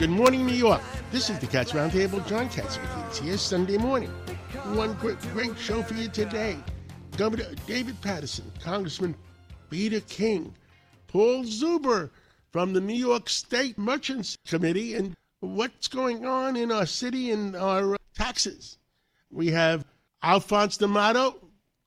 Good 0.00 0.08
morning, 0.08 0.46
New 0.46 0.54
York. 0.54 0.80
This 1.12 1.28
is 1.28 1.38
the 1.40 1.46
Cats 1.46 1.72
Roundtable. 1.72 2.26
John 2.26 2.48
Catsimatidis 2.48 3.22
here, 3.22 3.36
Sunday 3.36 3.76
morning. 3.76 4.08
One 4.72 4.94
great, 4.94 5.20
great 5.34 5.58
show 5.58 5.82
for 5.82 5.92
you 5.92 6.08
today. 6.08 6.56
Governor 7.18 7.44
David 7.66 8.00
Paterson, 8.00 8.50
Congressman 8.64 9.14
Peter 9.68 10.00
King, 10.00 10.54
Paul 11.06 11.44
Zuber 11.44 12.08
from 12.50 12.72
the 12.72 12.80
New 12.80 12.94
York 12.94 13.28
State 13.28 13.76
Merchants 13.76 14.38
Committee, 14.46 14.94
and 14.94 15.14
what's 15.40 15.86
going 15.86 16.24
on 16.24 16.56
in 16.56 16.72
our 16.72 16.86
city 16.86 17.30
and 17.30 17.54
our 17.54 17.96
uh, 17.96 17.98
taxes. 18.14 18.78
We 19.30 19.48
have 19.48 19.84
Alphonse 20.22 20.78
D'Amato, 20.78 21.36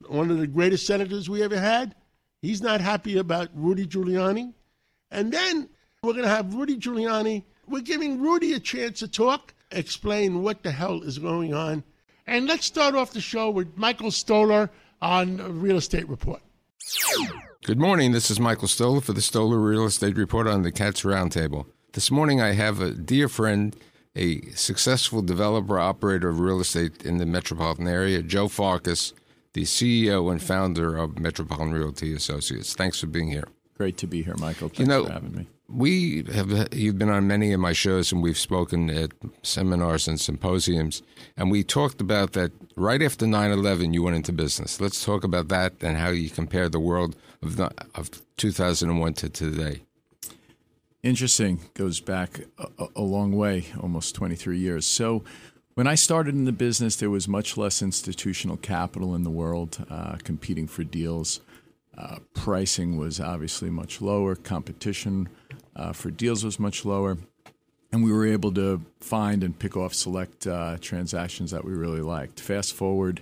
one 0.07 0.29
of 0.29 0.37
the 0.37 0.45
greatest 0.45 0.85
senators 0.85 1.31
we 1.31 1.41
ever 1.41 1.59
had. 1.59 1.95
He's 2.43 2.61
not 2.61 2.79
happy 2.79 3.17
about 3.17 3.49
Rudy 3.55 3.87
Giuliani. 3.87 4.53
And 5.09 5.31
then 5.31 5.67
we're 6.03 6.13
going 6.13 6.25
to 6.25 6.29
have 6.29 6.53
Rudy 6.53 6.77
Giuliani. 6.77 7.45
We're 7.67 7.81
giving 7.81 8.19
Rudy 8.21 8.53
a 8.53 8.59
chance 8.59 8.99
to 8.99 9.07
talk, 9.07 9.53
explain 9.71 10.43
what 10.43 10.63
the 10.63 10.71
hell 10.71 11.01
is 11.01 11.17
going 11.17 11.53
on. 11.53 11.83
And 12.27 12.47
let's 12.47 12.65
start 12.65 12.95
off 12.95 13.11
the 13.11 13.21
show 13.21 13.49
with 13.49 13.77
Michael 13.77 14.11
Stoler 14.11 14.69
on 15.01 15.61
Real 15.61 15.77
Estate 15.77 16.07
Report. 16.07 16.41
Good 17.63 17.79
morning. 17.79 18.11
This 18.11 18.29
is 18.29 18.39
Michael 18.39 18.67
Stoler 18.67 19.01
for 19.01 19.13
the 19.13 19.21
Stoler 19.21 19.65
Real 19.65 19.85
Estate 19.85 20.17
Report 20.17 20.47
on 20.47 20.63
the 20.63 20.71
Cats 20.71 21.03
Roundtable. 21.03 21.65
This 21.93 22.11
morning 22.11 22.41
I 22.41 22.51
have 22.53 22.81
a 22.81 22.91
dear 22.91 23.29
friend, 23.29 23.75
a 24.15 24.41
successful 24.51 25.21
developer 25.21 25.79
operator 25.79 26.29
of 26.29 26.39
real 26.39 26.59
estate 26.59 27.05
in 27.05 27.17
the 27.17 27.25
metropolitan 27.25 27.87
area, 27.87 28.21
Joe 28.21 28.47
Farkas, 28.47 29.13
the 29.53 29.63
CEO 29.63 30.31
and 30.31 30.41
founder 30.41 30.97
of 30.97 31.19
Metropolitan 31.19 31.73
Realty 31.73 32.13
Associates. 32.13 32.73
Thanks 32.73 32.99
for 32.99 33.07
being 33.07 33.29
here. 33.29 33.47
Great 33.77 33.97
to 33.97 34.07
be 34.07 34.23
here, 34.23 34.35
Michael. 34.37 34.69
Thanks 34.69 34.79
You 34.79 34.85
know, 34.85 35.05
for 35.05 35.13
having 35.13 35.35
me. 35.35 35.47
We 35.69 36.23
have 36.33 36.73
you've 36.73 36.99
been 36.99 37.09
on 37.09 37.25
many 37.25 37.53
of 37.53 37.59
my 37.59 37.73
shows 37.73 38.11
and 38.11 38.21
we've 38.21 38.37
spoken 38.37 38.89
at 38.89 39.11
seminars 39.43 40.07
and 40.07 40.19
symposiums 40.19 41.01
and 41.37 41.49
we 41.49 41.63
talked 41.63 42.01
about 42.01 42.33
that 42.33 42.51
right 42.75 43.01
after 43.01 43.25
9/11 43.25 43.93
you 43.93 44.03
went 44.03 44.15
into 44.15 44.33
business. 44.33 44.81
Let's 44.81 45.03
talk 45.03 45.23
about 45.23 45.47
that 45.47 45.73
and 45.81 45.97
how 45.97 46.09
you 46.09 46.29
compare 46.29 46.69
the 46.69 46.79
world 46.79 47.15
of 47.41 47.55
the, 47.55 47.71
of 47.95 48.09
2001 48.37 49.13
to 49.13 49.29
today. 49.29 49.83
Interesting. 51.03 51.59
Goes 51.73 51.99
back 51.99 52.39
a, 52.57 52.87
a 52.95 53.01
long 53.01 53.33
way, 53.33 53.65
almost 53.81 54.15
23 54.15 54.57
years. 54.57 54.85
So, 54.85 55.23
when 55.73 55.85
I 55.87 55.95
started 55.95 56.35
in 56.35 56.45
the 56.45 56.51
business, 56.51 56.95
there 56.95 57.09
was 57.09 57.27
much 57.27 57.57
less 57.57 57.81
institutional 57.81 58.57
capital 58.57 59.15
in 59.15 59.23
the 59.23 59.31
world 59.31 59.85
uh, 59.89 60.17
competing 60.23 60.67
for 60.67 60.83
deals. 60.83 61.41
Uh, 61.97 62.19
pricing 62.33 62.95
was 62.95 63.19
obviously 63.19 63.69
much 63.69 63.99
lower. 63.99 64.35
Competition 64.35 65.29
uh, 65.75 65.93
for 65.93 66.11
deals 66.11 66.43
was 66.43 66.59
much 66.59 66.85
lower. 66.85 67.17
And 67.91 68.03
we 68.03 68.11
were 68.11 68.25
able 68.25 68.51
to 68.53 68.81
find 68.99 69.43
and 69.43 69.57
pick 69.57 69.77
off 69.77 69.93
select 69.93 70.47
uh, 70.47 70.77
transactions 70.81 71.51
that 71.51 71.63
we 71.63 71.73
really 71.73 72.01
liked. 72.01 72.39
Fast 72.39 72.73
forward 72.73 73.21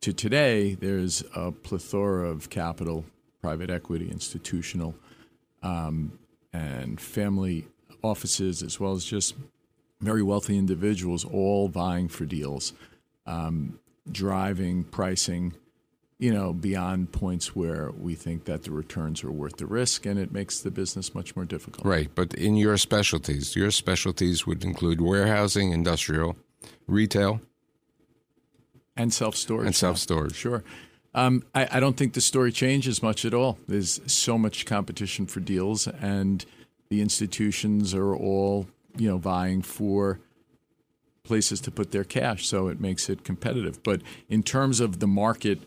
to 0.00 0.12
today, 0.12 0.74
there's 0.74 1.22
a 1.34 1.52
plethora 1.52 2.28
of 2.28 2.48
capital, 2.48 3.04
private 3.42 3.70
equity, 3.70 4.10
institutional, 4.10 4.94
um, 5.62 6.18
and 6.52 7.00
family 7.00 7.66
offices, 8.02 8.62
as 8.62 8.78
well 8.78 8.92
as 8.92 9.04
just 9.04 9.34
very 10.00 10.22
wealthy 10.22 10.56
individuals, 10.56 11.24
all 11.24 11.68
vying 11.68 12.08
for 12.08 12.24
deals, 12.24 12.72
um, 13.26 13.78
driving 14.10 14.84
pricing, 14.84 15.54
you 16.18 16.32
know, 16.32 16.52
beyond 16.52 17.12
points 17.12 17.56
where 17.56 17.90
we 17.98 18.14
think 18.14 18.44
that 18.44 18.62
the 18.62 18.70
returns 18.70 19.24
are 19.24 19.32
worth 19.32 19.56
the 19.56 19.66
risk, 19.66 20.06
and 20.06 20.18
it 20.18 20.32
makes 20.32 20.60
the 20.60 20.70
business 20.70 21.14
much 21.14 21.34
more 21.34 21.44
difficult. 21.44 21.84
Right, 21.84 22.08
but 22.14 22.32
in 22.34 22.56
your 22.56 22.76
specialties, 22.76 23.56
your 23.56 23.70
specialties 23.70 24.46
would 24.46 24.64
include 24.64 25.00
warehousing, 25.00 25.72
industrial, 25.72 26.36
retail, 26.86 27.40
And 28.96 29.12
self 29.12 29.34
storage. 29.36 29.66
and 29.66 29.74
self 29.74 29.98
storage. 29.98 30.34
Sure. 30.36 30.62
Um, 31.16 31.42
I, 31.54 31.68
I 31.72 31.80
don't 31.80 31.96
think 31.96 32.14
the 32.14 32.20
story 32.20 32.50
changes 32.52 33.02
much 33.02 33.24
at 33.24 33.34
all. 33.34 33.58
There's 33.68 34.00
so 34.12 34.36
much 34.38 34.66
competition 34.66 35.26
for 35.26 35.40
deals, 35.40 35.86
and 35.86 36.44
the 36.90 37.00
institutions 37.00 37.94
are 37.94 38.14
all, 38.14 38.66
you 38.96 39.08
know, 39.08 39.18
vying 39.18 39.62
for 39.62 40.20
places 41.22 41.60
to 41.62 41.70
put 41.70 41.90
their 41.90 42.04
cash. 42.04 42.46
So 42.46 42.68
it 42.68 42.80
makes 42.80 43.08
it 43.08 43.24
competitive. 43.24 43.82
But 43.82 44.02
in 44.28 44.42
terms 44.42 44.80
of 44.80 45.00
the 45.00 45.06
market 45.06 45.62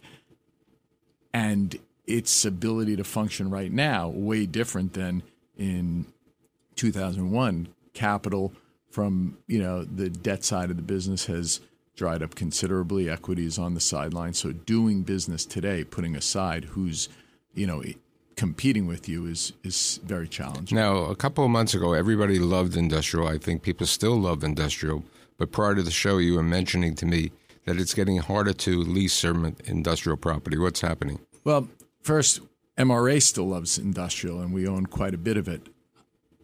and 1.37 1.77
its 2.07 2.45
ability 2.45 2.95
to 2.95 3.03
function 3.03 3.51
right 3.51 3.71
now, 3.71 4.07
way 4.07 4.47
different 4.47 4.93
than 4.93 5.21
in 5.55 6.05
2001. 6.75 7.67
Capital 7.93 8.53
from 8.89 9.37
you 9.47 9.59
know 9.61 9.83
the 9.83 10.09
debt 10.09 10.43
side 10.43 10.71
of 10.71 10.77
the 10.77 10.83
business 10.83 11.25
has 11.27 11.61
dried 11.95 12.23
up 12.23 12.33
considerably. 12.33 13.09
Equity 13.09 13.45
is 13.45 13.59
on 13.59 13.75
the 13.75 13.79
sideline. 13.79 14.33
So 14.33 14.51
doing 14.51 15.03
business 15.03 15.45
today, 15.45 15.83
putting 15.83 16.15
aside 16.15 16.65
who's 16.65 17.07
you 17.53 17.67
know 17.67 17.83
competing 18.35 18.87
with 18.87 19.07
you, 19.07 19.27
is 19.27 19.53
is 19.63 19.99
very 20.03 20.27
challenging. 20.27 20.75
Now, 20.75 21.05
a 21.05 21.15
couple 21.15 21.43
of 21.45 21.51
months 21.51 21.75
ago, 21.75 21.93
everybody 21.93 22.39
loved 22.39 22.75
industrial. 22.75 23.27
I 23.27 23.37
think 23.37 23.61
people 23.61 23.85
still 23.85 24.19
love 24.19 24.43
industrial. 24.43 25.03
But 25.37 25.51
prior 25.51 25.75
to 25.75 25.83
the 25.83 25.91
show, 25.91 26.17
you 26.17 26.33
were 26.33 26.49
mentioning 26.59 26.95
to 26.95 27.05
me 27.05 27.31
that 27.65 27.77
it's 27.77 27.93
getting 27.93 28.17
harder 28.17 28.53
to 28.53 28.81
lease 28.81 29.13
certain 29.13 29.55
industrial 29.65 30.17
property. 30.17 30.57
What's 30.57 30.81
happening? 30.81 31.19
Well, 31.47 31.69
first, 32.01 32.41
MRA 32.77 33.23
still 33.23 33.47
loves 33.47 33.77
industrial, 33.77 34.41
and 34.41 34.51
we 34.53 34.67
own 34.67 34.85
quite 34.85 35.13
a 35.13 35.17
bit 35.17 35.37
of 35.37 35.47
it. 35.47 35.69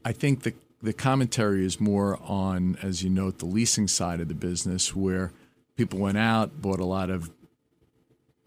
I 0.06 0.14
think 0.14 0.44
the 0.44 0.53
the 0.81 0.94
commentary 0.94 1.66
is 1.66 1.78
more 1.81 2.18
on, 2.22 2.78
as 2.81 3.03
you 3.03 3.09
note, 3.09 3.40
the 3.40 3.46
leasing 3.46 3.90
side 3.90 4.22
of 4.22 4.30
the 4.30 4.34
business, 4.34 4.96
where 4.96 5.34
people 5.75 6.00
went 6.00 6.18
out, 6.18 6.62
bought 6.62 6.80
a 6.80 6.86
lot 6.86 7.09
of 7.09 7.30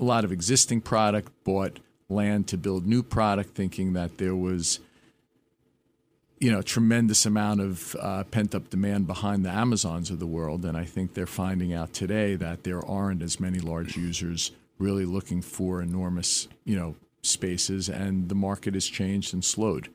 a 0.01 0.05
lot 0.05 0.25
of 0.25 0.33
existing 0.33 0.81
product, 0.81 1.31
bought 1.45 1.79
land 2.09 2.49
to 2.49 2.57
build 2.57 2.87
new 2.87 3.03
product, 3.03 3.55
thinking 3.55 3.93
that 3.93 4.17
there 4.17 4.35
was 4.35 4.81
you 6.41 6.51
know 6.51 6.63
tremendous 6.63 7.27
amount 7.27 7.61
of 7.61 7.95
uh, 8.01 8.25
pent 8.31 8.55
up 8.55 8.71
demand 8.71 9.07
behind 9.07 9.45
the 9.45 9.51
Amazons 9.51 10.09
of 10.09 10.21
the 10.21 10.27
world, 10.27 10.65
and 10.65 10.75
I 10.75 10.87
think 10.87 11.13
they're 11.13 11.27
finding 11.27 11.75
out 11.75 11.93
today 11.93 12.35
that 12.37 12.65
there 12.65 12.83
aren't 12.83 13.21
as 13.21 13.39
many 13.39 13.59
large 13.59 13.95
users 13.95 14.53
really 14.79 15.05
looking 15.05 15.43
for 15.43 15.81
enormous 15.81 16.49
you 16.65 16.77
know 16.77 16.97
spaces, 17.23 17.89
and 17.89 18.29
the 18.29 18.35
market 18.35 18.75
has 18.75 18.87
changed 18.87 19.35
and 19.35 19.45
slowed. 19.45 19.89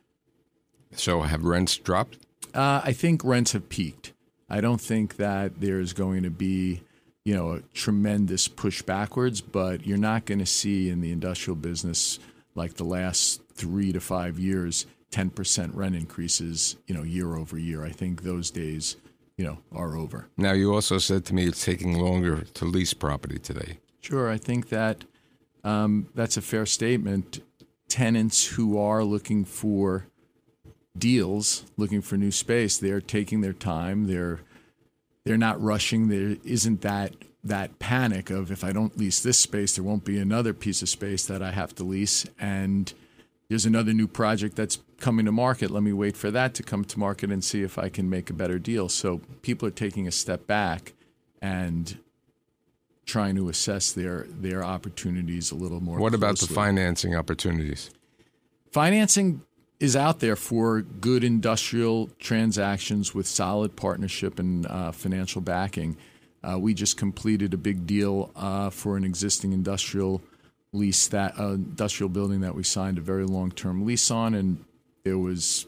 So, 0.96 1.22
have 1.22 1.44
rents 1.44 1.78
dropped? 1.78 2.18
Uh, 2.54 2.82
I 2.84 2.94
think 2.94 3.24
rents 3.24 3.54
have 3.54 3.70
peaked. 3.70 4.14
I 4.50 4.60
don't 4.60 4.82
think 4.82 5.16
that 5.16 5.62
there's 5.62 5.94
going 5.94 6.24
to 6.24 6.30
be, 6.30 6.82
you 7.24 7.34
know, 7.34 7.54
a 7.54 7.62
tremendous 7.74 8.50
push 8.50 8.82
backwards, 8.82 9.40
but 9.40 9.88
you're 9.88 9.98
not 9.98 10.26
going 10.26 10.40
to 10.40 10.46
see 10.46 10.90
in 10.90 11.00
the 11.00 11.12
industrial 11.12 11.56
business 11.56 12.20
like 12.54 12.74
the 12.74 12.84
last 12.84 13.42
three 13.54 13.94
to 13.94 14.02
five 14.02 14.38
years, 14.38 14.86
10% 15.12 15.74
rent 15.74 15.96
increases, 15.96 16.76
you 16.86 16.94
know, 16.94 17.04
year 17.04 17.38
over 17.38 17.58
year. 17.58 17.86
I 17.86 17.92
think 17.92 18.24
those 18.24 18.52
days, 18.52 18.98
you 19.38 19.46
know, 19.46 19.60
are 19.72 19.96
over. 19.96 20.28
Now, 20.36 20.52
you 20.52 20.74
also 20.74 20.98
said 20.98 21.24
to 21.26 21.34
me 21.34 21.46
it's 21.46 21.64
taking 21.64 21.98
longer 21.98 22.42
to 22.42 22.66
lease 22.66 22.94
property 22.94 23.40
today. 23.40 23.78
Sure, 24.02 24.30
I 24.30 24.38
think 24.38 24.70
that 24.70 25.06
um, 25.64 26.10
that's 26.16 26.36
a 26.36 26.42
fair 26.42 26.66
statement. 26.66 27.40
Tenants 27.88 28.46
who 28.46 28.78
are 28.80 29.04
looking 29.04 29.46
for 29.46 30.08
deals, 30.98 31.64
looking 31.78 32.02
for 32.02 32.18
new 32.18 32.32
space, 32.32 32.78
they're 32.78 33.02
taking 33.02 33.42
their 33.42 33.54
time. 33.54 34.08
They're 34.08 34.42
they're 35.24 35.38
not 35.38 35.62
rushing. 35.62 36.08
There 36.08 36.38
isn't 36.44 36.82
that 36.82 37.14
that 37.44 37.80
panic 37.80 38.30
of 38.30 38.52
if 38.52 38.64
I 38.64 38.72
don't 38.72 38.98
lease 38.98 39.22
this 39.22 39.40
space, 39.40 39.76
there 39.76 39.84
won't 39.84 40.06
be 40.06 40.20
another 40.20 40.54
piece 40.54 40.82
of 40.82 40.90
space 40.90 41.26
that 41.26 41.42
I 41.42 41.52
have 41.52 41.76
to 41.76 41.84
lease, 41.84 42.26
and 42.40 42.92
there's 43.50 43.66
another 43.66 43.94
new 43.94 44.08
project 44.08 44.56
that's 44.56 44.80
coming 44.98 45.26
to 45.26 45.32
market. 45.32 45.70
Let 45.70 45.84
me 45.84 45.94
wait 45.94 46.18
for 46.18 46.32
that 46.32 46.54
to 46.56 46.64
come 46.64 46.86
to 46.86 47.00
market 47.00 47.32
and 47.32 47.44
see 47.44 47.62
if 47.62 47.78
I 47.78 47.90
can 47.90 48.10
make 48.10 48.30
a 48.30 48.34
better 48.34 48.58
deal. 48.58 48.90
So 48.90 49.22
people 49.42 49.68
are 49.68 49.72
taking 49.72 50.08
a 50.08 50.12
step 50.12 50.48
back 50.48 50.94
and 51.42 51.98
trying 53.12 53.36
to 53.36 53.50
assess 53.50 53.92
their 53.92 54.26
their 54.30 54.64
opportunities 54.64 55.52
a 55.52 55.56
little 55.56 55.82
more. 55.82 56.00
What 56.00 56.14
about 56.14 56.40
the 56.40 56.48
financing 56.48 57.16
opportunities? 57.16 57.90
financing? 58.72 59.42
is 59.82 59.96
out 59.96 60.20
there 60.20 60.36
for 60.36 60.82
good 60.82 61.24
industrial 61.24 62.08
transactions 62.20 63.16
with 63.16 63.26
solid 63.26 63.76
partnership 63.76 64.38
and 64.38 64.68
uh, 64.68 64.92
financial 64.92 65.42
backing. 65.42 65.98
Uh, 66.44 66.58
we 66.60 66.72
just 66.76 66.98
completed 66.98 67.52
a 67.56 67.58
big 67.58 67.88
deal 67.88 68.30
uh, 68.36 68.70
for 68.70 68.96
an 68.96 69.04
existing 69.04 69.54
industrial 69.54 70.22
lease 70.72 71.08
that 71.08 71.38
uh, 71.40 71.54
industrial 71.54 72.10
building 72.10 72.42
that 72.42 72.54
we 72.54 72.62
signed 72.62 73.00
a 73.00 73.02
very 73.02 73.26
long 73.26 73.52
term 73.52 73.84
lease 73.84 74.12
on, 74.12 74.36
and 74.36 74.64
there 75.04 75.18
was 75.18 75.66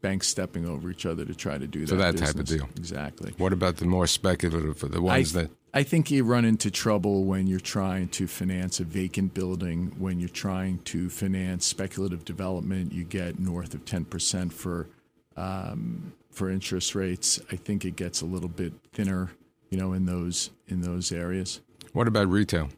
banks 0.00 0.28
stepping 0.28 0.64
over 0.68 0.88
each 0.88 1.04
other 1.04 1.24
to 1.24 1.34
try 1.34 1.58
to 1.58 1.66
do 1.66 1.80
that. 1.80 1.88
So 1.88 1.96
that 1.96 2.12
business. 2.12 2.30
type 2.30 2.40
of 2.40 2.46
deal. 2.46 2.68
exactly. 2.76 3.34
What 3.36 3.52
about 3.52 3.78
the 3.78 3.86
more 3.86 4.06
speculative, 4.06 4.78
the 4.92 5.02
ones 5.02 5.36
I, 5.36 5.42
that 5.42 5.50
I 5.76 5.82
think 5.82 6.10
you 6.10 6.24
run 6.24 6.46
into 6.46 6.70
trouble 6.70 7.24
when 7.24 7.46
you're 7.46 7.60
trying 7.60 8.08
to 8.08 8.26
finance 8.26 8.80
a 8.80 8.84
vacant 8.84 9.34
building, 9.34 9.94
when 9.98 10.18
you're 10.18 10.30
trying 10.30 10.78
to 10.84 11.10
finance 11.10 11.66
speculative 11.66 12.24
development. 12.24 12.94
You 12.94 13.04
get 13.04 13.38
north 13.38 13.74
of 13.74 13.84
10% 13.84 14.54
for 14.54 14.88
um, 15.36 16.14
for 16.30 16.48
interest 16.48 16.94
rates. 16.94 17.42
I 17.52 17.56
think 17.56 17.84
it 17.84 17.94
gets 17.94 18.22
a 18.22 18.24
little 18.24 18.48
bit 18.48 18.72
thinner, 18.94 19.32
you 19.68 19.76
know, 19.76 19.92
in 19.92 20.06
those 20.06 20.48
in 20.66 20.80
those 20.80 21.12
areas. 21.12 21.60
What 21.92 22.08
about 22.08 22.28
retail? 22.28 22.70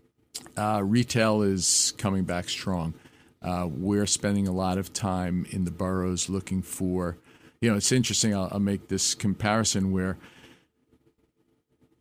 Uh, 0.56 0.82
retail 0.84 1.42
is 1.42 1.94
coming 1.98 2.24
back 2.24 2.48
strong. 2.48 2.94
Uh, 3.40 3.68
we're 3.70 4.06
spending 4.06 4.48
a 4.48 4.52
lot 4.52 4.76
of 4.76 4.92
time 4.92 5.46
in 5.50 5.64
the 5.64 5.70
boroughs 5.70 6.28
looking 6.28 6.62
for, 6.62 7.16
you 7.60 7.70
know, 7.70 7.76
it's 7.76 7.92
interesting. 7.92 8.34
I'll, 8.34 8.48
I'll 8.50 8.58
make 8.58 8.88
this 8.88 9.14
comparison 9.14 9.92
where 9.92 10.18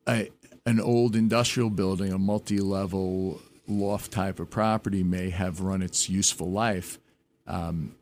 a, 0.08 0.30
an 0.68 0.82
old 0.82 1.16
industrial 1.16 1.70
building, 1.70 2.12
a 2.12 2.20
multi 2.20 2.60
level 2.60 3.42
loft 3.70 4.12
type 4.12 4.38
of 4.40 4.50
property, 4.50 5.02
may 5.02 5.30
have 5.30 5.62
run 5.62 5.82
its 5.82 6.10
useful 6.10 6.52
life. 6.52 7.00
Um, 7.48 7.96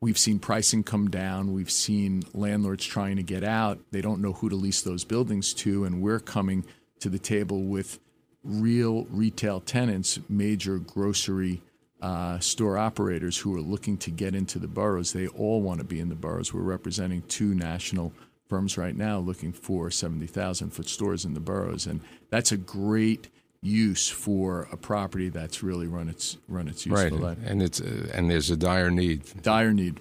we've 0.00 0.18
seen 0.18 0.40
pricing 0.40 0.82
come 0.82 1.08
down. 1.08 1.54
We've 1.54 1.70
seen 1.70 2.24
landlords 2.34 2.84
trying 2.84 3.16
to 3.16 3.22
get 3.22 3.44
out. 3.44 3.78
They 3.92 4.00
don't 4.00 4.20
know 4.20 4.32
who 4.32 4.48
to 4.48 4.56
lease 4.56 4.82
those 4.82 5.04
buildings 5.04 5.54
to. 5.54 5.84
And 5.84 6.02
we're 6.02 6.18
coming 6.18 6.64
to 6.98 7.08
the 7.08 7.20
table 7.20 7.62
with 7.62 8.00
real 8.42 9.04
retail 9.10 9.60
tenants, 9.60 10.18
major 10.28 10.78
grocery 10.78 11.62
uh, 12.02 12.40
store 12.40 12.78
operators 12.78 13.38
who 13.38 13.54
are 13.54 13.60
looking 13.60 13.96
to 13.98 14.10
get 14.10 14.34
into 14.34 14.58
the 14.58 14.66
boroughs. 14.66 15.12
They 15.12 15.28
all 15.28 15.62
want 15.62 15.78
to 15.78 15.84
be 15.84 16.00
in 16.00 16.08
the 16.08 16.16
boroughs. 16.16 16.52
We're 16.52 16.62
representing 16.62 17.22
two 17.22 17.54
national 17.54 18.12
firms 18.48 18.76
right 18.78 18.96
now 18.96 19.18
looking 19.18 19.52
for 19.52 19.90
70,000 19.90 20.70
foot 20.70 20.88
stores 20.88 21.24
in 21.24 21.34
the 21.34 21.40
boroughs. 21.40 21.86
And 21.86 22.00
that's 22.30 22.50
a 22.52 22.56
great 22.56 23.28
use 23.60 24.08
for 24.08 24.68
a 24.72 24.76
property 24.76 25.28
that's 25.28 25.62
really 25.62 25.86
run 25.86 26.08
its 26.08 26.36
run 26.48 26.68
its 26.68 26.86
Right, 26.86 27.12
life. 27.12 27.38
and 27.44 27.60
it's 27.62 27.80
uh, 27.80 28.08
and 28.14 28.30
there's 28.30 28.50
a 28.50 28.56
dire 28.56 28.90
need. 28.90 29.22
Dire 29.42 29.72
need. 29.72 30.00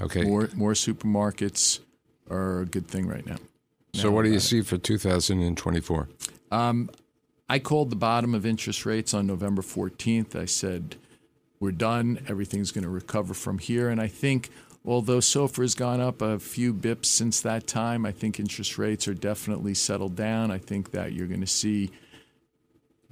Okay, 0.00 0.22
More 0.24 0.48
more 0.54 0.72
supermarkets 0.74 1.80
are 2.30 2.60
a 2.60 2.66
good 2.66 2.86
thing 2.86 3.06
right 3.08 3.26
now. 3.26 3.36
so 3.94 4.10
what 4.10 4.24
do 4.24 4.30
you 4.30 4.38
see 4.40 4.60
for 4.62 4.76
2024? 4.78 6.08
I 7.50 7.58
called 7.58 7.88
the 7.90 7.96
bottom 7.96 8.34
of 8.34 8.44
interest 8.44 8.84
rates 8.84 9.14
on 9.14 9.26
November 9.26 9.62
14th. 9.62 10.36
I 10.36 10.44
said, 10.44 10.96
we're 11.60 11.72
done. 11.72 12.22
Everything's 12.28 12.72
going 12.72 12.84
to 12.84 12.90
recover 12.90 13.32
from 13.32 13.56
here. 13.58 13.88
And 13.88 14.00
I 14.02 14.06
think, 14.06 14.50
although 14.84 15.18
SOFR 15.18 15.62
has 15.62 15.74
gone 15.74 16.00
up 16.00 16.22
a 16.22 16.38
few 16.38 16.72
bips 16.72 17.06
since 17.06 17.40
that 17.40 17.66
time, 17.66 18.06
I 18.06 18.12
think 18.12 18.38
interest 18.38 18.78
rates 18.78 19.08
are 19.08 19.14
definitely 19.14 19.74
settled 19.74 20.16
down. 20.16 20.50
I 20.50 20.58
think 20.58 20.92
that 20.92 21.12
you're 21.12 21.26
going 21.26 21.40
to 21.40 21.46
see, 21.46 21.90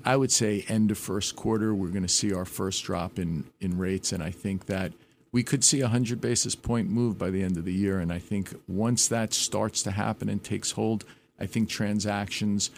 I 0.05 0.17
would 0.17 0.33
say, 0.33 0.65
end 0.69 0.91
of 0.91 0.99
first 0.99 1.37
quarter, 1.37 1.75
we're 1.75 1.89
going 1.89 2.03
to 2.03 2.09
see 2.09 2.33
our 2.33 2.45
first 2.45 2.85
drop 2.85 3.19
in, 3.19 3.45
in 3.61 3.79
rates. 3.79 4.13
And 4.13 4.23
I 4.23 4.31
think 4.31 4.67
that 4.67 4.93
we 5.33 5.43
could 5.43 5.65
see 5.65 5.81
a 5.81 5.85
100 5.85 6.21
basis 6.21 6.55
point 6.55 6.89
move 6.89 7.19
by 7.19 7.31
the 7.31 7.43
end 7.43 7.57
of 7.57 7.65
the 7.65 7.73
year. 7.73 7.99
And 7.99 8.13
I 8.13 8.19
think 8.19 8.55
once 8.67 9.09
that 9.09 9.35
starts 9.35 9.83
to 9.83 9.91
happen 9.91 10.29
and 10.29 10.43
takes 10.43 10.71
hold, 10.71 11.05
I 11.39 11.47
think 11.47 11.69
transactions 11.69 12.71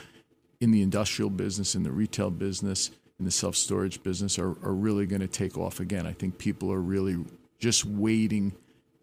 in 0.61 0.73
the 0.73 0.83
industrial 0.83 1.31
business, 1.31 1.75
in 1.75 1.85
the 1.85 1.93
retail 1.93 2.31
business, 2.31 2.91
in 3.19 3.25
the 3.25 3.31
self 3.31 3.57
storage 3.57 4.03
business 4.03 4.39
are, 4.39 4.51
are 4.65 4.75
really 4.75 5.07
going 5.07 5.21
to 5.21 5.29
take 5.29 5.57
off 5.57 5.81
again. 5.81 6.07
I 6.07 6.13
think 6.13 6.39
people 6.39 6.73
are 6.73 6.81
really 6.81 7.19
just 7.59 7.85
waiting 7.85 8.53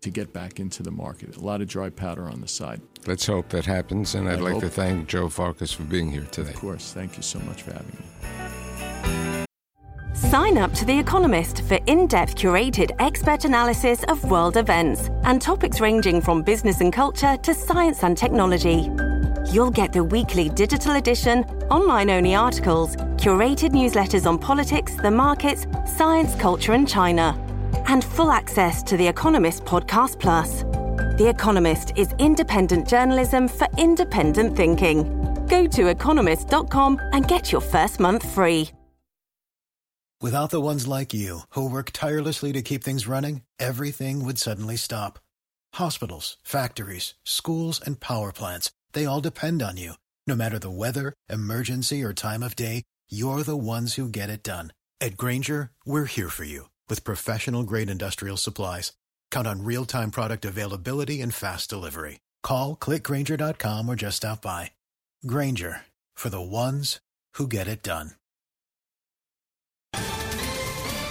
to 0.05 0.11
get 0.11 0.31
back 0.31 0.59
into 0.59 0.83
the 0.83 0.91
market. 0.91 1.35
A 1.35 1.39
lot 1.39 1.61
of 1.61 1.67
dry 1.67 1.89
powder 1.89 2.29
on 2.29 2.39
the 2.39 2.47
side. 2.47 2.79
Let's 3.07 3.25
hope 3.25 3.49
that 3.49 3.65
happens. 3.65 4.13
And 4.13 4.29
I'd 4.29 4.37
I 4.37 4.41
like 4.41 4.53
hope. 4.53 4.61
to 4.61 4.69
thank 4.69 5.09
Joe 5.09 5.29
Farkas 5.29 5.73
for 5.73 5.81
being 5.81 6.11
here 6.11 6.27
today. 6.31 6.51
Of 6.51 6.57
course. 6.57 6.93
Thank 6.93 7.17
you 7.17 7.23
so 7.23 7.39
much 7.39 7.63
for 7.63 7.73
having 7.73 7.97
me. 7.97 9.45
Sign 10.13 10.59
up 10.59 10.73
to 10.73 10.85
The 10.85 10.97
Economist 10.97 11.61
for 11.63 11.79
in 11.87 12.05
depth 12.05 12.35
curated 12.35 12.91
expert 12.99 13.45
analysis 13.45 14.03
of 14.03 14.23
world 14.29 14.57
events 14.57 15.09
and 15.23 15.41
topics 15.41 15.81
ranging 15.81 16.21
from 16.21 16.43
business 16.43 16.81
and 16.81 16.93
culture 16.93 17.35
to 17.37 17.53
science 17.53 18.03
and 18.03 18.15
technology. 18.15 18.91
You'll 19.51 19.71
get 19.71 19.91
the 19.91 20.03
weekly 20.03 20.49
digital 20.49 20.97
edition, 20.97 21.43
online 21.71 22.11
only 22.11 22.35
articles, 22.35 22.95
curated 23.17 23.71
newsletters 23.71 24.27
on 24.27 24.37
politics, 24.37 24.95
the 24.95 25.11
markets, 25.11 25.65
science, 25.97 26.35
culture, 26.35 26.73
and 26.73 26.87
China, 26.87 27.35
and 27.87 28.03
full 28.03 28.31
access 28.31 28.83
to 28.83 28.97
The 28.97 29.07
Economist 29.07 29.65
Podcast 29.65 30.19
Plus. 30.19 30.63
The 31.17 31.31
Economist 31.33 31.93
is 31.95 32.13
independent 32.19 32.87
journalism 32.87 33.47
for 33.47 33.67
independent 33.77 34.55
thinking. 34.57 35.03
Go 35.47 35.65
to 35.67 35.87
economist.com 35.87 36.99
and 37.13 37.27
get 37.27 37.51
your 37.51 37.61
first 37.61 37.99
month 37.99 38.29
free. 38.29 38.69
Without 40.21 40.49
the 40.49 40.61
ones 40.61 40.87
like 40.87 41.13
you, 41.13 41.41
who 41.51 41.69
work 41.69 41.91
tirelessly 41.91 42.53
to 42.53 42.61
keep 42.61 42.83
things 42.83 43.07
running, 43.07 43.41
everything 43.59 44.23
would 44.25 44.39
suddenly 44.39 44.77
stop. 44.77 45.19
Hospitals, 45.73 46.37
factories, 46.43 47.13
schools, 47.25 47.81
and 47.85 47.99
power 47.99 48.31
plants, 48.31 48.71
they 48.93 49.05
all 49.05 49.21
depend 49.21 49.61
on 49.61 49.77
you. 49.77 49.93
No 50.25 50.35
matter 50.35 50.57
the 50.57 50.71
weather, 50.71 51.13
emergency, 51.29 52.01
or 52.03 52.13
time 52.13 52.43
of 52.43 52.55
day, 52.55 52.83
you're 53.09 53.43
the 53.43 53.57
ones 53.57 53.95
who 53.95 54.09
get 54.09 54.29
it 54.29 54.41
done. 54.41 54.73
At 54.99 55.17
Grainger, 55.17 55.71
we're 55.85 56.05
here 56.05 56.29
for 56.29 56.45
you 56.45 56.69
with 56.89 57.03
professional 57.03 57.63
grade 57.63 57.89
industrial 57.89 58.37
supplies. 58.37 58.93
Count 59.31 59.47
on 59.47 59.63
real 59.63 59.85
time 59.85 60.11
product 60.11 60.45
availability 60.45 61.21
and 61.21 61.33
fast 61.33 61.69
delivery. 61.69 62.21
Call 62.41 62.75
clickgranger.com 62.75 63.87
or 63.89 63.95
just 63.95 64.17
stop 64.17 64.41
by. 64.41 64.71
Grainger 65.25 65.81
for 66.15 66.29
the 66.29 66.41
ones 66.41 66.99
who 67.35 67.47
get 67.47 67.67
it 67.67 67.83
done. 67.83 68.11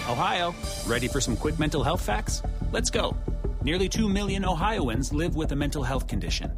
Ohio, 0.09 0.55
ready 0.87 1.09
for 1.09 1.21
some 1.21 1.37
quick 1.37 1.59
mental 1.59 1.83
health 1.83 2.03
facts? 2.03 2.43
Let's 2.73 2.91
go. 2.91 3.17
Nearly 3.63 3.89
2 3.89 4.09
million 4.09 4.45
Ohioans 4.45 5.13
live 5.13 5.35
with 5.35 5.53
a 5.53 5.57
mental 5.57 5.83
health 5.83 6.07
condition. 6.07 6.53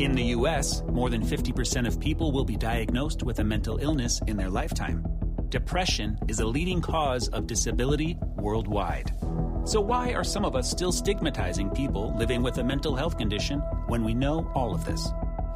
In 0.00 0.12
the 0.12 0.24
U.S., 0.36 0.82
more 0.92 1.08
than 1.08 1.22
50% 1.22 1.86
of 1.86 2.00
people 2.00 2.32
will 2.32 2.44
be 2.44 2.56
diagnosed 2.56 3.22
with 3.22 3.38
a 3.38 3.44
mental 3.44 3.78
illness 3.78 4.20
in 4.26 4.36
their 4.36 4.50
lifetime. 4.50 5.04
Depression 5.50 6.18
is 6.28 6.40
a 6.40 6.46
leading 6.46 6.82
cause 6.82 7.28
of 7.28 7.46
disability 7.46 8.18
worldwide. 8.36 9.14
So, 9.64 9.80
why 9.80 10.12
are 10.12 10.24
some 10.24 10.44
of 10.44 10.54
us 10.54 10.70
still 10.70 10.92
stigmatizing 10.92 11.70
people 11.70 12.14
living 12.18 12.42
with 12.42 12.58
a 12.58 12.64
mental 12.64 12.94
health 12.94 13.16
condition 13.16 13.60
when 13.86 14.04
we 14.04 14.12
know 14.12 14.50
all 14.54 14.74
of 14.74 14.84
this? 14.84 15.08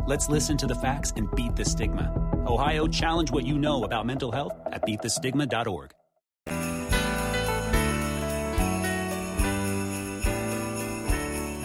Let's 0.07 0.31
listen 0.31 0.57
to 0.59 0.67
the 0.67 0.75
facts 0.75 1.13
and 1.17 1.31
beat 1.33 1.57
the 1.57 1.67
stigma. 1.67 2.11
Ohio, 2.47 2.87
challenge 2.87 3.31
what 3.31 3.45
you 3.47 3.59
know 3.59 3.85
about 3.85 4.07
mental 4.07 4.33
health 4.33 4.59
at 4.73 4.81
beatthestigma.org. 4.87 5.93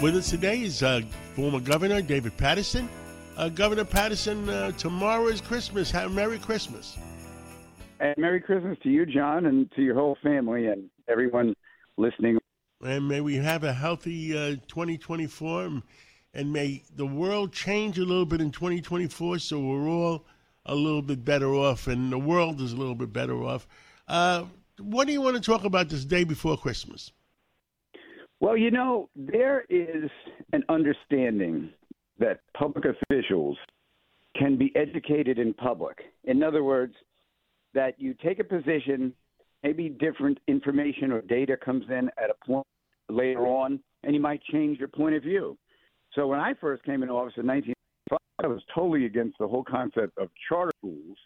With 0.02 0.16
us 0.18 0.30
today 0.30 0.64
is 0.64 0.84
uh, 0.84 1.02
former 1.34 1.62
Governor 1.62 2.02
David 2.02 2.36
Paterson. 2.36 2.90
Uh, 3.38 3.48
Governor 3.50 3.86
Paterson, 3.86 4.50
uh, 4.50 4.72
tomorrow 4.72 5.28
is 5.28 5.40
Christmas. 5.40 5.90
Have 5.92 6.12
Merry 6.12 6.40
Christmas. 6.40 6.98
And 8.00 8.16
Merry 8.18 8.40
Christmas 8.40 8.78
to 8.84 8.90
you, 8.90 9.06
John, 9.06 9.46
and 9.48 9.72
to 9.72 9.82
your 9.82 9.96
whole 9.96 10.18
family 10.22 10.68
and 10.68 10.90
everyone 11.08 11.56
listening. 11.98 12.38
And 12.84 13.08
may 13.08 13.22
we 13.22 13.36
have 13.36 13.64
a 13.64 13.74
healthy 13.74 14.38
uh, 14.38 14.56
2024. 14.68 15.82
And 16.34 16.54
may 16.54 16.84
the 16.96 17.06
world 17.06 17.52
change 17.52 17.98
a 17.98 18.04
little 18.04 18.26
bit 18.26 18.42
in 18.42 18.52
2024 18.52 19.40
so 19.40 19.60
we're 19.60 19.90
all 19.90 20.26
a 20.66 20.76
little 20.76 21.02
bit 21.02 21.26
better 21.26 21.54
off 21.54 21.88
and 21.88 22.12
the 22.12 22.20
world 22.20 22.62
is 22.62 22.74
a 22.74 22.76
little 22.76 22.94
bit 22.94 23.12
better 23.12 23.42
off. 23.44 23.68
Uh, 24.08 24.46
what 24.80 25.08
do 25.08 25.14
you 25.14 25.22
want 25.22 25.36
to 25.36 25.42
talk 25.42 25.64
about 25.64 25.90
this 25.90 26.06
day 26.06 26.24
before 26.24 26.58
Christmas? 26.58 27.12
Well, 28.40 28.56
you 28.56 28.70
know, 28.70 29.10
there 29.16 29.66
is 29.70 30.12
an 30.54 30.64
understanding 30.70 31.72
that 32.20 32.42
public 32.56 32.86
officials 32.86 33.58
can 34.36 34.58
be 34.58 34.72
educated 34.76 35.40
in 35.40 35.54
public. 35.56 35.98
In 36.26 36.44
other 36.44 36.64
words, 36.64 36.94
that 37.78 38.02
you 38.02 38.16
take 38.16 38.40
a 38.40 38.44
position, 38.44 39.14
maybe 39.62 39.88
different 39.88 40.40
information 40.48 41.12
or 41.12 41.22
data 41.22 41.56
comes 41.56 41.86
in 41.90 42.10
at 42.18 42.32
a 42.32 42.46
point 42.46 42.66
later 43.08 43.46
on, 43.46 43.80
and 44.04 44.16
you 44.16 44.20
might 44.20 44.42
change 44.52 44.80
your 44.80 44.88
point 44.88 45.14
of 45.14 45.22
view. 45.22 45.56
So 46.14 46.26
when 46.26 46.40
I 46.40 46.56
first 46.60 46.84
came 46.86 47.04
into 47.04 47.14
office 47.14 47.36
in 47.38 47.46
1995, 47.46 48.18
I 48.44 48.48
was 48.48 48.64
totally 48.74 49.06
against 49.06 49.38
the 49.38 49.48
whole 49.48 49.64
concept 49.64 50.18
of 50.18 50.30
charter 50.50 50.72
schools. 50.80 51.18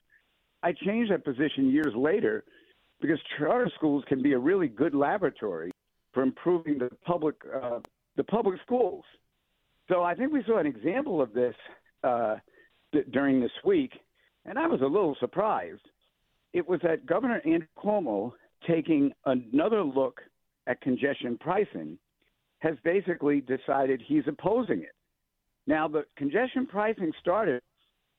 I 0.62 0.74
changed 0.74 1.10
that 1.14 1.24
position 1.24 1.72
years 1.72 1.94
later 1.96 2.44
because 3.00 3.20
charter 3.40 3.72
schools 3.78 4.04
can 4.10 4.22
be 4.22 4.34
a 4.34 4.38
really 4.38 4.68
good 4.68 4.94
laboratory 4.94 5.72
for 6.14 6.22
improving 6.22 6.78
the 6.78 6.90
public 7.06 7.36
uh, 7.64 7.80
the 8.18 8.26
public 8.26 8.60
schools. 8.66 9.06
So 9.90 10.04
I 10.04 10.16
think 10.16 10.34
we 10.34 10.44
saw 10.46 10.58
an 10.58 10.68
example 10.68 11.22
of 11.22 11.32
this 11.32 11.56
uh, 12.04 12.36
d- 12.92 13.04
during 13.10 13.40
this 13.40 13.52
week, 13.64 13.94
and 14.46 14.60
I 14.60 14.68
was 14.68 14.82
a 14.82 14.86
little 14.86 15.16
surprised. 15.22 15.88
It 16.54 16.68
was 16.68 16.80
that 16.84 17.06
Governor 17.06 17.42
Andrew 17.46 17.68
Cuomo 17.78 18.34
taking 18.68 19.12
another 19.26 19.84
look 19.84 20.22
at 20.68 20.82
congestion 20.82 21.38
pricing 21.40 21.98
has 22.60 22.76
basically 22.84 23.42
decided 23.42 24.02
he's 24.06 24.24
opposing 24.28 24.82
it. 24.82 24.94
Now, 25.66 25.88
the 25.88 26.04
congestion 26.18 26.68
pricing 26.68 27.12
started 27.20 27.62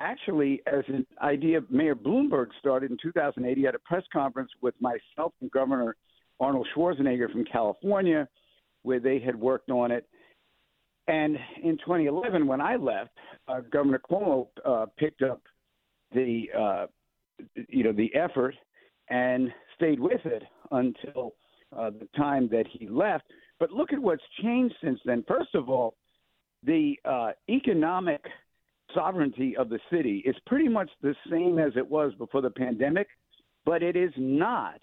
actually 0.01 0.61
as 0.67 0.83
an 0.89 1.07
idea 1.23 1.61
Mayor 1.71 1.95
Bloomberg 1.95 2.49
started 2.59 2.91
in 2.91 2.97
2008. 3.01 3.57
He 3.57 3.63
had 3.63 3.75
a 3.75 3.79
press 3.81 4.03
conference 4.13 4.51
with 4.61 4.75
myself 4.81 5.33
and 5.41 5.51
Governor 5.51 5.97
Arnold 6.41 6.67
Schwarzenegger 6.75 7.31
from 7.31 7.45
California, 7.45 8.29
where 8.83 8.99
they 8.99 9.21
had 9.21 9.37
worked 9.37 9.71
on 9.71 9.93
it. 9.93 10.09
And 11.07 11.37
in 11.63 11.77
2011, 11.79 12.47
when 12.47 12.61
I 12.61 12.77
left, 12.77 13.11
uh, 13.49 13.61
Governor 13.73 14.01
Cuomo 14.11 14.49
uh, 14.65 14.87
picked 14.99 15.23
up 15.23 15.43
the 16.13 16.47
uh, 16.57 16.87
you 17.69 17.85
know 17.85 17.93
the 17.93 18.15
effort 18.15 18.55
and 19.09 19.53
stayed 19.75 20.01
with 20.01 20.25
it 20.25 20.43
until 20.71 21.35
uh, 21.77 21.91
the 21.91 22.09
time 22.17 22.49
that 22.49 22.67
he 22.71 22.89
left. 22.89 23.25
But 23.59 23.71
look 23.71 23.93
at 23.93 23.99
what's 23.99 24.23
changed 24.43 24.75
since 24.83 25.01
then. 25.05 25.25
First 25.27 25.55
of 25.55 25.69
all, 25.69 25.95
the 26.65 26.97
uh, 27.05 27.31
economic 27.49 28.25
sovereignty 28.95 29.57
of 29.57 29.69
the 29.69 29.79
city 29.91 30.23
is 30.25 30.37
pretty 30.47 30.69
much 30.69 30.91
the 31.01 31.15
same 31.31 31.59
as 31.59 31.73
it 31.77 31.89
was 31.89 32.13
before 32.15 32.41
the 32.41 32.51
pandemic, 32.51 33.09
but 33.65 33.83
it 33.83 33.97
is 33.97 34.13
not 34.17 34.83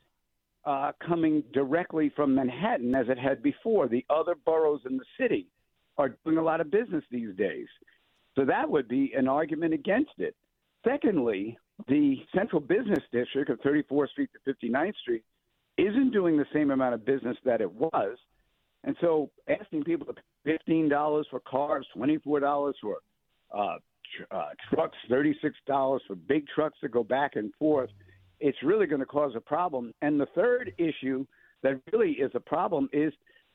uh, 0.66 0.92
coming 1.06 1.44
directly 1.54 2.12
from 2.16 2.36
Manhattan 2.36 2.94
as 2.96 3.08
it 3.10 3.18
had 3.18 3.42
before. 3.42 3.88
The 3.88 4.06
other 4.10 4.36
boroughs 4.46 4.82
in 4.90 4.98
the 4.98 5.06
city 5.20 5.48
are 5.98 6.16
doing 6.26 6.38
a 6.38 6.44
lot 6.44 6.62
of 6.62 6.72
business 6.72 7.04
these 7.12 7.36
days. 7.36 7.68
So 8.36 8.46
that 8.46 8.70
would 8.70 8.88
be 8.88 9.14
an 9.18 9.28
argument 9.28 9.74
against 9.74 10.14
it. 10.18 10.36
Secondly, 10.88 11.58
the 11.88 12.18
central 12.36 12.62
business 12.62 13.04
district 13.12 13.50
of 13.50 13.60
34th 13.62 14.10
Street 14.10 14.30
to 14.34 14.54
59th 14.54 14.96
Street 14.98 15.24
isn't 15.78 16.12
doing 16.12 16.38
the 16.38 16.46
same 16.54 16.72
amount 16.72 16.94
of 16.94 17.06
business 17.06 17.38
that 17.46 17.62
it 17.62 17.72
was. 17.72 18.18
And 18.84 18.96
so 19.02 19.30
asking 19.48 19.84
people 19.84 20.08
to 20.08 20.14
pay 20.46 20.58
$15 20.68 21.24
for 21.30 21.40
cars, 21.42 21.86
$24 21.96 22.74
for 22.82 22.98
uh, 23.56 23.78
tr- 24.16 24.36
uh, 24.36 24.50
trucks, 24.74 24.98
$36 25.10 26.00
for 26.08 26.16
big 26.16 26.46
trucks 26.54 26.78
to 26.82 26.90
go 26.90 27.04
back 27.04 27.36
and 27.36 27.54
forth, 27.56 27.90
it's 28.40 28.58
really 28.64 28.88
going 28.88 29.02
to 29.02 29.06
cause 29.06 29.34
a 29.36 29.42
problem. 29.42 29.94
And 30.02 30.20
the 30.20 30.28
third 30.36 30.74
issue 30.78 31.26
that 31.64 31.82
really 31.92 32.12
is 32.12 32.32
a 32.36 32.40
problem 32.40 32.90
is 32.94 33.12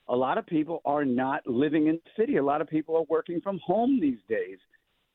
a 0.08 0.16
lot 0.16 0.36
of 0.36 0.46
people 0.46 0.82
are 0.84 1.04
not 1.04 1.46
living 1.46 1.86
in 1.86 1.94
the 2.04 2.22
city. 2.22 2.36
A 2.36 2.44
lot 2.44 2.60
of 2.60 2.68
people 2.68 2.96
are 2.96 3.04
working 3.08 3.40
from 3.40 3.58
home 3.64 3.98
these 4.00 4.18
days. 4.28 4.58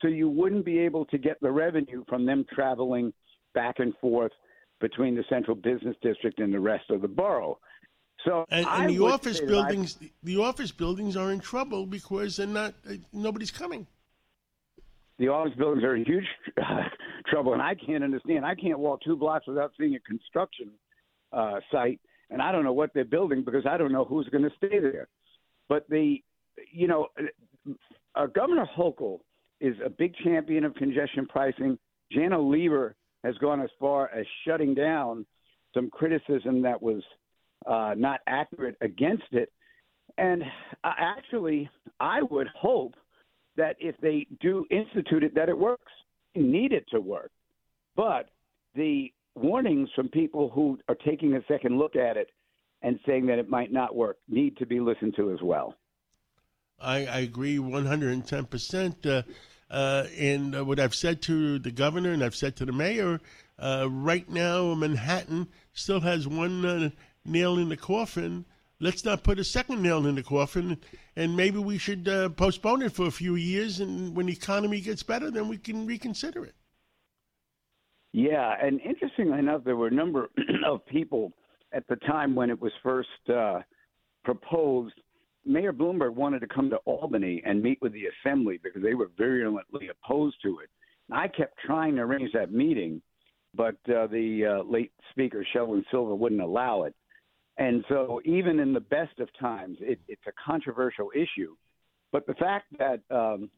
So 0.01 0.08
you 0.08 0.29
wouldn't 0.29 0.65
be 0.65 0.79
able 0.79 1.06
to 1.06 1.18
get 1.18 1.39
the 1.41 1.51
revenue 1.51 2.03
from 2.08 2.25
them 2.25 2.46
traveling 2.53 3.13
back 3.53 3.79
and 3.79 3.94
forth 4.00 4.32
between 4.79 5.15
the 5.15 5.24
central 5.29 5.56
business 5.56 5.96
district 6.01 6.39
and 6.39 6.53
the 6.53 6.60
rest 6.60 6.89
of 6.89 7.01
the 7.01 7.08
borough. 7.08 7.60
So 8.25 8.46
And, 8.50 8.65
and 8.68 8.89
the 8.89 9.00
office 9.03 9.39
that 9.39 9.46
I- 9.46 9.48
buildings, 9.48 9.98
the 10.24 10.38
office 10.38 10.72
buildings 10.72 11.15
are 11.18 11.32
in 11.32 11.39
trouble 11.39 11.86
because 11.86 12.38
they're 12.38 12.48
not. 12.48 12.74
Uh, 12.89 12.96
nobody's 13.13 13.51
coming. 13.51 13.88
the 15.18 15.27
office 15.27 15.53
buildings 15.58 15.84
are 15.84 15.96
in 15.96 16.06
huge 16.06 16.25
trouble, 17.27 17.53
and 17.53 17.62
I 17.62 17.75
can't 17.75 18.03
understand. 18.03 18.46
I 18.46 18.56
can't 18.56 18.79
walk 18.79 19.01
two 19.01 19.18
blocks 19.18 19.48
without 19.48 19.72
seeing 19.77 19.96
a 19.96 20.00
construction 20.00 20.72
uh, 21.34 21.60
site, 21.72 22.00
and 22.29 22.41
I 22.41 22.51
don't 22.53 22.63
know 22.63 22.74
what 22.74 22.94
they're 22.94 23.03
building 23.06 23.44
because 23.44 23.65
I 23.65 23.77
don't 23.77 23.91
know 23.91 24.06
who's 24.06 24.27
going 24.29 24.44
to 24.44 24.51
stay 24.58 24.79
there. 24.79 25.08
But 25.68 25.88
the, 25.89 26.22
you 26.72 26.88
know, 26.88 27.08
uh, 28.15 28.25
Governor 28.27 28.68
Hochul 28.77 29.20
is 29.60 29.75
a 29.84 29.89
big 29.89 30.16
champion 30.24 30.63
of 30.63 30.74
congestion 30.75 31.25
pricing. 31.28 31.78
Janno 32.16 32.50
Lieber 32.50 32.96
has 33.24 33.36
gone 33.38 33.62
as 33.62 33.70
far 33.80 34.10
as 34.10 34.25
shutting 34.46 34.74
down 34.74 35.25
some 35.74 35.89
criticism 35.89 36.62
that 36.62 36.82
was 36.82 37.04
uh, 37.68 37.94
not 37.98 38.22
accurate 38.28 38.75
against 38.82 39.32
it. 39.32 39.51
And 40.18 40.44
uh, 40.84 40.94
actually, 40.98 41.70
I 42.00 42.22
would 42.24 42.48
hope 42.48 42.96
that 43.58 43.75
if 43.80 43.96
they 44.01 44.25
do 44.39 44.66
institute 44.72 45.24
it, 45.24 45.36
that 45.36 45.50
it 45.50 45.58
works. 45.58 45.92
You 46.34 46.44
need 46.44 46.72
it 46.72 46.86
to 46.92 47.01
work. 47.01 47.32
But 47.96 48.30
the 48.75 49.12
warnings 49.36 49.89
from 49.96 50.10
people 50.10 50.50
who 50.50 50.80
are 50.88 50.96
taking 50.96 51.36
a 51.36 51.42
second 51.48 51.78
look 51.78 51.96
at 51.96 52.18
it 52.18 52.30
and 52.82 53.00
saying 53.06 53.25
that 53.28 53.39
it 53.39 53.50
might 53.50 53.72
not 53.72 53.96
work 53.96 54.18
need 54.28 54.58
to 54.58 54.66
be 54.66 54.80
listened 54.80 55.16
to 55.18 55.32
as 55.32 55.42
well. 55.42 55.75
I, 56.80 57.06
I 57.06 57.20
agree 57.20 57.58
110%. 57.58 59.06
Uh, 59.06 59.24
uh, 59.70 60.06
and 60.18 60.56
uh, 60.56 60.66
what 60.66 60.80
I've 60.80 60.96
said 60.96 61.22
to 61.24 61.60
the 61.60 61.72
governor 61.72 62.12
and 62.12 62.24
I've 62.24 62.36
said 62.36 62.56
to 62.58 62.66
the 62.66 62.72
mayor, 62.72 63.20
uh, 63.58 63.88
right 63.90 64.30
now 64.30 64.74
Manhattan 64.74 65.48
still 65.74 66.00
has 66.02 66.28
one 66.28 66.66
uh, 66.66 66.90
nail 67.26 67.58
in 67.58 67.70
the 67.70 67.78
coffin. 67.78 68.46
Let's 68.80 69.04
not 69.04 69.24
put 69.24 69.40
a 69.40 69.44
second 69.44 69.82
nail 69.82 70.06
in 70.08 70.16
the 70.16 70.24
coffin, 70.24 70.78
and 71.16 71.36
maybe 71.36 71.60
we 71.60 71.78
should 71.78 72.06
postpone 72.38 72.82
it 72.82 72.94
for 72.94 73.08
a 73.08 73.12
few 73.12 73.36
years. 73.36 73.82
And 73.82 74.16
when 74.16 74.28
the 74.28 74.32
economy 74.32 74.80
gets 74.80 75.04
better, 75.04 75.30
then 75.30 75.50
we 75.50 75.58
can 75.58 75.86
reconsider 75.86 76.46
it. 76.46 76.56
Yeah, 78.12 78.56
and 78.62 78.80
interestingly 78.82 79.38
enough, 79.38 79.64
there 79.64 79.76
were 79.76 79.88
a 79.88 79.94
number 79.94 80.30
of 80.66 80.86
people 80.86 81.32
at 81.74 81.88
the 81.88 81.96
time 81.98 82.36
when 82.36 82.50
it 82.50 82.60
was 82.60 82.72
first 82.82 83.10
uh, 83.34 83.60
proposed. 84.24 84.96
Mayor 85.50 85.74
Bloomberg 85.74 86.13
wanted 86.13 86.41
to 86.41 86.48
come 86.48 86.70
to 86.70 86.77
Albany 86.86 87.41
and 87.44 87.62
meet 87.62 87.79
with 87.82 87.91
the 87.94 88.03
assembly 88.06 88.60
because 88.63 88.84
they 88.84 88.94
were 88.94 89.10
virulently 89.18 89.89
opposed 89.89 90.36
to 90.44 90.60
it. 90.60 90.70
I 91.12 91.27
kept 91.27 91.58
trying 91.65 91.96
to 91.96 92.03
arrange 92.03 92.32
that 92.34 92.51
meeting, 92.51 93.01
but 93.56 93.77
uh, 93.88 94.06
the 94.08 94.60
uh, 94.60 94.72
late 94.72 94.91
speaker 95.10 95.44
Sheldon 95.51 95.84
Silver 95.89 96.13
wouldn't 96.13 96.41
allow 96.41 96.84
it. 96.84 96.94
And 97.58 97.84
so, 97.89 98.22
even 98.25 98.60
in 98.60 98.74
the 98.74 98.79
best 98.79 99.20
of 99.20 99.27
times, 99.39 99.77
it, 99.82 100.00
it's 100.08 100.22
a 100.27 100.32
controversial 100.46 101.10
issue. 101.15 101.56
But 102.12 102.27
the 102.27 102.36
fact 102.36 102.68
that 102.77 103.01
um, 103.10 103.50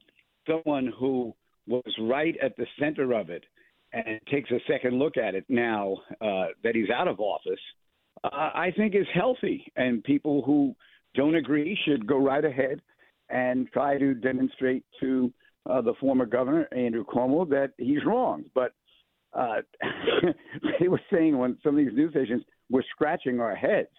someone 0.49 0.91
who 0.97 1.35
was 1.67 1.83
right 1.99 2.35
at 2.41 2.55
the 2.55 2.65
center 2.79 3.13
of 3.13 3.29
it 3.29 3.43
and 3.91 4.19
takes 4.31 4.49
a 4.49 4.59
second 4.65 4.97
look 4.97 5.17
at 5.17 5.35
it 5.35 5.43
now 5.49 5.97
uh, 6.21 6.47
that 6.63 6.73
he's 6.73 6.89
out 6.89 7.09
of 7.09 7.19
office, 7.19 7.59
uh, 8.23 8.29
I 8.31 8.71
think 8.77 8.95
is 8.95 9.07
healthy. 9.13 9.71
And 9.75 10.03
people 10.03 10.41
who 10.41 10.73
don't 11.15 11.35
agree 11.35 11.77
should 11.85 12.07
go 12.07 12.17
right 12.17 12.43
ahead 12.43 12.81
and 13.29 13.67
try 13.71 13.97
to 13.97 14.13
demonstrate 14.13 14.83
to 14.99 15.31
uh, 15.69 15.81
the 15.81 15.93
former 15.99 16.25
governor, 16.25 16.67
Andrew 16.75 17.05
Cuomo, 17.05 17.47
that 17.49 17.71
he's 17.77 18.03
wrong. 18.05 18.43
But 18.53 18.73
uh, 19.33 19.61
they 20.79 20.87
were 20.87 21.01
saying 21.11 21.35
on 21.35 21.57
some 21.63 21.77
of 21.77 21.85
these 21.85 21.95
news 21.95 22.11
stations, 22.11 22.43
we're 22.69 22.83
scratching 22.91 23.39
our 23.39 23.55
heads. 23.55 23.89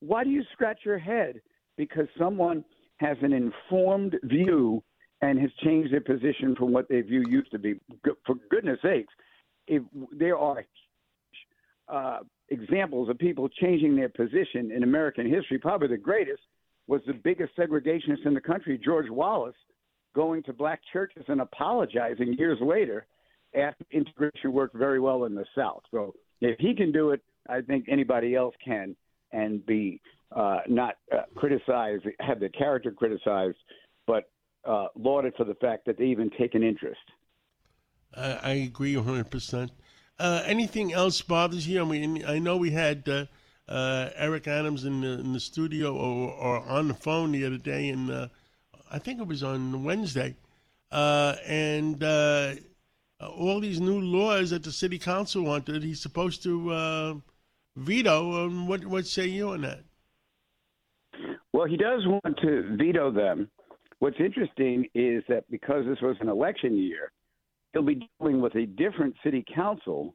Why 0.00 0.24
do 0.24 0.30
you 0.30 0.42
scratch 0.52 0.80
your 0.84 0.98
head? 0.98 1.40
Because 1.76 2.06
someone 2.18 2.64
has 2.98 3.16
an 3.22 3.32
informed 3.32 4.16
view 4.24 4.82
and 5.22 5.38
has 5.38 5.50
changed 5.62 5.92
their 5.92 6.00
position 6.00 6.54
from 6.56 6.72
what 6.72 6.88
their 6.88 7.02
view 7.02 7.24
used 7.28 7.50
to 7.52 7.58
be. 7.58 7.74
For 8.26 8.36
goodness 8.50 8.78
sakes, 8.82 9.12
if 9.66 9.82
there 10.12 10.38
are 10.38 10.64
uh, 11.88 12.18
examples 12.50 13.08
of 13.08 13.18
people 13.18 13.48
changing 13.48 13.96
their 13.96 14.08
position 14.08 14.70
in 14.74 14.82
American 14.82 15.30
history, 15.30 15.58
probably 15.58 15.88
the 15.88 15.96
greatest 15.96 16.42
was 16.86 17.00
the 17.06 17.12
biggest 17.12 17.56
segregationist 17.56 18.26
in 18.26 18.34
the 18.34 18.40
country, 18.40 18.78
George 18.82 19.08
Wallace, 19.08 19.54
going 20.14 20.42
to 20.42 20.52
black 20.52 20.80
churches 20.92 21.22
and 21.28 21.40
apologizing 21.40 22.34
years 22.34 22.58
later 22.60 23.06
after 23.54 23.84
integration 23.92 24.52
worked 24.52 24.76
very 24.76 24.98
well 24.98 25.24
in 25.24 25.34
the 25.34 25.44
South. 25.56 25.82
So 25.90 26.14
if 26.40 26.58
he 26.58 26.74
can 26.74 26.90
do 26.90 27.10
it, 27.10 27.22
I 27.48 27.60
think 27.60 27.86
anybody 27.88 28.34
else 28.34 28.54
can 28.64 28.96
and 29.32 29.64
be 29.66 30.00
uh, 30.34 30.60
not 30.68 30.96
uh, 31.12 31.22
criticized, 31.36 32.04
have 32.20 32.40
their 32.40 32.48
character 32.50 32.90
criticized, 32.90 33.56
but 34.06 34.30
uh, 34.64 34.88
lauded 34.96 35.34
for 35.36 35.44
the 35.44 35.54
fact 35.54 35.86
that 35.86 35.96
they 35.98 36.04
even 36.04 36.30
take 36.38 36.54
an 36.54 36.62
interest. 36.62 37.00
I, 38.16 38.32
I 38.42 38.50
agree 38.50 38.94
100%. 38.94 39.70
Uh, 40.20 40.42
anything 40.44 40.92
else 40.92 41.22
bothers 41.22 41.66
you? 41.66 41.80
I 41.80 41.84
mean, 41.86 42.22
I 42.26 42.38
know 42.38 42.58
we 42.58 42.70
had 42.70 43.08
uh, 43.08 43.24
uh, 43.66 44.10
Eric 44.14 44.46
Adams 44.48 44.84
in 44.84 45.00
the, 45.00 45.18
in 45.18 45.32
the 45.32 45.40
studio 45.40 45.96
or, 45.96 46.30
or 46.30 46.60
on 46.68 46.88
the 46.88 46.94
phone 46.94 47.32
the 47.32 47.46
other 47.46 47.56
day, 47.56 47.88
and 47.88 48.10
uh, 48.10 48.28
I 48.90 48.98
think 48.98 49.18
it 49.18 49.26
was 49.26 49.42
on 49.42 49.82
Wednesday. 49.82 50.36
Uh, 50.92 51.36
and 51.46 52.04
all 53.18 53.60
these 53.60 53.80
new 53.80 53.98
laws 53.98 54.50
that 54.50 54.62
the 54.62 54.72
city 54.72 54.98
council 54.98 55.42
wanted, 55.42 55.82
he's 55.82 56.02
supposed 56.02 56.42
to 56.42 57.22
veto. 57.76 58.44
Um, 58.44 58.66
what, 58.68 58.84
what 58.84 59.06
say 59.06 59.26
you 59.26 59.48
on 59.48 59.62
that? 59.62 59.80
Well, 61.54 61.66
he 61.66 61.78
does 61.78 62.06
want 62.06 62.38
to 62.42 62.76
veto 62.76 63.10
them. 63.10 63.48
What's 64.00 64.20
interesting 64.20 64.86
is 64.94 65.22
that 65.28 65.50
because 65.50 65.86
this 65.86 66.00
was 66.02 66.16
an 66.20 66.28
election 66.28 66.76
year, 66.76 67.10
he'll 67.72 67.82
be 67.82 68.08
dealing 68.18 68.40
with 68.40 68.54
a 68.56 68.66
different 68.66 69.14
city 69.22 69.44
council 69.54 70.14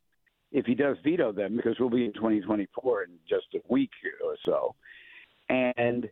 if 0.51 0.65
he 0.65 0.75
does 0.75 0.97
veto 1.03 1.31
them, 1.31 1.55
because 1.55 1.75
we'll 1.79 1.89
be 1.89 2.05
in 2.05 2.13
2024 2.13 3.03
in 3.03 3.09
just 3.27 3.47
a 3.55 3.59
week 3.67 3.89
or 4.23 4.35
so. 4.45 4.75
And 5.49 6.09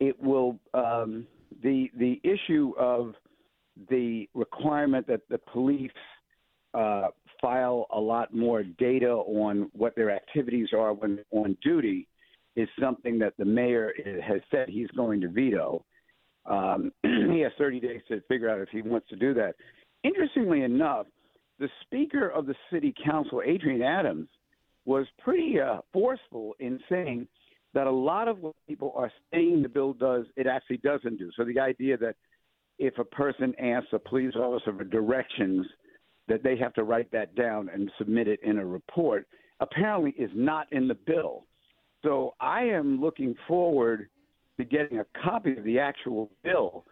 it 0.00 0.20
will 0.20 0.58
um, 0.74 1.26
the 1.62 1.90
the 1.96 2.20
issue 2.24 2.72
of 2.78 3.14
the 3.88 4.28
requirement 4.34 5.06
that 5.06 5.20
the 5.28 5.38
police 5.38 5.90
uh, 6.74 7.08
file 7.40 7.86
a 7.92 8.00
lot 8.00 8.34
more 8.34 8.62
data 8.62 9.10
on 9.10 9.70
what 9.72 9.94
their 9.96 10.10
activities 10.10 10.68
are 10.72 10.92
when 10.92 11.20
on 11.30 11.56
duty 11.62 12.08
is 12.56 12.68
something 12.80 13.18
that 13.18 13.34
the 13.38 13.44
mayor 13.44 13.92
has 14.22 14.40
said 14.50 14.68
he's 14.68 14.90
going 14.96 15.20
to 15.20 15.28
veto. 15.28 15.84
Um, 16.46 16.92
he 17.02 17.40
has 17.40 17.52
30 17.58 17.80
days 17.80 18.00
to 18.08 18.20
figure 18.28 18.48
out 18.48 18.60
if 18.60 18.68
he 18.70 18.82
wants 18.82 19.08
to 19.08 19.16
do 19.16 19.34
that. 19.34 19.54
Interestingly 20.04 20.62
enough, 20.62 21.06
the 21.58 21.68
Speaker 21.82 22.28
of 22.28 22.46
the 22.46 22.54
City 22.70 22.94
Council, 23.04 23.42
Adrienne 23.42 23.82
Adams, 23.82 24.28
was 24.84 25.06
pretty 25.18 25.58
uh, 25.58 25.78
forceful 25.92 26.54
in 26.60 26.78
saying 26.90 27.26
that 27.72 27.86
a 27.86 27.90
lot 27.90 28.28
of 28.28 28.38
what 28.38 28.54
people 28.68 28.92
are 28.94 29.10
saying 29.32 29.62
the 29.62 29.68
bill 29.68 29.94
does, 29.94 30.26
it 30.36 30.46
actually 30.46 30.76
doesn't 30.78 31.18
do. 31.18 31.30
So 31.36 31.44
the 31.44 31.58
idea 31.58 31.96
that 31.96 32.16
if 32.78 32.98
a 32.98 33.04
person 33.04 33.54
asks 33.58 33.88
a 33.92 33.98
police 33.98 34.34
officer 34.36 34.74
for 34.76 34.84
directions, 34.84 35.66
that 36.28 36.42
they 36.42 36.56
have 36.56 36.74
to 36.74 36.84
write 36.84 37.10
that 37.12 37.34
down 37.34 37.70
and 37.72 37.90
submit 37.98 38.28
it 38.28 38.40
in 38.42 38.58
a 38.58 38.66
report, 38.66 39.26
apparently 39.60 40.10
is 40.18 40.30
not 40.34 40.70
in 40.72 40.86
the 40.86 40.94
bill. 40.94 41.46
So 42.02 42.34
I 42.40 42.62
am 42.64 43.00
looking 43.00 43.34
forward 43.48 44.08
to 44.58 44.64
getting 44.64 44.98
a 44.98 45.06
copy 45.22 45.56
of 45.56 45.64
the 45.64 45.78
actual 45.78 46.30
bill 46.42 46.84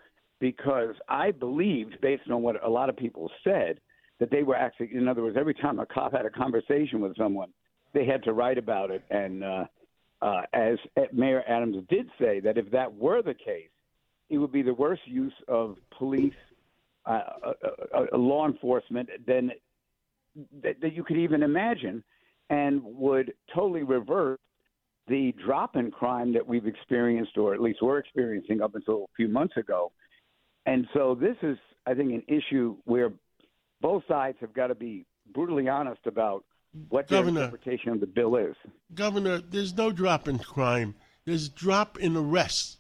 because 0.43 0.97
I 1.09 1.31
believed, 1.31 2.01
based 2.01 2.29
on 2.29 2.43
what 2.43 2.63
a 2.65 2.69
lot 2.69 2.89
of 2.89 2.97
people 2.97 3.31
said, 3.45 3.79
that 4.19 4.29
they 4.33 4.43
were 4.43 4.57
actually, 4.57 4.91
in 4.93 5.07
other 5.07 5.23
words, 5.23 5.37
every 5.39 5.55
time 5.55 5.79
a 5.79 5.87
cop 5.87 6.11
had 6.13 6.27
a 6.27 6.31
conversation 6.31 7.01
with 7.01 7.17
someone, 7.17 7.51
they 7.95 8.05
had 8.05 8.25
to 8.25 8.33
write 8.33 8.59
about 8.59 8.91
it. 8.91 9.05
And 9.09 9.45
uh, 9.45 9.65
uh, 10.21 10.43
as 10.53 10.79
Mayor 11.13 11.45
Adams 11.47 11.85
did 11.89 12.09
say, 12.21 12.41
that 12.41 12.59
if 12.59 12.69
that 12.73 12.93
were 12.93 13.23
the 13.23 13.35
case, 13.35 13.69
it 14.31 14.39
would 14.39 14.51
be 14.51 14.63
the 14.63 14.75
worst 14.75 15.03
use 15.07 15.33
of 15.47 15.77
police, 15.97 16.35
uh, 17.07 17.21
uh, 17.47 17.53
uh, 17.95 18.07
uh 18.13 18.19
law 18.19 18.49
enforcement 18.49 19.11
than 19.25 19.53
that, 20.61 20.81
that 20.81 20.93
you 20.93 21.05
could 21.05 21.19
even 21.19 21.45
imagine, 21.45 22.03
and 22.51 22.83
would 22.83 23.33
totally 23.55 23.85
reverse 23.85 24.41
the 25.07 25.33
drop 25.47 25.77
in 25.77 25.93
crime 25.93 26.33
that 26.33 26.45
we've 26.45 26.67
experienced, 26.67 27.39
or 27.39 27.55
at 27.55 27.61
least 27.61 27.79
we're 27.81 27.99
experiencing 27.99 28.61
up 28.61 28.75
until 28.75 29.05
a 29.05 29.15
few 29.17 29.29
months 29.29 29.57
ago. 29.57 29.93
And 30.67 30.87
so 30.95 31.15
this 31.15 31.37
is, 31.43 31.59
I 31.87 31.95
think, 31.95 32.13
an 32.13 32.23
issue 32.29 32.77
where 32.85 33.13
both 33.81 34.05
sides 34.07 34.39
have 34.41 34.55
got 34.55 34.69
to 34.69 34.75
be 34.75 35.07
brutally 35.33 35.69
honest 35.69 36.07
about 36.07 36.45
what 36.89 37.09
Governor, 37.09 37.33
their 37.33 37.45
interpretation 37.45 37.93
of 37.93 38.01
the 38.01 38.07
bill 38.07 38.37
is. 38.37 38.55
Governor, 38.95 39.39
there's 39.39 39.75
no 39.75 39.91
drop 39.91 40.29
in 40.29 40.39
crime. 40.39 40.95
There's 41.25 41.49
drop 41.49 41.99
in 41.99 42.17
arrests. 42.17 42.79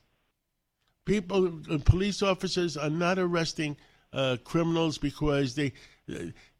People, 1.05 1.61
police 1.85 2.23
officers 2.23 2.77
are 2.77 2.91
not 2.91 3.19
arresting 3.19 3.77
uh, 4.13 4.37
criminals 4.45 4.99
because 4.99 5.55
they 5.55 5.73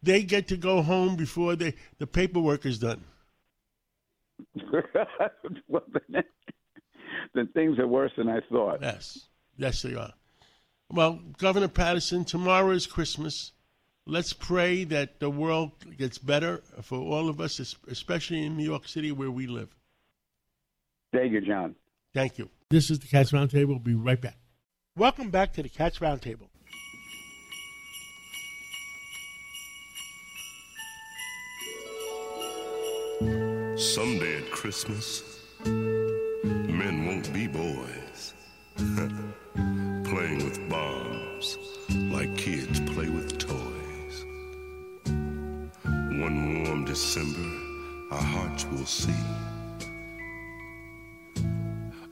they 0.01 0.23
get 0.23 0.47
to 0.47 0.57
go 0.57 0.81
home 0.81 1.15
before 1.15 1.55
they 1.55 1.73
the 1.97 2.07
paperwork 2.07 2.65
is 2.65 2.79
done. 2.79 3.03
well, 5.67 5.83
then, 6.09 6.23
then 7.33 7.47
things 7.53 7.79
are 7.79 7.87
worse 7.87 8.11
than 8.17 8.29
I 8.29 8.39
thought. 8.51 8.79
Yes, 8.81 9.27
yes, 9.57 9.81
they 9.81 9.95
are. 9.95 10.13
Well, 10.93 11.19
Governor 11.39 11.69
Paterson, 11.69 12.23
tomorrow 12.23 12.69
is 12.69 12.85
Christmas. 12.85 13.51
Let's 14.05 14.31
pray 14.31 14.83
that 14.83 15.19
the 15.19 15.27
world 15.27 15.71
gets 15.97 16.19
better 16.19 16.61
for 16.83 16.99
all 16.99 17.29
of 17.29 17.41
us, 17.41 17.75
especially 17.87 18.45
in 18.45 18.55
New 18.55 18.63
York 18.63 18.87
City 18.87 19.11
where 19.11 19.31
we 19.31 19.47
live. 19.47 19.75
Thank 21.11 21.31
you, 21.31 21.41
John. 21.41 21.73
Thank 22.13 22.37
you. 22.37 22.47
This 22.69 22.91
is 22.91 22.99
the 22.99 23.07
Cats 23.07 23.31
Roundtable. 23.31 23.69
We'll 23.69 23.79
be 23.79 23.95
right 23.95 24.21
back. 24.21 24.37
Welcome 24.95 25.31
back 25.31 25.53
to 25.53 25.63
the 25.63 25.69
Cats 25.69 25.97
Roundtable. 25.97 26.49
Someday 33.79 34.37
at 34.43 34.51
Christmas, 34.51 35.32
will 48.83 48.87
see 48.87 49.13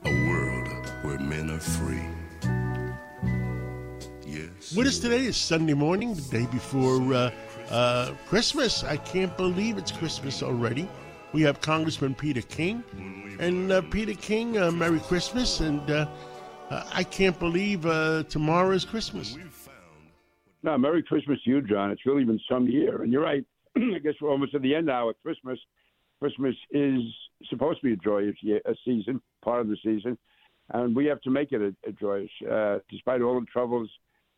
a 0.06 0.26
world 0.26 0.68
where 1.02 1.18
men 1.18 1.50
are 1.50 1.60
free. 1.60 2.00
Yes. 4.26 4.74
With 4.74 4.86
us 4.86 4.98
today 4.98 5.26
is 5.26 5.36
Sunday 5.36 5.74
morning, 5.74 6.14
the 6.14 6.22
day 6.22 6.46
before 6.46 7.12
uh, 7.12 7.30
uh, 7.68 8.14
Christmas. 8.26 8.84
I 8.84 8.96
can't 8.96 9.36
believe 9.36 9.76
it's 9.76 9.92
Christmas 9.92 10.42
already. 10.42 10.88
We 11.34 11.42
have 11.42 11.60
Congressman 11.60 12.14
Peter 12.14 12.40
King. 12.40 12.82
And 13.38 13.70
uh, 13.70 13.82
Peter 13.82 14.14
King, 14.14 14.56
uh, 14.56 14.70
Merry 14.70 15.00
Christmas. 15.00 15.60
And 15.60 15.90
uh, 15.90 16.06
uh, 16.70 16.84
I 16.90 17.04
can't 17.04 17.38
believe 17.38 17.84
uh, 17.84 18.22
tomorrow 18.30 18.70
is 18.70 18.86
Christmas. 18.86 19.36
No, 20.62 20.78
Merry 20.78 21.02
Christmas 21.02 21.38
to 21.44 21.50
you, 21.50 21.60
John. 21.60 21.90
It's 21.90 22.06
really 22.06 22.24
been 22.24 22.40
some 22.50 22.66
year. 22.66 23.02
And 23.02 23.12
you're 23.12 23.22
right. 23.22 23.44
I 23.76 23.98
guess 24.02 24.14
we're 24.22 24.30
almost 24.30 24.54
at 24.54 24.62
the 24.62 24.74
end 24.74 24.86
now 24.86 25.10
at 25.10 25.16
Christmas. 25.22 25.58
Christmas 26.22 26.54
is 26.70 27.00
supposed 27.50 27.80
to 27.80 27.86
be 27.86 27.94
a 27.94 27.96
joyous 27.96 28.36
year, 28.42 28.60
a 28.64 28.76
season, 28.84 29.20
part 29.44 29.60
of 29.60 29.66
the 29.66 29.76
season. 29.82 30.16
And 30.72 30.94
we 30.94 31.06
have 31.06 31.20
to 31.22 31.30
make 31.30 31.50
it 31.50 31.60
a, 31.60 31.74
a 31.88 31.90
joyous, 31.90 32.30
uh, 32.48 32.78
despite 32.88 33.22
all 33.22 33.40
the 33.40 33.46
troubles 33.46 33.90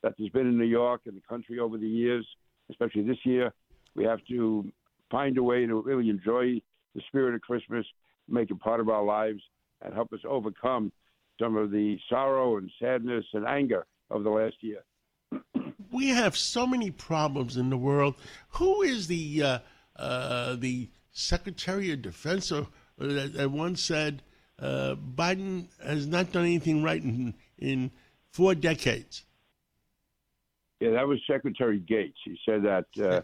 that 0.02 0.14
there's 0.16 0.30
been 0.30 0.46
in 0.46 0.56
New 0.56 0.64
York 0.64 1.02
and 1.04 1.14
the 1.14 1.20
country 1.28 1.58
over 1.58 1.76
the 1.76 1.86
years, 1.86 2.26
especially 2.70 3.02
this 3.02 3.18
year. 3.24 3.52
We 3.94 4.04
have 4.04 4.20
to 4.28 4.66
find 5.10 5.36
a 5.36 5.42
way 5.42 5.66
to 5.66 5.82
really 5.82 6.08
enjoy 6.08 6.62
the 6.94 7.02
spirit 7.08 7.34
of 7.34 7.42
Christmas, 7.42 7.84
make 8.30 8.50
it 8.50 8.58
part 8.60 8.80
of 8.80 8.88
our 8.88 9.04
lives, 9.04 9.42
and 9.82 9.92
help 9.92 10.10
us 10.14 10.20
overcome 10.26 10.90
some 11.38 11.54
of 11.54 11.70
the 11.70 11.98
sorrow 12.08 12.56
and 12.56 12.70
sadness 12.80 13.26
and 13.34 13.44
anger 13.44 13.84
of 14.10 14.24
the 14.24 14.30
last 14.30 14.56
year. 14.62 14.82
we 15.92 16.08
have 16.08 16.34
so 16.34 16.66
many 16.66 16.90
problems 16.90 17.58
in 17.58 17.68
the 17.68 17.76
world. 17.76 18.14
Who 18.52 18.80
is 18.80 19.06
the 19.06 19.42
uh, 19.42 19.58
uh, 19.96 20.56
the 20.56 20.88
Secretary 21.14 21.92
of 21.92 22.02
Defense 22.02 22.52
or, 22.52 22.66
or 23.00 23.06
that, 23.06 23.32
that, 23.34 23.50
once 23.50 23.80
said 23.80 24.22
uh, 24.58 24.96
Biden 24.96 25.68
has 25.82 26.06
not 26.06 26.32
done 26.32 26.44
anything 26.44 26.82
right 26.82 27.02
in, 27.02 27.34
in 27.58 27.90
four 28.30 28.54
decades? 28.54 29.24
Yeah, 30.80 30.90
that 30.90 31.08
was 31.08 31.20
Secretary 31.26 31.78
Gates. 31.78 32.18
He 32.24 32.36
said 32.44 32.64
that 32.64 32.86
uh, 33.02 33.22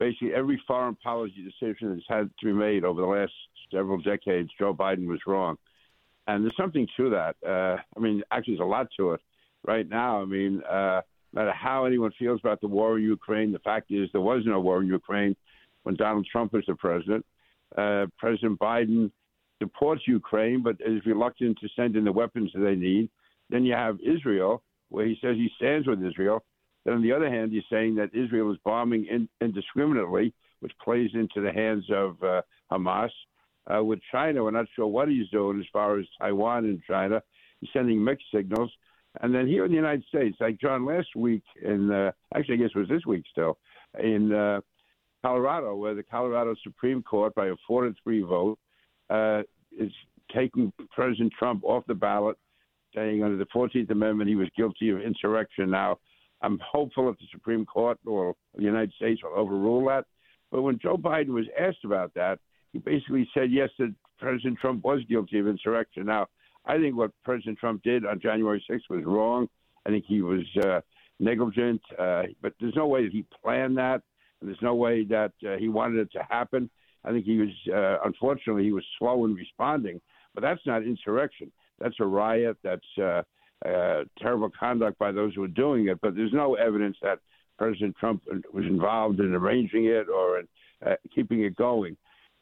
basically 0.00 0.34
every 0.34 0.60
foreign 0.66 0.96
policy 0.96 1.44
decision 1.44 1.90
that's 1.94 2.06
had 2.08 2.30
to 2.40 2.46
be 2.46 2.52
made 2.52 2.84
over 2.84 3.02
the 3.02 3.06
last 3.06 3.32
several 3.70 3.98
decades, 3.98 4.50
Joe 4.58 4.74
Biden 4.74 5.06
was 5.06 5.20
wrong. 5.26 5.56
And 6.26 6.42
there's 6.42 6.56
something 6.56 6.88
to 6.96 7.10
that. 7.10 7.36
Uh, 7.46 7.76
I 7.96 8.00
mean, 8.00 8.22
actually, 8.32 8.54
there's 8.54 8.66
a 8.66 8.70
lot 8.70 8.88
to 8.96 9.12
it 9.12 9.20
right 9.64 9.88
now. 9.88 10.22
I 10.22 10.24
mean, 10.24 10.62
uh, 10.68 11.02
no 11.32 11.42
matter 11.42 11.52
how 11.52 11.84
anyone 11.84 12.12
feels 12.18 12.40
about 12.42 12.62
the 12.62 12.66
war 12.66 12.96
in 12.96 13.04
Ukraine, 13.04 13.52
the 13.52 13.58
fact 13.60 13.90
is 13.90 14.08
there 14.12 14.22
was 14.22 14.42
no 14.46 14.58
war 14.58 14.80
in 14.82 14.88
Ukraine 14.88 15.36
when 15.86 15.94
Donald 15.94 16.26
Trump 16.30 16.52
was 16.52 16.64
the 16.66 16.74
president. 16.74 17.24
Uh, 17.76 18.06
president 18.18 18.58
Biden 18.58 19.10
supports 19.62 20.02
Ukraine, 20.06 20.62
but 20.62 20.76
is 20.80 21.06
reluctant 21.06 21.56
to 21.60 21.68
send 21.76 21.94
in 21.96 22.04
the 22.04 22.12
weapons 22.12 22.50
that 22.52 22.60
they 22.60 22.74
need. 22.74 23.08
Then 23.50 23.64
you 23.64 23.74
have 23.74 23.98
Israel, 24.00 24.62
where 24.88 25.06
he 25.06 25.16
says 25.22 25.36
he 25.36 25.50
stands 25.56 25.86
with 25.86 26.04
Israel, 26.04 26.44
then, 26.86 26.94
on 26.94 27.02
the 27.02 27.12
other 27.12 27.28
hand, 27.28 27.52
you're 27.52 27.64
saying 27.68 27.96
that 27.96 28.14
Israel 28.14 28.52
is 28.52 28.58
bombing 28.64 29.06
in, 29.06 29.28
indiscriminately, 29.40 30.32
which 30.60 30.72
plays 30.82 31.10
into 31.14 31.40
the 31.40 31.52
hands 31.52 31.84
of 31.92 32.22
uh, 32.22 32.42
Hamas. 32.70 33.10
Uh, 33.68 33.82
with 33.82 33.98
China, 34.12 34.44
we're 34.44 34.52
not 34.52 34.66
sure 34.76 34.86
what 34.86 35.08
he's 35.08 35.28
doing 35.30 35.58
as 35.58 35.66
far 35.72 35.98
as 35.98 36.06
Taiwan 36.20 36.64
and 36.64 36.80
China. 36.88 37.20
He's 37.60 37.70
sending 37.72 38.02
mixed 38.02 38.26
signals. 38.32 38.70
And 39.20 39.34
then 39.34 39.48
here 39.48 39.64
in 39.64 39.72
the 39.72 39.76
United 39.76 40.04
States, 40.04 40.36
like 40.38 40.60
John 40.60 40.86
last 40.86 41.08
week, 41.16 41.42
in 41.60 41.90
uh, 41.90 42.12
actually 42.36 42.54
I 42.54 42.58
guess 42.58 42.70
it 42.72 42.78
was 42.78 42.88
this 42.88 43.04
week 43.04 43.24
still, 43.32 43.58
in 43.98 44.32
uh, 44.32 44.60
Colorado, 45.22 45.74
where 45.74 45.94
the 45.94 46.02
Colorado 46.02 46.54
Supreme 46.62 47.02
Court, 47.02 47.34
by 47.34 47.46
a 47.46 47.54
four 47.66 47.84
to 47.84 47.94
three 48.02 48.22
vote, 48.22 48.58
uh, 49.10 49.42
is 49.78 49.92
taking 50.34 50.72
President 50.90 51.32
Trump 51.38 51.64
off 51.64 51.84
the 51.86 51.94
ballot, 51.94 52.36
saying 52.94 53.22
under 53.22 53.36
the 53.36 53.46
14th 53.46 53.90
Amendment 53.90 54.28
he 54.28 54.36
was 54.36 54.48
guilty 54.56 54.90
of 54.90 55.00
insurrection. 55.00 55.70
Now, 55.70 55.98
I'm 56.42 56.58
hopeful 56.58 57.06
that 57.06 57.18
the 57.18 57.26
Supreme 57.32 57.64
Court 57.64 57.98
or 58.06 58.34
the 58.54 58.62
United 58.62 58.92
States 58.94 59.22
will 59.22 59.38
overrule 59.38 59.86
that. 59.86 60.04
But 60.50 60.62
when 60.62 60.78
Joe 60.80 60.96
Biden 60.96 61.28
was 61.28 61.46
asked 61.58 61.84
about 61.84 62.14
that, 62.14 62.38
he 62.72 62.78
basically 62.78 63.28
said 63.34 63.50
yes 63.50 63.70
that 63.78 63.94
President 64.18 64.58
Trump 64.58 64.84
was 64.84 65.00
guilty 65.08 65.38
of 65.38 65.48
insurrection. 65.48 66.06
Now, 66.06 66.26
I 66.64 66.78
think 66.78 66.96
what 66.96 67.10
President 67.24 67.58
Trump 67.58 67.82
did 67.82 68.04
on 68.04 68.20
January 68.20 68.64
6th 68.68 68.90
was 68.90 69.04
wrong. 69.04 69.48
I 69.86 69.90
think 69.90 70.04
he 70.06 70.20
was 70.20 70.44
uh, 70.64 70.80
negligent, 71.20 71.80
uh, 71.98 72.24
but 72.42 72.54
there's 72.60 72.74
no 72.74 72.86
way 72.86 73.04
that 73.04 73.12
he 73.12 73.24
planned 73.42 73.78
that, 73.78 74.02
there's 74.42 74.62
no 74.62 74.74
way 74.74 75.04
that 75.04 75.32
uh, 75.46 75.56
he 75.56 75.68
wanted 75.68 76.00
it 76.00 76.12
to 76.12 76.26
happen. 76.28 76.70
I 77.04 77.10
think 77.10 77.24
he 77.24 77.38
was, 77.38 77.48
uh, 77.72 77.98
unfortunately, 78.04 78.64
he 78.64 78.72
was 78.72 78.84
slow 78.98 79.24
in 79.24 79.34
responding, 79.34 80.00
but 80.34 80.42
that's 80.42 80.60
not 80.66 80.82
insurrection. 80.82 81.50
That's 81.78 81.94
a 82.00 82.06
riot. 82.06 82.56
That's 82.62 82.98
uh, 82.98 83.22
uh, 83.64 84.04
terrible 84.18 84.50
conduct 84.58 84.98
by 84.98 85.12
those 85.12 85.34
who 85.34 85.42
are 85.44 85.48
doing 85.48 85.88
it, 85.88 85.98
but 86.02 86.14
there's 86.14 86.32
no 86.32 86.54
evidence 86.54 86.96
that 87.02 87.20
President 87.58 87.96
Trump 87.98 88.22
was 88.52 88.64
involved 88.64 89.20
in 89.20 89.34
arranging 89.34 89.86
it 89.86 90.08
or 90.08 90.40
in 90.40 90.48
uh, 90.84 90.94
keeping 91.14 91.42
it 91.42 91.56
going. 91.56 91.96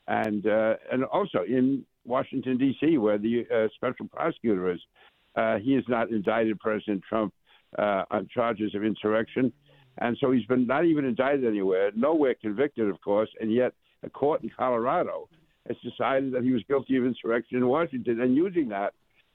And 0.08 0.46
uh, 0.46 0.74
and 0.92 1.04
also 1.04 1.44
in 1.46 1.84
Washington 2.04 2.58
D.C., 2.58 2.98
where 2.98 3.16
the 3.16 3.46
uh, 3.54 3.68
special 3.74 4.08
prosecutor 4.08 4.72
is, 4.72 4.80
uh, 5.36 5.58
he 5.58 5.72
has 5.74 5.84
not 5.88 6.10
indicted 6.10 6.58
President 6.60 7.02
Trump 7.08 7.32
uh, 7.78 8.04
on 8.10 8.28
charges 8.32 8.74
of 8.74 8.84
insurrection, 8.84 9.52
and 9.98 10.16
so 10.20 10.30
he's 10.30 10.46
been 10.46 10.66
not 10.66 10.84
even 10.84 11.04
indicted 11.04 11.44
anywhere, 11.44 11.90
nowhere 11.94 12.34
convicted, 12.34 12.88
of 12.88 13.00
course, 13.00 13.30
and 13.40 13.52
yet 13.52 13.72
a 14.02 14.10
court 14.10 14.42
in 14.42 14.50
Colorado 14.50 15.28
has 15.66 15.76
decided 15.82 16.32
that 16.32 16.42
he 16.42 16.52
was 16.52 16.62
guilty 16.68 16.96
of 16.96 17.04
insurrection 17.04 17.58
in 17.58 17.66
Washington, 17.66 18.20
and 18.20 18.34
using 18.34 18.68
that 18.68 18.92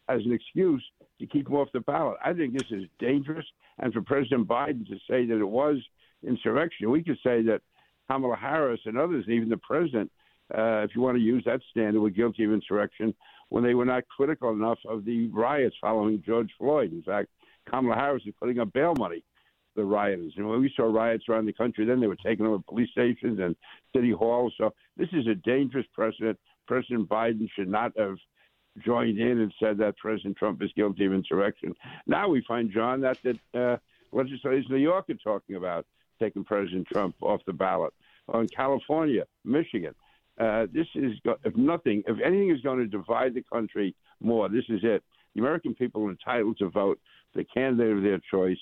as 0.08 0.22
an 0.26 0.34
excuse 0.34 0.84
to 1.20 1.26
keep 1.26 1.48
him 1.48 1.56
off 1.56 1.70
the 1.74 1.80
ballot. 1.80 2.18
I 2.24 2.34
think 2.34 2.54
this 2.54 2.72
is 2.72 2.84
dangerous, 3.00 3.46
and 3.80 3.94
for 3.94 4.02
President 4.02 4.48
Biden 4.48 4.88
to 4.88 4.96
say 5.10 5.26
that 5.26 5.40
it 5.40 5.48
was 5.48 5.78
insurrection, 6.26 6.92
we 6.92 7.04
could 7.04 7.18
say 7.24 7.42
that 7.44 7.62
Kamala 8.10 8.36
Harris 8.36 8.82
and 8.86 8.98
others, 8.98 9.26
even 9.28 9.50
the 9.50 9.58
president, 9.58 10.12
uh, 10.56 10.82
if 10.82 10.96
you 10.96 11.02
want 11.02 11.18
to 11.18 11.24
use 11.24 11.44
that 11.46 11.62
standard, 11.70 12.02
were 12.02 12.10
guilty 12.10 12.44
of 12.44 12.52
insurrection 12.52 13.14
when 13.50 13.64
they 13.64 13.76
were 13.76 13.86
not 13.86 14.04
critical 14.08 14.52
enough 14.52 14.80
of 14.88 15.06
the 15.06 15.28
riots 15.30 15.76
following 15.80 16.22
George 16.26 16.50
Floyd. 16.58 16.92
In 16.92 17.04
fact, 17.04 17.30
Kamala 17.70 17.96
Harris 17.96 18.24
is 18.26 18.34
putting 18.40 18.60
up 18.60 18.74
bail 18.74 18.96
money 18.96 19.24
the 19.76 19.84
rioters. 19.84 20.34
And 20.38 20.50
when 20.50 20.62
we 20.62 20.74
saw 20.76 20.84
riots 20.84 21.26
around 21.30 21.46
the 21.46 21.54
country, 21.54 21.86
then 21.86 22.00
they 22.00 22.08
were 22.08 22.16
taking 22.16 22.46
over 22.46 22.60
police 22.68 22.90
stations 22.92 23.40
and 23.40 23.56
city 23.96 24.12
halls. 24.12 24.54
So 24.58 24.74
this 24.98 25.10
is 25.14 25.28
a 25.28 25.36
dangerous 25.36 25.86
precedent. 25.94 26.38
President 26.68 27.08
Biden 27.10 27.48
should 27.56 27.70
not 27.70 27.92
have 27.98 28.18
joined 28.86 29.18
in 29.20 29.40
and 29.40 29.54
said 29.62 29.78
that 29.80 29.98
President 29.98 30.38
Trump 30.38 30.62
is 30.62 30.72
guilty 30.76 31.06
of 31.06 31.14
insurrection. 31.14 31.74
Now 32.08 32.30
we 32.30 32.44
find, 32.48 32.72
John, 32.72 33.02
that 33.02 33.20
that 33.24 33.40
uh, 33.54 33.78
legislators 34.12 34.66
in 34.70 34.76
New 34.76 34.82
York 34.82 35.10
are 35.10 35.16
talking 35.16 35.56
about 35.56 35.86
taking 36.20 36.44
President 36.44 36.88
Trump 36.88 37.16
off 37.22 37.42
the 37.46 37.54
ballot. 37.54 37.94
Or 38.28 38.42
in 38.42 38.48
California, 38.48 39.26
Michigan. 39.44 39.96
Uh, 40.40 40.68
this 40.72 40.88
is, 40.96 41.14
if 41.44 41.56
nothing, 41.58 42.04
if 42.08 42.18
anything 42.24 42.52
is 42.52 42.62
going 42.62 42.80
to 42.80 42.88
divide 42.88 43.34
the 43.34 43.44
country 43.52 43.96
more, 44.22 44.48
this 44.48 44.66
is 44.70 44.82
it. 44.84 45.04
The 45.34 45.42
American 45.42 45.74
people 45.76 46.06
are 46.06 46.12
entitled 46.12 46.58
to 46.60 46.70
vote 46.70 47.00
the 47.34 47.44
candidate 47.44 47.98
of 47.98 48.04
their 48.04 48.22
choice. 48.32 48.58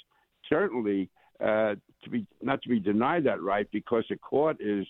Certainly, 0.50 1.10
uh, 1.40 1.76
to 2.04 2.10
be 2.10 2.26
not 2.42 2.62
to 2.64 2.70
be 2.70 2.80
denied 2.80 3.24
that 3.26 3.42
right 3.42 3.68
because 3.72 4.04
the 4.10 4.18
court 4.18 4.58
is 4.60 4.86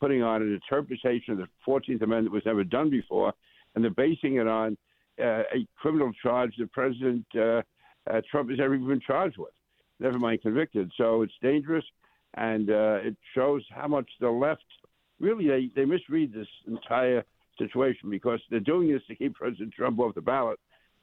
putting 0.00 0.22
on 0.22 0.42
an 0.42 0.52
interpretation 0.52 1.32
of 1.32 1.38
the 1.38 1.48
14th 1.66 2.02
Amendment 2.02 2.24
that 2.24 2.32
was 2.32 2.42
never 2.46 2.64
done 2.64 2.90
before, 2.90 3.32
and 3.74 3.84
they're 3.84 3.90
basing 3.90 4.36
it 4.36 4.46
on 4.46 4.76
uh, 5.20 5.42
a 5.54 5.66
criminal 5.76 6.12
charge 6.22 6.54
that 6.58 6.70
President 6.72 7.24
uh, 7.36 7.62
uh, 8.10 8.20
Trump 8.30 8.50
has 8.50 8.58
ever 8.60 8.74
even 8.74 8.88
been 8.88 9.00
charged 9.00 9.38
with, 9.38 9.52
never 10.00 10.18
mind 10.18 10.42
convicted. 10.42 10.90
So 10.96 11.22
it's 11.22 11.32
dangerous, 11.42 11.84
and 12.34 12.70
uh, 12.70 12.98
it 13.02 13.16
shows 13.34 13.64
how 13.70 13.88
much 13.88 14.08
the 14.20 14.28
left 14.28 14.64
really 15.18 15.48
they, 15.48 15.70
they 15.74 15.86
misread 15.86 16.32
this 16.32 16.48
entire 16.66 17.24
situation 17.58 18.10
because 18.10 18.40
they're 18.50 18.60
doing 18.60 18.92
this 18.92 19.02
to 19.08 19.14
keep 19.14 19.34
President 19.34 19.72
Trump 19.72 19.98
off 19.98 20.14
the 20.14 20.20
ballot, 20.20 20.58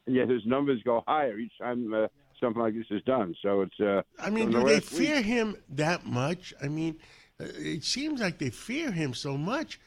and 0.05 0.15
yet 0.15 0.29
his 0.29 0.45
numbers 0.45 0.81
go 0.83 1.03
higher 1.07 1.39
each 1.39 1.57
time 1.59 1.93
uh, 1.93 2.07
something 2.43 2.61
like 2.61 2.73
this 2.75 2.85
is 2.91 3.01
done. 3.03 3.33
So 3.41 3.61
it's. 3.61 3.79
Uh, 3.79 4.01
I 4.19 4.29
mean, 4.29 4.51
do 4.51 4.59
the 4.59 4.65
they 4.65 4.73
last 4.75 4.91
week- 4.91 5.01
fear 5.07 5.21
him 5.21 5.55
that 5.69 6.05
much? 6.05 6.53
I 6.61 6.67
mean, 6.67 6.97
uh, 7.39 7.45
it 7.55 7.83
seems 7.83 8.19
like 8.19 8.37
they 8.37 8.49
fear 8.49 8.91
him 8.91 9.13
so 9.13 9.37
much. 9.37 9.79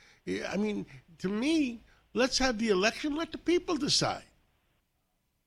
I 0.53 0.57
mean, 0.57 0.87
to 1.19 1.29
me, 1.29 1.81
let's 2.15 2.39
have 2.39 2.59
the 2.59 2.71
election. 2.71 3.15
Let 3.15 3.31
the 3.33 3.39
people 3.39 3.77
decide. 3.77 4.25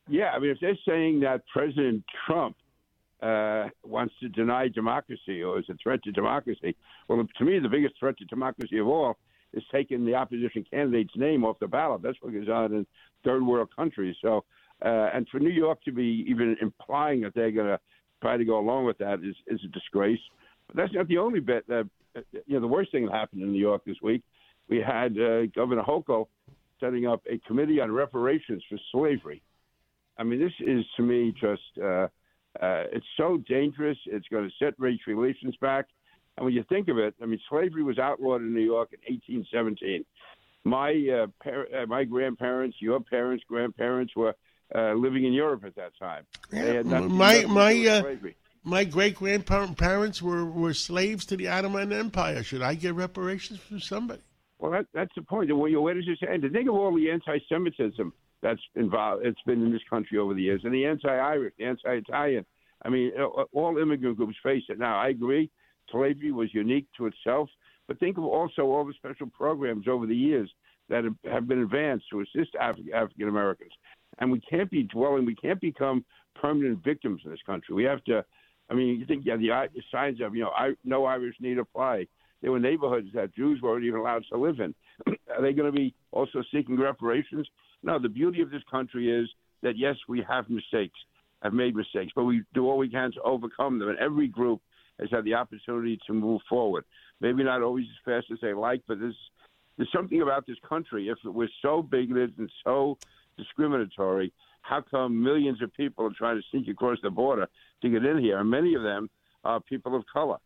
Yeah, 0.08 0.32
I 0.36 0.39
mean, 0.39 0.52
if 0.52 0.60
they're 0.62 0.78
saying 0.88 1.19
that 1.22 1.43
President 1.54 2.04
Trump 2.26 2.56
uh, 3.22 3.65
wants 3.84 4.13
to 4.22 4.30
deny 4.30 4.67
democracy 4.67 5.43
or 5.43 5.60
is 5.60 5.65
a 5.69 5.76
threat 5.84 6.02
to 6.04 6.12
democracy, 6.12 6.76
well, 7.08 7.28
to 7.38 7.43
me, 7.45 7.60
the 7.60 7.69
biggest 7.69 7.95
threat 8.00 8.17
to 8.17 8.26
democracy 8.26 8.80
of 8.80 8.88
all 8.88 9.17
is 9.54 9.63
taking 9.72 10.06
the 10.06 10.15
opposition 10.15 10.63
candidate's 10.72 11.15
name 11.15 11.43
off 11.43 11.60
the 11.60 11.67
ballot. 11.67 12.02
That's 12.02 12.17
what 12.22 12.34
goes 12.34 12.50
on 12.50 12.74
in 12.74 12.88
third 13.24 13.43
world 13.45 13.69
countries. 13.76 14.15
So, 14.22 14.45
uh, 14.84 15.10
and 15.13 15.28
for 15.30 15.39
New 15.39 15.50
York 15.50 15.84
to 15.84 15.92
be 15.92 16.26
even 16.28 16.56
implying 16.62 17.22
that 17.22 17.34
they're 17.36 17.52
going 17.52 17.68
to 17.68 17.80
try 18.22 18.38
to 18.38 18.46
go 18.46 18.60
along 18.60 18.86
with 18.86 18.98
that 19.00 19.20
is, 19.24 19.36
is 19.48 19.60
a 19.63 19.68
disgrace. 19.68 20.20
But 20.68 20.78
that's 20.78 20.94
not 20.94 21.08
the 21.08 21.18
only 21.18 21.39
bit. 21.39 21.65
Uh, 21.70 21.84
you 22.46 22.56
know, 22.56 22.62
the 22.62 22.68
worst 22.68 22.92
thing 22.92 23.06
that 23.06 23.13
happened 23.13 23.42
in 23.42 23.52
New 23.52 23.60
York 23.60 23.84
this 23.86 23.98
week, 24.02 24.24
we 24.68 24.78
had 24.78 25.18
uh, 25.20 25.46
Governor 25.48 25.84
Hochul 25.84 26.28
setting 26.80 27.08
up 27.08 27.22
a 27.30 27.38
committee 27.48 27.82
on 27.82 27.92
reparations 27.92 28.63
for 28.70 28.78
slavery. 28.92 29.42
I 30.18 30.24
mean, 30.24 30.39
this 30.39 30.52
is 30.60 30.86
to 30.98 31.04
me 31.04 31.34
just 31.39 31.62
uh, 31.82 32.08
uh, 32.62 32.84
it's 32.92 33.06
so 33.18 33.38
dangerous. 33.48 33.98
It's 34.06 34.28
going 34.28 34.50
to 34.50 34.65
set 34.65 34.74
race 34.78 35.00
relations 35.08 35.56
back. 35.62 35.86
And 36.38 36.46
when 36.46 36.54
you 36.54 36.63
think 36.70 36.88
of 36.88 36.98
it, 36.98 37.15
I 37.22 37.26
mean, 37.26 37.39
slavery 37.50 37.84
was 37.84 38.00
outlawed 38.00 38.42
in 38.42 38.54
New 38.54 38.62
York 38.62 38.89
in 38.94 39.13
1817. 39.13 40.06
My 40.65 41.24
uh, 41.24 41.28
par- 41.44 41.68
uh, 41.76 41.86
my 41.86 42.04
grandparents, 42.04 42.78
your 42.80 43.00
parents, 43.00 43.44
grandparents 43.48 44.13
were 44.15 44.36
uh, 44.75 44.93
living 44.93 45.25
in 45.25 45.34
Europe 45.34 45.63
at 45.65 45.75
that 45.75 45.91
time. 45.97 46.25
They 46.49 46.75
had 46.75 46.86
my 46.86 47.45
my 47.45 47.73
uh, 47.88 48.15
my 48.63 48.84
great 48.84 49.15
grandparents 49.15 50.21
were 50.21 50.45
were 50.45 50.73
slaves 50.73 51.25
to 51.27 51.38
the 51.38 51.47
Ottoman 51.47 51.91
Empire. 51.91 52.43
Should 52.43 52.62
I 52.62 52.75
get 52.75 52.93
reparations 52.95 53.60
from 53.60 53.79
somebody? 53.79 54.21
Well, 54.60 54.71
that, 54.71 54.88
that's 54.93 55.15
the 55.15 55.21
point. 55.21 55.55
Where, 55.55 55.79
where 55.82 55.93
does 55.93 56.05
this 56.05 56.19
end? 56.29 56.41
To 56.43 56.49
think 56.49 56.67
of 56.67 56.75
all 56.75 56.93
the 56.93 57.10
anti-Semitism 57.10 58.13
that's 58.41 58.62
involved, 58.75 59.25
it's 59.25 59.41
been 59.45 59.63
in 59.63 59.71
this 59.71 59.82
country 59.89 60.17
over 60.17 60.34
the 60.34 60.41
years, 60.41 60.62
and 60.65 60.73
the 60.73 60.86
anti-Irish, 60.86 61.53
the 61.58 61.65
anti-Italian. 61.65 62.45
I 62.84 62.89
mean, 62.89 63.12
all 63.53 63.77
immigrant 63.77 64.17
groups 64.17 64.36
face 64.43 64.63
it. 64.69 64.79
Now, 64.79 64.97
I 64.99 65.10
agree, 65.10 65.49
slavery 65.91 66.32
was 66.32 66.53
unique 66.53 66.88
to 66.97 67.08
itself, 67.08 67.49
but 67.88 67.99
think 67.99 68.17
of 68.17 68.23
also 68.23 68.63
all 68.63 68.86
the 68.86 68.93
special 68.93 69.27
programs 69.27 69.88
over 69.88 70.05
the 70.05 70.15
years 70.15 70.49
that 70.89 71.03
have- 71.25 71.47
been 71.47 71.60
advanced 71.62 72.05
to 72.10 72.21
assist 72.21 72.53
Afri- 72.53 72.91
African 72.93 73.27
Americans. 73.27 73.71
And 74.19 74.32
we 74.32 74.41
can't 74.41 74.69
be 74.69 74.84
dwelling, 74.84 75.25
we 75.25 75.36
can't 75.36 75.60
become 75.60 76.05
permanent 76.36 76.84
victims 76.84 77.21
in 77.25 77.32
this 77.32 77.39
country. 77.45 77.73
We 77.73 77.86
have 77.86 78.03
to, 78.05 78.23
I 78.69 78.73
mean, 78.73 78.99
you 78.99 79.05
think, 79.05 79.25
yeah, 79.25 79.38
the, 79.38 79.51
uh, 79.51 79.67
signs 79.91 80.21
of, 80.21 80.36
you 80.36 80.43
know, 80.43 80.51
I, 80.51 80.73
no 80.84 81.05
Irish 81.05 81.36
need 81.39 81.58
apply. 81.58 82.08
There 82.41 82.51
were 82.51 82.60
neighborhoods 82.60 83.10
that 83.13 83.36
Jews 83.36 83.62
weren't 83.62 83.84
even 83.84 83.99
allowed 83.99 84.23
to 84.32 84.38
live 84.38 84.60
in. 84.60 84.73
Are 85.36 85.41
they 85.41 85.53
going 85.53 85.71
to 85.71 85.77
be 85.77 85.93
also 86.12 86.43
seeking 86.53 86.79
reparations? 86.79 87.47
No, 87.84 87.99
the 87.99 88.10
beauty 88.10 88.41
of 88.41 88.51
this 88.51 88.62
country 88.69 89.10
is 89.10 89.29
that, 89.62 89.77
yes, 89.77 89.95
we 90.08 90.23
have 90.27 90.49
mistakes, 90.49 90.97
have 91.41 91.53
made 91.53 91.75
mistakes, 91.75 92.12
but 92.15 92.23
we 92.23 92.43
do 92.53 92.67
all 92.67 92.77
we 92.77 92.89
can 92.89 93.12
to 93.13 93.21
overcome 93.21 93.79
them. 93.79 93.89
And 93.89 93.99
every 93.99 94.27
group 94.27 94.62
has 94.99 95.10
had 95.12 95.23
the 95.25 95.34
opportunity 95.34 95.99
to 96.08 96.13
move 96.13 96.41
forward. 96.49 96.86
Maybe 97.21 97.43
not 97.43 97.62
always 97.62 97.86
as 97.86 98.05
fast 98.05 98.32
as 98.32 98.39
they 98.41 98.53
like, 98.53 98.82
but 98.88 98.99
there's, 98.99 99.17
there's 99.77 99.91
something 99.93 100.21
about 100.21 100.45
this 100.45 100.58
country. 100.67 101.10
If 101.10 101.17
it 101.25 101.34
was 101.34 101.49
so 101.62 101.82
bigoted 101.82 102.38
and 102.38 102.51
so 102.63 102.97
discriminatory, 103.39 104.32
how 104.62 104.82
come 104.82 105.23
millions 105.23 105.62
of 105.62 105.73
people 105.73 106.06
are 106.06 106.13
trying 106.17 106.38
to 106.38 106.43
sneak 106.52 106.67
across 106.67 106.97
the 107.02 107.10
border 107.10 107.47
to 107.82 107.89
get 107.89 108.06
in 108.06 108.19
here? 108.19 108.39
And 108.39 108.49
many 108.49 108.75
of 108.75 108.84
them 108.84 109.10
are 109.43 109.60
people 109.60 109.95
of 109.95 110.04
color. 110.12 110.38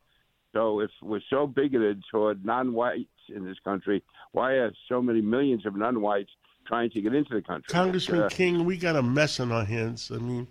So 0.53 0.79
if 0.81 0.91
we're 1.01 1.21
so 1.29 1.47
bigoted 1.47 2.03
toward 2.11 2.45
non-whites 2.45 3.09
in 3.35 3.43
this 3.43 3.57
country, 3.63 4.03
why 4.31 4.51
are 4.53 4.71
so 4.87 5.01
many 5.01 5.21
millions 5.21 5.65
of 5.65 5.75
non-whites 5.75 6.29
trying 6.67 6.91
to 6.91 7.01
get 7.01 7.13
into 7.15 7.33
the 7.33 7.41
country? 7.41 7.71
Congressman 7.71 8.23
Uh, 8.23 8.29
King, 8.29 8.63
we 8.65 8.77
got 8.77 8.95
a 8.95 9.01
mess 9.01 9.39
on 9.39 9.51
our 9.51 9.65
hands. 9.65 10.11
I 10.13 10.17
mean, 10.19 10.47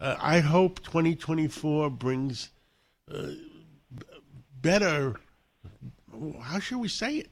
uh, 0.00 0.16
I 0.20 0.40
hope 0.40 0.82
2024 0.82 1.90
brings 1.90 2.50
uh, 3.10 3.28
better. 4.60 5.14
How 6.42 6.58
should 6.58 6.78
we 6.78 6.88
say 6.88 7.18
it? 7.18 7.30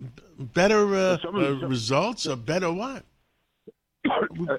B- 0.00 0.22
Better 0.38 0.94
uh, 0.94 1.18
uh, 1.24 1.30
results 1.66 2.26
or 2.26 2.36
better 2.36 2.72
what? 2.72 3.04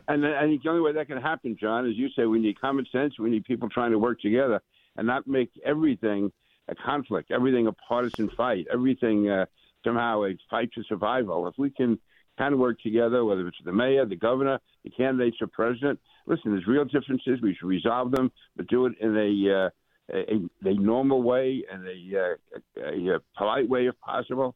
And 0.07 0.25
I 0.25 0.41
think 0.43 0.63
the 0.63 0.69
only 0.69 0.81
way 0.81 0.93
that 0.93 1.07
can 1.07 1.21
happen, 1.21 1.57
John, 1.59 1.87
is 1.87 1.95
you 1.95 2.09
say 2.15 2.25
we 2.25 2.39
need 2.39 2.59
common 2.59 2.85
sense. 2.91 3.19
We 3.19 3.29
need 3.29 3.45
people 3.45 3.69
trying 3.69 3.91
to 3.91 3.99
work 3.99 4.21
together 4.21 4.61
and 4.95 5.07
not 5.07 5.27
make 5.27 5.51
everything 5.65 6.31
a 6.67 6.75
conflict, 6.75 7.31
everything 7.31 7.67
a 7.67 7.73
partisan 7.73 8.29
fight, 8.35 8.65
everything 8.71 9.29
uh, 9.29 9.45
somehow 9.83 10.23
a 10.23 10.37
fight 10.49 10.69
for 10.73 10.83
survival. 10.83 11.47
If 11.47 11.55
we 11.57 11.69
can 11.69 11.99
kind 12.37 12.53
of 12.53 12.59
work 12.59 12.79
together, 12.81 13.23
whether 13.25 13.47
it's 13.47 13.57
the 13.63 13.71
mayor, 13.71 14.05
the 14.05 14.15
governor, 14.15 14.59
the 14.83 14.89
candidates 14.89 15.37
for 15.37 15.47
president, 15.47 15.99
listen, 16.25 16.51
there's 16.51 16.67
real 16.67 16.85
differences. 16.85 17.39
We 17.41 17.55
should 17.55 17.67
resolve 17.67 18.11
them, 18.11 18.31
but 18.55 18.67
do 18.67 18.85
it 18.85 18.93
in 18.99 19.15
a 19.17 19.65
uh, 19.65 19.69
a, 20.09 20.69
a 20.69 20.73
normal 20.73 21.21
way 21.21 21.63
and 21.71 21.85
a, 21.85 22.19
uh, 22.19 22.81
a, 22.81 23.15
a 23.15 23.19
polite 23.37 23.67
way 23.67 23.87
if 23.87 23.99
possible, 23.99 24.55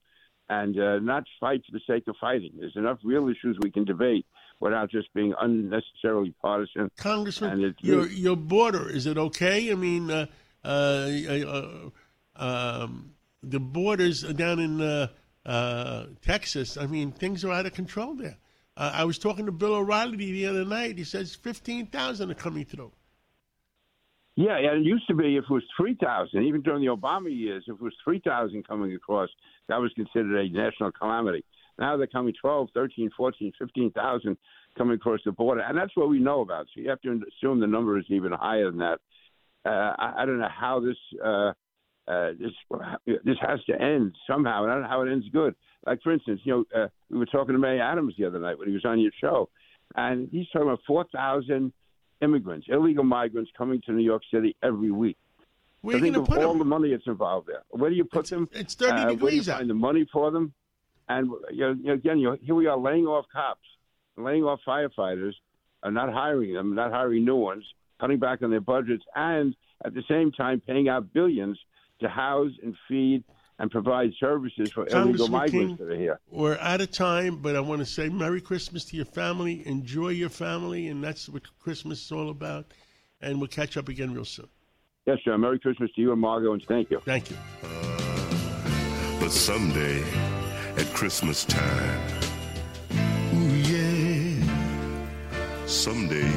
and 0.50 0.80
uh, 0.80 1.00
not 1.00 1.24
fight 1.40 1.62
for 1.66 1.74
the 1.74 1.82
sake 1.86 2.08
of 2.08 2.16
fighting. 2.22 2.54
There's 2.58 2.76
enough 2.76 3.00
real 3.04 3.28
issues 3.28 3.58
we 3.62 3.72
can 3.72 3.86
debate 3.86 4.26
without 4.62 4.90
just 4.90 5.14
being 5.14 5.34
unnecessarily 5.42 6.34
partisan. 6.42 6.90
Congressman, 6.96 7.64
And 7.64 7.76
your 7.82 8.08
your 8.08 8.38
border 8.38 8.90
is 8.90 9.08
it 9.08 9.18
okay? 9.18 9.72
I 9.72 9.76
mean, 9.76 10.10
uh, 10.10 10.28
uh, 10.64 11.10
uh, 11.48 11.90
um, 12.36 13.14
the 13.44 13.60
borders 13.60 14.22
down 14.22 14.60
in 14.60 14.80
uh, 14.80 15.08
uh, 15.46 16.06
Texas. 16.22 16.78
I 16.78 16.86
mean, 16.86 17.12
things 17.12 17.44
are 17.44 17.52
out 17.52 17.66
of 17.66 17.74
control 17.74 18.16
there. 18.16 18.38
Uh, 18.78 18.92
I 18.94 19.04
was 19.04 19.18
talking 19.18 19.46
to 19.48 19.52
Bill 19.52 19.74
O'Reilly 19.74 20.16
the 20.16 20.46
other 20.46 20.64
night. 20.64 20.98
He 20.98 21.04
says 21.04 21.36
15,000 21.36 22.32
are 22.32 22.34
coming 22.34 22.64
through. 22.64 22.92
Yeah, 24.38 24.60
yeah, 24.60 24.74
it 24.76 24.84
used 24.84 25.08
to 25.08 25.14
be 25.14 25.36
if 25.36 25.44
it 25.44 25.50
was 25.50 25.64
3,000, 25.76 26.42
even 26.44 26.62
during 26.62 26.82
the 26.82 26.88
Obama 26.88 27.36
years, 27.36 27.66
if 27.68 27.76
it 27.76 27.82
was 27.82 27.94
3,000 28.04 28.66
coming 28.66 28.94
across, 28.94 29.30
that 29.68 29.78
was 29.78 29.92
considered 29.94 30.38
a 30.38 30.50
national 30.50 30.94
calamity. 30.94 31.44
Now 31.80 31.98
they're 31.98 32.08
coming 32.08 32.34
12, 32.40 32.70
13, 32.74 33.10
14, 33.16 33.52
15,000 33.58 34.38
coming 34.78 34.96
across 34.96 35.20
the 35.26 35.32
border. 35.32 35.62
And 35.62 35.78
that's 35.78 35.96
what 35.96 36.10
we 36.10 36.20
know 36.20 36.42
about. 36.42 36.68
So 36.74 36.82
you 36.82 36.90
have 36.90 37.02
to 37.02 37.22
assume 37.38 37.60
the 37.60 37.68
number 37.68 37.98
is 37.98 38.06
even 38.10 38.32
higher 38.32 38.70
than 38.70 38.80
that. 38.80 39.00
Uh, 39.66 39.70
I, 39.98 40.14
I 40.20 40.26
don't 40.26 40.40
know 40.40 40.48
how 40.50 40.80
this 40.80 40.98
uh, 41.24 41.52
uh, 42.08 42.32
this 42.40 42.52
this 43.24 43.38
has 43.42 43.64
to 43.66 43.80
end 43.80 44.16
somehow. 44.28 44.64
And 44.64 44.72
I 44.72 44.76
don't 44.76 44.84
know 44.84 44.90
how 44.90 45.02
it 45.04 45.12
ends 45.12 45.28
good. 45.32 45.56
Like 45.86 46.02
for 46.02 46.12
instance, 46.12 46.42
you 46.44 46.66
know, 46.74 46.84
uh, 46.84 46.88
we 47.10 47.18
were 47.18 47.26
talking 47.26 47.54
to 47.54 47.60
May 47.60 47.80
Adams 47.80 48.16
the 48.18 48.26
other 48.26 48.40
night 48.40 48.58
when 48.58 48.68
he 48.68 48.74
was 48.74 48.86
on 48.86 49.00
your 49.00 49.12
show, 49.20 49.50
and 49.96 50.30
he's 50.32 50.48
talking 50.50 50.68
about 50.68 50.80
four 50.86 51.06
thousand 51.14 51.74
immigrants, 52.22 52.68
illegal 52.70 53.04
migrants 53.04 53.52
coming 53.58 53.82
to 53.86 53.92
New 53.92 54.04
York 54.04 54.22
City 54.32 54.56
every 54.64 54.92
week. 54.92 55.18
Where 55.82 55.96
I 55.96 56.00
you 56.00 56.04
think 56.06 56.18
of 56.18 56.30
all 56.38 56.50
them? 56.50 56.60
the 56.60 56.66
money 56.66 56.92
that's 56.92 57.08
involved 57.08 57.48
there. 57.48 57.64
Where 57.70 57.90
do 57.90 57.96
you 57.96 58.06
put 58.06 58.28
them? 58.28 58.48
It's 58.52 58.76
30 58.76 58.92
uh, 58.92 58.96
Where 58.96 59.06
do 59.06 59.12
you 59.14 59.18
degrees 59.18 59.50
out. 59.50 59.58
find 59.58 59.70
the 59.70 59.74
money 59.74 60.06
for 60.12 60.30
them? 60.30 60.54
And 61.12 61.32
you 61.52 61.76
know, 61.84 61.94
again, 61.94 62.20
you 62.20 62.30
know, 62.30 62.38
here 62.42 62.56
we 62.56 62.68
are 62.68 62.78
laying 62.78 63.06
off 63.06 63.26
cops, 63.34 63.68
laying 64.18 64.44
off 64.44 64.60
firefighters, 64.66 65.34
and 65.84 65.94
not 65.94 66.12
hiring 66.12 66.54
them, 66.54 66.74
not 66.74 66.92
hiring 66.92 67.26
new 67.26 67.36
ones, 67.36 67.66
cutting 68.00 68.20
back 68.20 68.42
on 68.42 68.50
their 68.50 68.62
budgets, 68.62 69.04
and 69.16 69.56
at 69.84 69.94
the 69.94 70.04
same 70.08 70.32
time 70.32 70.62
paying 70.66 70.88
out 70.88 71.12
billions 71.14 71.60
to 72.00 72.08
house 72.08 72.52
and 72.64 72.76
feed 72.88 73.24
and 73.60 73.70
provide 73.70 74.12
services 74.20 74.72
for 74.72 74.88
illegal 74.88 75.28
migrants 75.28 75.78
King, 75.78 75.88
that 75.88 75.94
are 75.94 75.98
here. 75.98 76.20
We're 76.30 76.58
out 76.60 76.82
of 76.82 76.92
time, 76.92 77.38
but 77.38 77.56
I 77.56 77.60
want 77.60 77.80
to 77.80 77.86
say 77.86 78.10
Merry 78.10 78.42
Christmas 78.42 78.86
to 78.86 78.96
your 78.96 79.06
family. 79.06 79.68
Enjoy 79.68 80.10
your 80.10 80.30
family, 80.30 80.88
and 80.88 81.04
that's 81.04 81.28
what 81.28 81.44
Christmas 81.60 82.06
is 82.06 82.12
all 82.12 82.30
about. 82.30 82.74
And 83.22 83.38
we'll 83.40 83.50
catch 83.50 83.78
up 83.78 83.90
again 83.90 84.14
real 84.14 84.26
soon. 84.26 84.48
Yes, 85.06 85.18
sir. 85.26 85.38
Merry 85.38 85.60
Christmas 85.60 85.92
to 85.96 86.02
you 86.02 86.12
and 86.12 86.22
Margot, 86.22 86.54
and 86.54 86.64
thank 86.68 86.90
you. 86.90 87.02
Thank 87.02 87.30
you. 87.30 87.38
But 89.20 89.32
someday, 89.32 90.04
at 90.82 90.92
Christmas 90.96 91.46
time, 91.46 92.02
ooh 93.36 93.56
yeah, 93.70 94.44
someday 95.68 96.28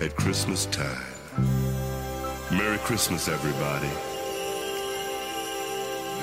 at 0.00 0.14
Christmas 0.14 0.66
time. 0.66 1.04
Merry 2.52 2.78
Christmas, 2.78 3.26
everybody. 3.26 3.90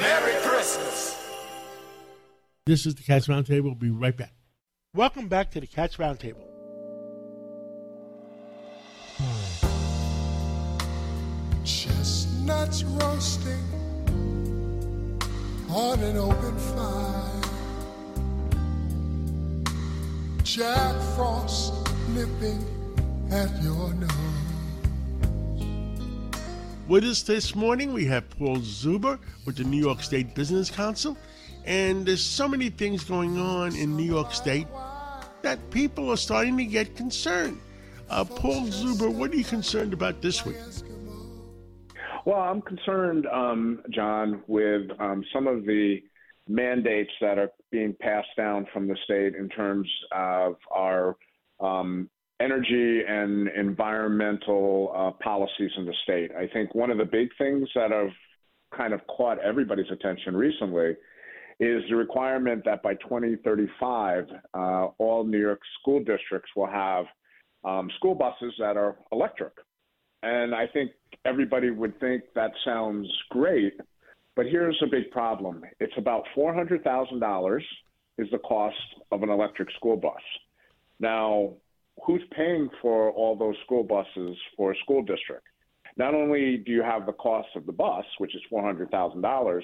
Merry 0.02 0.41
Christmas. 0.41 1.22
This 2.65 2.86
is 2.86 2.95
the 2.95 3.04
Cats 3.04 3.28
Roundtable. 3.28 3.63
We'll 3.63 3.76
be 3.76 3.89
right 3.89 4.15
back. 4.15 4.32
Welcome 4.95 5.28
back 5.28 5.52
to 5.52 5.60
the 5.60 5.67
Cats 5.67 5.98
Roundtable. 5.98 6.45
Chestnuts 11.65 12.84
roasting 12.84 13.65
on 15.69 16.00
an 16.00 16.15
open 16.15 16.58
fire. 16.58 17.48
Jack 20.55 20.95
Frost 21.15 21.75
nipping 22.09 22.65
at 23.31 23.51
your 23.62 23.93
nose. 23.93 24.09
With 26.88 27.03
us 27.03 27.21
this 27.21 27.53
morning, 27.53 27.93
we 27.93 28.05
have 28.05 28.27
Paul 28.31 28.57
Zuber 28.57 29.19
with 29.45 29.57
the 29.57 29.63
New 29.63 29.77
York 29.77 30.01
State 30.01 30.33
Business 30.33 30.71
Council. 30.71 31.15
And 31.65 32.03
there's 32.03 32.23
so 32.23 32.47
many 32.47 32.71
things 32.71 33.03
going 33.03 33.38
on 33.38 33.75
in 33.75 33.95
New 33.95 34.03
York 34.03 34.33
State 34.33 34.65
that 35.43 35.59
people 35.69 36.09
are 36.09 36.17
starting 36.17 36.57
to 36.57 36.65
get 36.65 36.95
concerned. 36.95 37.59
Uh, 38.09 38.23
Paul 38.25 38.63
Zuber, 38.69 39.13
what 39.13 39.31
are 39.31 39.35
you 39.35 39.43
concerned 39.43 39.93
about 39.93 40.23
this 40.23 40.43
week? 40.47 40.57
Well, 42.25 42.39
I'm 42.39 42.63
concerned, 42.63 43.27
um, 43.27 43.83
John, 43.91 44.41
with 44.47 44.89
um, 44.99 45.23
some 45.31 45.45
of 45.45 45.65
the 45.65 46.01
mandates 46.47 47.12
that 47.21 47.38
are 47.38 47.51
being 47.71 47.95
passed 47.99 48.29
down 48.38 48.65
from 48.73 48.88
the 48.88 48.97
state 49.03 49.36
in 49.36 49.49
terms 49.49 49.89
of 50.12 50.55
our 50.71 51.15
um, 51.60 52.10
energy 52.39 53.01
and 53.08 53.49
environmental 53.49 54.93
uh, 54.95 55.12
policies 55.23 55.71
in 55.77 55.86
the 55.86 55.93
state. 56.03 56.32
I 56.32 56.47
think 56.47 56.73
one 56.73 56.89
of 56.89 56.97
the 56.97 57.05
big 57.05 57.29
things 57.38 57.67
that 57.75 57.91
have 57.91 58.12
kind 58.75 58.93
of 58.93 59.01
caught 59.08 59.39
everybody's 59.39 59.91
attention 59.91 60.36
recently 60.36 60.95
is 61.60 61.84
the 61.89 61.95
requirement 61.95 62.63
that 62.65 62.82
by 62.82 62.93
2035, 62.95 64.25
uh, 64.53 64.58
all 64.97 65.25
New 65.25 65.39
York 65.39 65.60
school 65.82 65.99
districts 65.99 66.49
will 66.55 66.67
have 66.67 67.05
um, 67.65 67.89
school 67.97 68.15
buses 68.15 68.53
that 68.60 68.77
are 68.77 68.97
electric. 69.12 69.53
And 70.23 70.55
I 70.55 70.67
think 70.67 70.91
everybody 71.25 71.69
would 71.69 71.99
think 71.99 72.23
that 72.36 72.51
sounds 72.63 73.10
great, 73.29 73.73
but 74.39 74.45
here's 74.45 74.82
a 74.82 74.88
big 74.88 75.12
problem. 75.12 75.65
It's 75.82 75.91
about 75.97 76.23
$400,000 76.34 77.62
is 78.19 78.28
the 78.32 78.38
cost 78.38 78.78
of 79.12 79.21
an 79.21 79.28
electric 79.28 79.69
school 79.71 79.97
bus. 79.97 80.21
Now, 81.02 81.56
who's 82.06 82.21
paying 82.32 82.69
for 82.82 83.12
all 83.12 83.36
those 83.36 83.58
school 83.65 83.84
buses 83.84 84.38
for 84.56 84.71
a 84.71 84.75
school 84.78 85.02
district? 85.02 85.43
Not 85.97 86.13
only 86.13 86.56
do 86.56 86.71
you 86.71 86.82
have 86.82 87.06
the 87.06 87.12
cost 87.12 87.49
of 87.58 87.65
the 87.65 87.73
bus, 87.73 88.06
which 88.19 88.34
is 88.34 88.41
$400,000, 88.49 89.62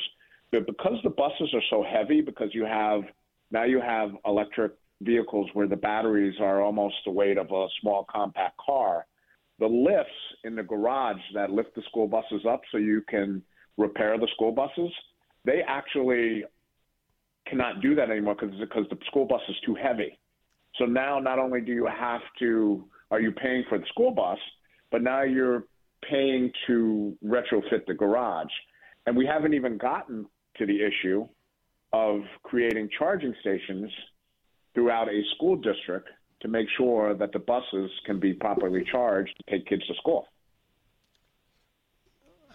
but 0.51 0.67
because 0.67 0.97
the 1.05 1.09
buses 1.09 1.53
are 1.53 1.63
so 1.69 1.81
heavy, 1.81 2.19
because 2.19 2.49
you 2.51 2.65
have 2.65 3.03
now 3.51 3.63
you 3.63 3.79
have 3.79 4.09
electric 4.25 4.73
vehicles 4.99 5.49
where 5.53 5.69
the 5.69 5.77
batteries 5.77 6.35
are 6.41 6.61
almost 6.61 6.95
the 7.05 7.11
weight 7.11 7.37
of 7.37 7.49
a 7.49 7.67
small 7.79 8.05
compact 8.11 8.57
car, 8.57 9.05
the 9.57 9.67
lifts 9.67 10.11
in 10.43 10.53
the 10.53 10.63
garage 10.63 11.21
that 11.33 11.49
lift 11.49 11.73
the 11.75 11.81
school 11.83 12.09
buses 12.09 12.45
up 12.45 12.59
so 12.73 12.77
you 12.77 13.01
can 13.07 13.41
repair 13.77 14.17
the 14.17 14.27
school 14.35 14.51
buses, 14.51 14.91
they 15.43 15.61
actually 15.67 16.43
cannot 17.47 17.81
do 17.81 17.95
that 17.95 18.09
anymore 18.09 18.35
because 18.39 18.55
because 18.59 18.85
the 18.89 18.97
school 19.07 19.25
bus 19.25 19.41
is 19.49 19.55
too 19.65 19.75
heavy. 19.75 20.17
So 20.77 20.85
now 20.85 21.19
not 21.19 21.39
only 21.39 21.61
do 21.61 21.71
you 21.71 21.85
have 21.85 22.21
to 22.39 22.85
are 23.11 23.21
you 23.21 23.31
paying 23.31 23.63
for 23.69 23.77
the 23.77 23.85
school 23.87 24.11
bus, 24.11 24.39
but 24.91 25.01
now 25.01 25.21
you're 25.23 25.63
paying 26.09 26.51
to 26.67 27.15
retrofit 27.23 27.85
the 27.87 27.93
garage. 27.93 28.51
And 29.05 29.15
we 29.15 29.25
haven't 29.25 29.53
even 29.53 29.77
gotten 29.77 30.25
to 30.57 30.65
the 30.65 30.79
issue 30.81 31.27
of 31.93 32.21
creating 32.43 32.89
charging 32.97 33.33
stations 33.41 33.91
throughout 34.73 35.07
a 35.07 35.21
school 35.35 35.55
district 35.55 36.09
to 36.41 36.47
make 36.47 36.67
sure 36.77 37.15
that 37.15 37.31
the 37.31 37.39
buses 37.39 37.89
can 38.05 38.19
be 38.19 38.33
properly 38.33 38.83
charged 38.91 39.31
to 39.37 39.51
take 39.51 39.67
kids 39.67 39.85
to 39.87 39.93
school. 39.95 40.27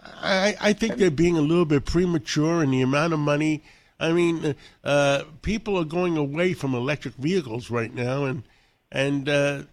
I, 0.03 0.55
I 0.59 0.73
think 0.73 0.95
they're 0.95 1.11
being 1.11 1.37
a 1.37 1.41
little 1.41 1.65
bit 1.65 1.85
premature 1.85 2.63
in 2.63 2.71
the 2.71 2.81
amount 2.81 3.13
of 3.13 3.19
money. 3.19 3.63
I 3.99 4.11
mean, 4.13 4.55
uh, 4.83 5.23
people 5.41 5.77
are 5.77 5.85
going 5.85 6.17
away 6.17 6.53
from 6.53 6.73
electric 6.73 7.13
vehicles 7.15 7.69
right 7.69 7.93
now, 7.93 8.25
and 8.25 8.43
and 8.91 9.29
uh, 9.29 9.63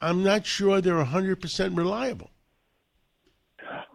I'm 0.00 0.22
not 0.22 0.44
sure 0.44 0.80
they're 0.80 1.02
100% 1.02 1.76
reliable. 1.76 2.30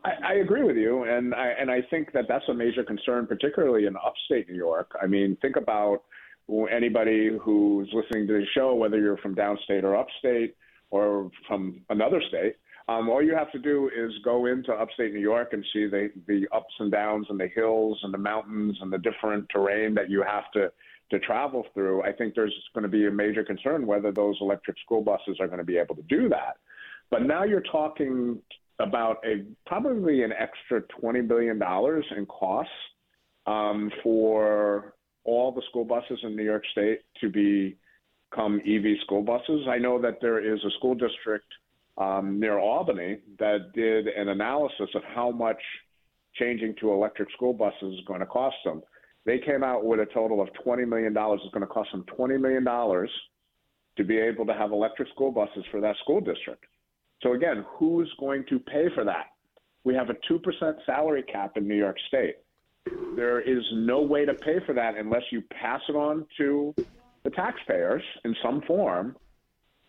I, 0.04 0.12
I 0.23 0.34
agree 0.36 0.63
with 0.63 0.77
you, 0.77 1.04
and 1.04 1.36
I 1.36 1.49
and 1.60 1.69
I 1.69 1.82
think 1.89 2.13
that 2.13 2.25
that's 2.27 2.47
a 2.47 2.54
major 2.54 2.84
concern, 2.84 3.27
particularly 3.27 3.86
in 3.86 3.95
upstate 3.97 4.49
New 4.49 4.56
York. 4.56 4.91
I 5.01 5.08
mean, 5.08 5.38
think 5.41 5.58
about 5.58 6.04
anybody 6.71 7.38
who's 7.41 7.89
listening 7.93 8.27
to 8.27 8.34
the 8.34 8.45
show, 8.56 8.73
whether 8.75 8.99
you're 8.99 9.17
from 9.17 9.36
downstate 9.36 9.84
or 9.84 9.95
upstate 9.95 10.56
or 10.89 11.32
from 11.47 11.82
another 11.89 12.21
state. 12.27 12.56
Um, 12.88 13.10
all 13.10 13.22
you 13.22 13.36
have 13.36 13.52
to 13.52 13.60
do 13.60 13.89
is 13.96 14.12
go 14.24 14.48
into 14.48 14.74
upstate 14.74 15.13
New 15.13 15.20
York 15.20 15.54
and 15.54 15.63
see 15.72 15.88
the 15.88 16.12
the 16.28 16.48
ups 16.52 16.74
and 16.80 16.91
downs 16.91 17.28
and 17.30 17.39
the 17.39 17.48
hills 17.48 18.00
and 18.04 18.13
the 18.13 18.17
mountains 18.17 18.78
and 18.82 18.91
the 18.91 18.98
different 18.98 19.48
terrain 19.50 19.94
that 19.96 20.10
you 20.10 20.24
have 20.24 20.52
to 20.54 20.72
to 21.12 21.20
travel 21.20 21.65
through. 21.74 22.04
I 22.04 22.12
think 22.12 22.36
there's 22.36 22.54
going 22.74 22.84
to 22.84 22.89
be 22.89 23.06
a 23.06 23.12
major 23.12 23.44
concern 23.44 23.86
whether 23.86 24.12
those 24.12 24.38
electric 24.41 24.78
school 24.80 25.02
buses 25.02 25.38
are 25.39 25.48
going 25.48 25.60
to 25.60 25.65
be 25.65 25.78
able 25.78 25.96
to 25.96 26.04
do 26.04 26.30
that. 26.30 26.58
But 27.10 27.24
now 27.24 27.44
you're 27.44 27.63
talking 27.72 28.39
about 28.80 29.17
a 29.26 29.44
probably 29.65 30.24
an 30.24 30.32
extra 30.32 30.82
twenty 31.00 31.22
billion 31.22 31.60
dollars 31.60 32.06
in 32.15 32.26
costs 32.26 32.72
um, 33.46 33.91
for 34.02 34.96
all 35.24 35.52
the 35.52 35.62
school 35.70 35.86
buses 35.86 36.20
in 36.24 36.36
New 36.36 36.44
York 36.44 36.63
State 36.72 37.02
to 37.20 37.30
become 37.30 38.60
EV 38.65 38.98
school 39.04 39.22
buses. 39.22 39.67
I 39.70 39.78
know 39.78 40.02
that 40.02 40.20
there 40.22 40.39
is 40.39 40.60
a 40.63 40.72
school 40.78 40.96
district 40.96 41.46
um, 42.02 42.40
near 42.40 42.58
Albany 42.58 43.20
that 43.40 43.74
did 43.74 44.08
an 44.08 44.30
analysis 44.30 44.90
of 44.96 45.04
how 45.14 45.32
much 45.32 45.62
changing 46.36 46.76
to 46.80 46.92
electric 46.92 47.30
school 47.32 47.54
buses 47.54 47.94
is 47.94 48.00
going 48.08 48.22
to 48.22 48.26
cost 48.26 48.56
them. 48.66 48.82
They 49.26 49.38
came 49.38 49.64
out 49.64 49.86
with 49.86 50.00
a 50.00 50.08
total 50.12 50.42
of 50.42 50.48
$20 50.66 50.88
million. 50.88 51.14
It's 51.16 51.54
going 51.54 51.62
to 51.62 51.68
cost 51.68 51.92
them 51.92 52.06
$20 52.18 52.42
million 52.42 52.66
to 52.66 54.04
be 54.04 54.18
able 54.18 54.46
to 54.48 54.54
have 54.54 54.72
electric 54.72 55.10
school 55.10 55.32
buses 55.32 55.64
for 55.70 55.80
that 55.82 55.96
school 56.02 56.22
district. 56.22 56.66
So, 57.22 57.34
again, 57.34 57.66
who's 57.78 58.12
going 58.20 58.46
to 58.50 58.58
pay 58.58 58.86
for 58.96 59.04
that? 59.04 59.28
We 59.84 59.94
have 59.94 60.10
a 60.10 60.16
2% 60.32 60.74
salary 60.86 61.24
cap 61.24 61.52
in 61.56 61.68
New 61.68 61.76
York 61.76 61.98
State. 62.08 62.36
There 63.16 63.42
is 63.42 63.64
no 63.74 64.02
way 64.02 64.26
to 64.26 64.34
pay 64.34 64.58
for 64.66 64.74
that 64.74 64.96
unless 64.98 65.24
you 65.32 65.44
pass 65.52 65.82
it 65.88 65.96
on 65.96 66.26
to 66.38 66.74
the 67.24 67.30
taxpayers 67.30 68.02
in 68.26 68.36
some 68.44 68.62
form, 68.66 69.16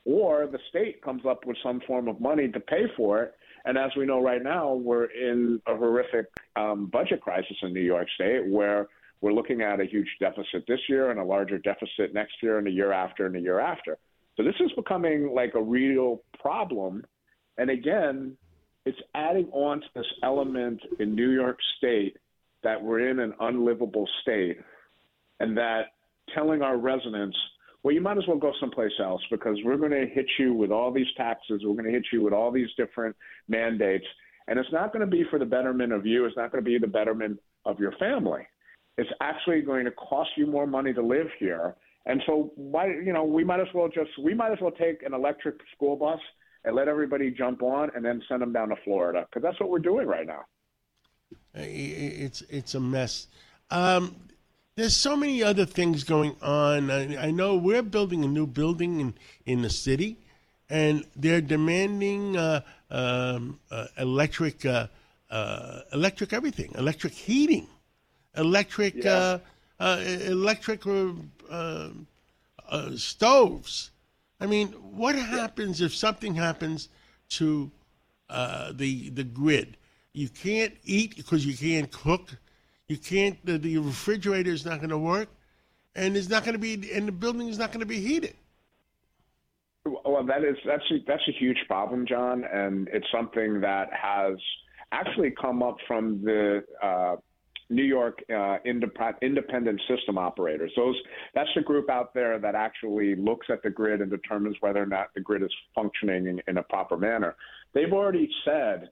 or 0.05 0.47
the 0.47 0.59
state 0.69 1.03
comes 1.03 1.23
up 1.29 1.47
with 1.47 1.57
some 1.63 1.81
form 1.87 2.09
of 2.09 2.21
money 2.21 2.49
to 2.49 2.61
pay 2.61 2.85
for 2.97 3.23
it. 3.23 3.35
And 3.65 3.79
as 3.79 3.91
we 3.97 4.07
know 4.07 4.21
right 4.21 4.43
now, 4.43 4.75
we're 4.75 5.05
in 5.05 5.61
a 5.67 5.77
horrific 5.77 6.27
um, 6.57 6.87
budget 6.87 7.21
crisis 7.21 7.57
in 7.63 7.73
New 7.73 7.81
York 7.81 8.09
State 8.15 8.49
where 8.49 8.89
we're 9.21 9.33
looking 9.33 9.63
at 9.63 9.81
a 9.81 9.85
huge 9.85 10.09
deficit 10.19 10.65
this 10.67 10.81
year 10.89 11.11
and 11.13 11.21
a 11.21 11.25
larger 11.25 11.59
deficit 11.59 12.13
next 12.13 12.35
year 12.43 12.59
and 12.59 12.67
the 12.67 12.73
year 12.73 12.93
after 12.93 13.27
and 13.27 13.35
the 13.35 13.41
year 13.41 13.61
after. 13.61 13.97
So 14.37 14.43
this 14.43 14.57
is 14.61 14.73
becoming 14.73 15.33
like 15.33 15.55
a 15.55 15.63
real 15.63 16.23
problem. 16.41 17.05
And 17.57 17.71
again, 17.71 18.37
it's 18.85 18.99
adding 19.15 19.49
on 19.53 19.81
to 19.81 19.87
this 19.95 20.07
element 20.25 20.81
in 20.99 21.15
New 21.15 21.31
York 21.31 21.59
State 21.79 22.17
that 22.65 22.83
we're 22.83 23.09
in 23.09 23.21
an 23.21 23.35
unlivable 23.39 24.09
state 24.23 24.59
and 25.39 25.57
that 25.57 25.93
telling 26.35 26.63
our 26.63 26.77
residents, 26.77 27.37
well, 27.83 27.95
you 27.95 28.01
might 28.01 28.19
as 28.19 28.27
well 28.29 28.37
go 28.37 28.53
someplace 28.61 28.93
else 29.01 29.21
because 29.31 29.57
we're 29.65 29.77
going 29.77 29.91
to 29.91 30.07
hit 30.07 30.27
you 30.39 30.55
with 30.55 30.71
all 30.71 30.93
these 30.93 31.07
taxes. 31.17 31.63
We're 31.65 31.75
going 31.75 31.87
to 31.87 31.91
hit 31.91 32.07
you 32.13 32.23
with 32.23 32.33
all 32.33 32.53
these 32.53 32.69
different 32.77 33.17
mandates. 33.49 34.07
And 34.47 34.59
it's 34.59 34.73
not 34.73 34.93
going 34.93 35.01
to 35.01 35.11
be 35.11 35.25
for 35.31 35.39
the 35.39 35.45
betterment 35.45 35.93
of 35.93 36.07
you. 36.07 36.25
It's 36.25 36.37
not 36.37 36.53
going 36.53 36.65
to 36.65 36.71
be 36.71 36.79
the 36.79 36.87
betterment 36.87 37.41
of 37.65 37.81
your 37.81 37.93
family. 37.93 38.47
It's 38.99 39.11
actually 39.21 39.63
going 39.63 39.85
to 39.85 39.91
cost 39.93 40.31
you 40.37 40.47
more 40.47 40.67
money 40.67 40.93
to 40.93 41.03
live 41.03 41.29
here. 41.39 41.75
And 42.07 42.21
so, 42.27 42.53
why, 42.57 42.89
you 42.89 43.13
know, 43.13 43.25
we 43.25 43.45
might 43.45 43.61
as 43.61 43.69
well 43.75 43.89
just, 43.89 44.11
we 44.23 44.35
might 44.35 44.53
as 44.53 44.59
well 44.61 44.73
take 44.73 45.03
an 45.03 45.15
electric 45.15 45.57
school 45.75 45.97
bus 45.97 46.19
and 46.65 46.75
let 46.75 46.89
everybody 46.89 47.31
jump 47.31 47.63
on 47.63 47.91
and 47.95 48.05
then 48.05 48.23
send 48.29 48.43
them 48.43 48.53
down 48.53 48.69
to 48.69 48.77
Florida 48.85 49.27
because 49.29 49.43
that's 49.43 49.59
what 49.61 49.71
we're 49.71 49.79
doing 49.79 50.07
right 50.07 50.27
now. 50.27 50.43
It's 51.55 52.43
it's 52.43 52.75
a 52.75 52.81
mess. 52.81 53.29
Um, 53.71 54.17
there's 54.75 54.97
so 54.97 55.17
many 55.17 55.43
other 55.43 55.67
things 55.67 56.05
going 56.05 56.35
on. 56.41 56.91
I, 56.91 57.27
I, 57.27 57.31
know 57.31 57.57
we're 57.57 57.83
building 57.83 58.25
a 58.25 58.29
new 58.29 58.47
building 58.47 59.01
in 59.01 59.15
in 59.45 59.63
the 59.63 59.71
city, 59.71 60.19
and 60.71 61.05
they're 61.15 61.43
demanding 61.43 62.37
uh, 62.37 62.63
um, 62.91 63.61
uh, 63.71 63.87
electric 63.99 64.65
uh, 64.65 64.87
uh 65.31 65.81
electric 65.93 66.33
everything, 66.33 66.73
electric 66.77 67.13
heating, 67.13 67.67
electric 68.37 69.05
yeah. 69.05 69.13
Uh, 69.13 69.39
uh, 69.81 70.01
electric 70.27 70.83
stoves. 72.97 73.91
I 74.41 74.47
mean, 74.47 74.69
what 74.69 75.15
happens 75.15 75.81
if 75.81 75.95
something 75.95 76.35
happens 76.35 76.89
to 77.31 77.71
the 78.29 79.11
the 79.11 79.25
grid? 79.25 79.77
You 80.15 80.29
can't 80.29 80.75
eat 80.85 81.17
because 81.17 81.45
you 81.45 81.57
can't 81.57 81.91
cook. 81.91 82.37
You 82.93 82.99
can't. 82.99 83.39
The, 83.47 83.57
the 83.57 83.79
refrigerator 83.79 84.51
is 84.51 84.67
not 84.67 84.81
going 84.81 84.91
to 84.91 84.99
work, 84.99 85.31
and 85.95 86.15
it's 86.15 86.29
not 86.29 86.45
going 86.45 86.53
to 86.53 86.59
be. 86.59 86.93
And 86.93 87.09
the 87.09 87.13
building 87.13 87.49
is 87.49 87.57
not 87.57 87.71
going 87.71 87.81
to 87.81 87.87
be 87.87 88.01
heated. 88.01 88.35
Well, 89.87 90.23
that 90.27 90.45
is 90.45 90.59
that's 90.67 90.83
a, 90.91 90.97
that's 91.07 91.27
a 91.27 91.33
huge 91.33 91.57
problem, 91.67 92.05
John, 92.07 92.45
and 92.45 92.89
it's 92.93 93.07
something 93.11 93.63
that 93.63 93.89
has 93.95 94.37
actually 94.93 95.31
come 95.41 95.63
up 95.63 95.79
from 95.89 96.23
the 96.23 96.65
uh, 96.83 97.17
New 97.71 97.83
York 97.83 98.23
uh, 98.29 98.59
independent 98.67 99.81
system 99.89 100.19
operators. 100.19 100.71
Those 100.77 101.01
that's 101.35 101.49
the 101.57 101.63
group 101.63 101.89
out 101.89 102.13
there 102.13 102.39
that 102.41 102.55
actually 102.55 103.15
looks 103.15 103.47
at 103.49 103.63
the 103.63 103.71
grid 103.71 104.03
and 104.03 104.11
determines 104.11 104.57
whether 104.61 104.83
or 104.83 104.87
not 104.87 105.15
the 105.15 105.23
grid 105.23 105.43
is 105.43 105.55
functioning 105.75 106.27
in, 106.27 106.43
in 106.47 106.59
a 106.59 106.63
proper 106.63 106.99
manner. 106.99 107.37
They've 107.73 107.91
already 107.91 108.29
said 108.45 108.91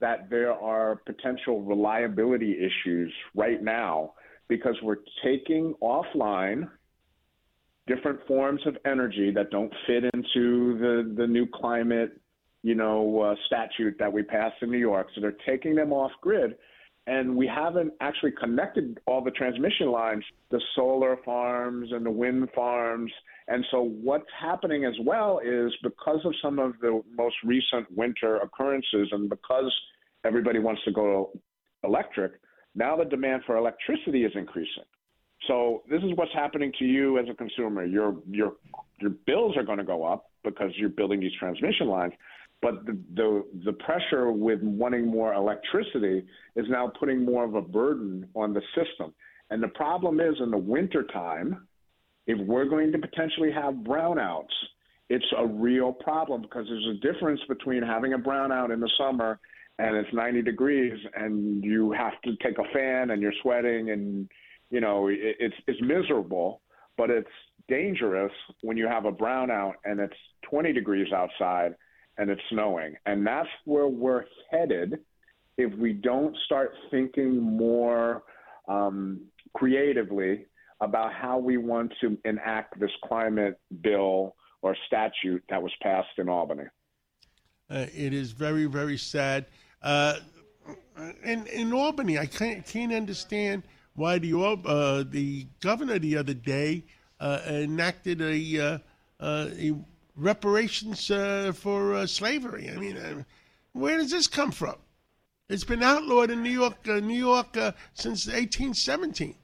that 0.00 0.28
there 0.30 0.52
are 0.52 0.96
potential 1.06 1.62
reliability 1.62 2.56
issues 2.58 3.12
right 3.34 3.62
now 3.62 4.12
because 4.48 4.74
we're 4.82 4.98
taking 5.24 5.74
offline 5.82 6.68
different 7.86 8.18
forms 8.26 8.60
of 8.66 8.76
energy 8.84 9.30
that 9.30 9.50
don't 9.50 9.72
fit 9.86 10.04
into 10.12 10.78
the, 10.78 11.14
the 11.16 11.26
new 11.26 11.46
climate, 11.46 12.20
you 12.62 12.74
know, 12.74 13.20
uh, 13.20 13.34
statute 13.46 13.96
that 13.98 14.12
we 14.12 14.22
passed 14.22 14.56
in 14.60 14.70
New 14.70 14.78
York. 14.78 15.06
So 15.14 15.20
they're 15.20 15.36
taking 15.46 15.74
them 15.74 15.92
off 15.92 16.10
grid. 16.20 16.56
And 17.08 17.36
we 17.36 17.46
haven't 17.46 17.92
actually 18.00 18.32
connected 18.32 18.98
all 19.06 19.22
the 19.22 19.30
transmission 19.30 19.92
lines, 19.92 20.24
the 20.50 20.60
solar 20.74 21.18
farms 21.24 21.90
and 21.92 22.04
the 22.04 22.10
wind 22.10 22.48
farms. 22.54 23.12
And 23.46 23.64
so 23.70 23.82
what's 24.02 24.26
happening 24.40 24.84
as 24.84 24.94
well 25.04 25.40
is 25.44 25.72
because 25.84 26.18
of 26.24 26.34
some 26.42 26.58
of 26.58 26.72
the 26.80 27.00
most 27.16 27.36
recent 27.44 27.90
winter 27.96 28.38
occurrences 28.38 29.08
and 29.12 29.30
because 29.30 29.72
everybody 30.24 30.58
wants 30.58 30.82
to 30.84 30.92
go 30.92 31.30
electric, 31.84 32.40
now 32.74 32.96
the 32.96 33.04
demand 33.04 33.42
for 33.46 33.56
electricity 33.56 34.24
is 34.24 34.32
increasing. 34.34 34.84
So 35.46 35.82
this 35.88 36.02
is 36.02 36.10
what's 36.16 36.32
happening 36.32 36.72
to 36.78 36.84
you 36.84 37.18
as 37.18 37.26
a 37.30 37.34
consumer. 37.34 37.84
Your 37.84 38.16
your 38.28 38.54
your 39.00 39.10
bills 39.26 39.56
are 39.56 39.62
going 39.62 39.78
to 39.78 39.84
go 39.84 40.04
up 40.04 40.30
because 40.42 40.70
you're 40.76 40.88
building 40.88 41.20
these 41.20 41.32
transmission 41.38 41.88
lines, 41.88 42.14
but 42.66 42.84
the, 42.84 42.98
the 43.14 43.44
the 43.64 43.72
pressure 43.74 44.32
with 44.32 44.60
wanting 44.60 45.06
more 45.06 45.34
electricity 45.34 46.24
is 46.56 46.66
now 46.68 46.90
putting 46.98 47.24
more 47.24 47.44
of 47.44 47.54
a 47.54 47.62
burden 47.62 48.28
on 48.34 48.52
the 48.52 48.62
system. 48.74 49.14
And 49.50 49.62
the 49.62 49.68
problem 49.68 50.18
is 50.18 50.34
in 50.40 50.50
the 50.50 50.58
wintertime, 50.58 51.68
if 52.26 52.36
we're 52.44 52.64
going 52.64 52.90
to 52.90 52.98
potentially 52.98 53.52
have 53.52 53.74
brownouts, 53.74 54.56
it's 55.08 55.32
a 55.38 55.46
real 55.46 55.92
problem 55.92 56.42
because 56.42 56.66
there's 56.68 56.88
a 56.96 57.12
difference 57.12 57.40
between 57.48 57.84
having 57.84 58.14
a 58.14 58.18
brownout 58.18 58.74
in 58.74 58.80
the 58.80 58.90
summer 58.98 59.38
and 59.78 59.94
it's 59.94 60.12
90 60.12 60.42
degrees 60.42 60.98
and 61.14 61.62
you 61.62 61.92
have 61.92 62.20
to 62.24 62.34
take 62.42 62.58
a 62.58 62.64
fan 62.74 63.10
and 63.10 63.22
you're 63.22 63.38
sweating 63.42 63.90
and 63.90 64.28
you 64.70 64.80
know 64.80 65.06
it, 65.06 65.36
it's 65.38 65.54
it's 65.68 65.80
miserable 65.82 66.62
but 66.96 67.10
it's 67.10 67.28
dangerous 67.68 68.32
when 68.62 68.76
you 68.76 68.88
have 68.88 69.04
a 69.04 69.12
brownout 69.12 69.74
and 69.84 70.00
it's 70.00 70.16
20 70.50 70.72
degrees 70.72 71.12
outside 71.12 71.76
and 72.18 72.30
it's 72.30 72.42
snowing 72.50 72.94
and 73.06 73.26
that's 73.26 73.48
where 73.64 73.88
we're 73.88 74.24
headed 74.50 74.98
if 75.58 75.72
we 75.78 75.92
don't 75.92 76.36
start 76.44 76.72
thinking 76.90 77.40
more 77.40 78.22
um, 78.68 79.20
creatively 79.54 80.46
about 80.80 81.12
how 81.12 81.38
we 81.38 81.56
want 81.56 81.92
to 82.00 82.18
enact 82.24 82.78
this 82.78 82.90
climate 83.04 83.58
bill 83.80 84.34
or 84.62 84.76
statute 84.86 85.42
that 85.48 85.62
was 85.62 85.72
passed 85.82 86.08
in 86.18 86.28
Albany. 86.28 86.64
Uh, 87.70 87.86
it 87.94 88.12
is 88.12 88.32
very, 88.32 88.66
very 88.66 88.98
sad. 88.98 89.46
Uh, 89.82 90.16
in 91.24 91.46
in 91.46 91.72
Albany, 91.72 92.18
I 92.18 92.26
can't 92.26 92.64
can't 92.66 92.92
understand 92.92 93.62
why 93.94 94.18
the 94.18 94.36
uh, 94.38 95.04
the 95.08 95.46
governor 95.60 95.98
the 95.98 96.16
other 96.16 96.34
day 96.34 96.84
uh, 97.20 97.40
enacted 97.46 98.20
a, 98.20 98.60
uh, 98.60 98.78
uh 99.20 99.48
a 99.58 99.74
reparations 100.16 101.10
uh, 101.10 101.52
for 101.54 101.94
uh, 101.94 102.06
slavery. 102.06 102.70
I 102.70 102.76
mean, 102.76 103.24
where 103.72 103.98
does 103.98 104.10
this 104.10 104.26
come 104.26 104.50
from? 104.50 104.76
It's 105.48 105.64
been 105.64 105.82
outlawed 105.82 106.30
in 106.30 106.42
New 106.42 106.50
York, 106.50 106.86
New 106.86 107.18
York 107.18 107.54
since 107.94 108.26
1817. 108.26 109.34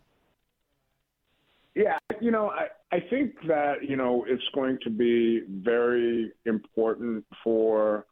Yeah, 1.75 1.97
you 2.21 2.31
know, 2.31 2.51
I, 2.51 2.67
I 2.95 3.01
think 3.09 3.35
that 3.47 3.89
you 3.89 3.97
know 3.97 4.25
it's 4.29 4.43
going 4.55 4.79
to 4.85 4.91
be 4.91 5.43
very 5.49 6.33
important 6.45 7.25
for 7.43 8.07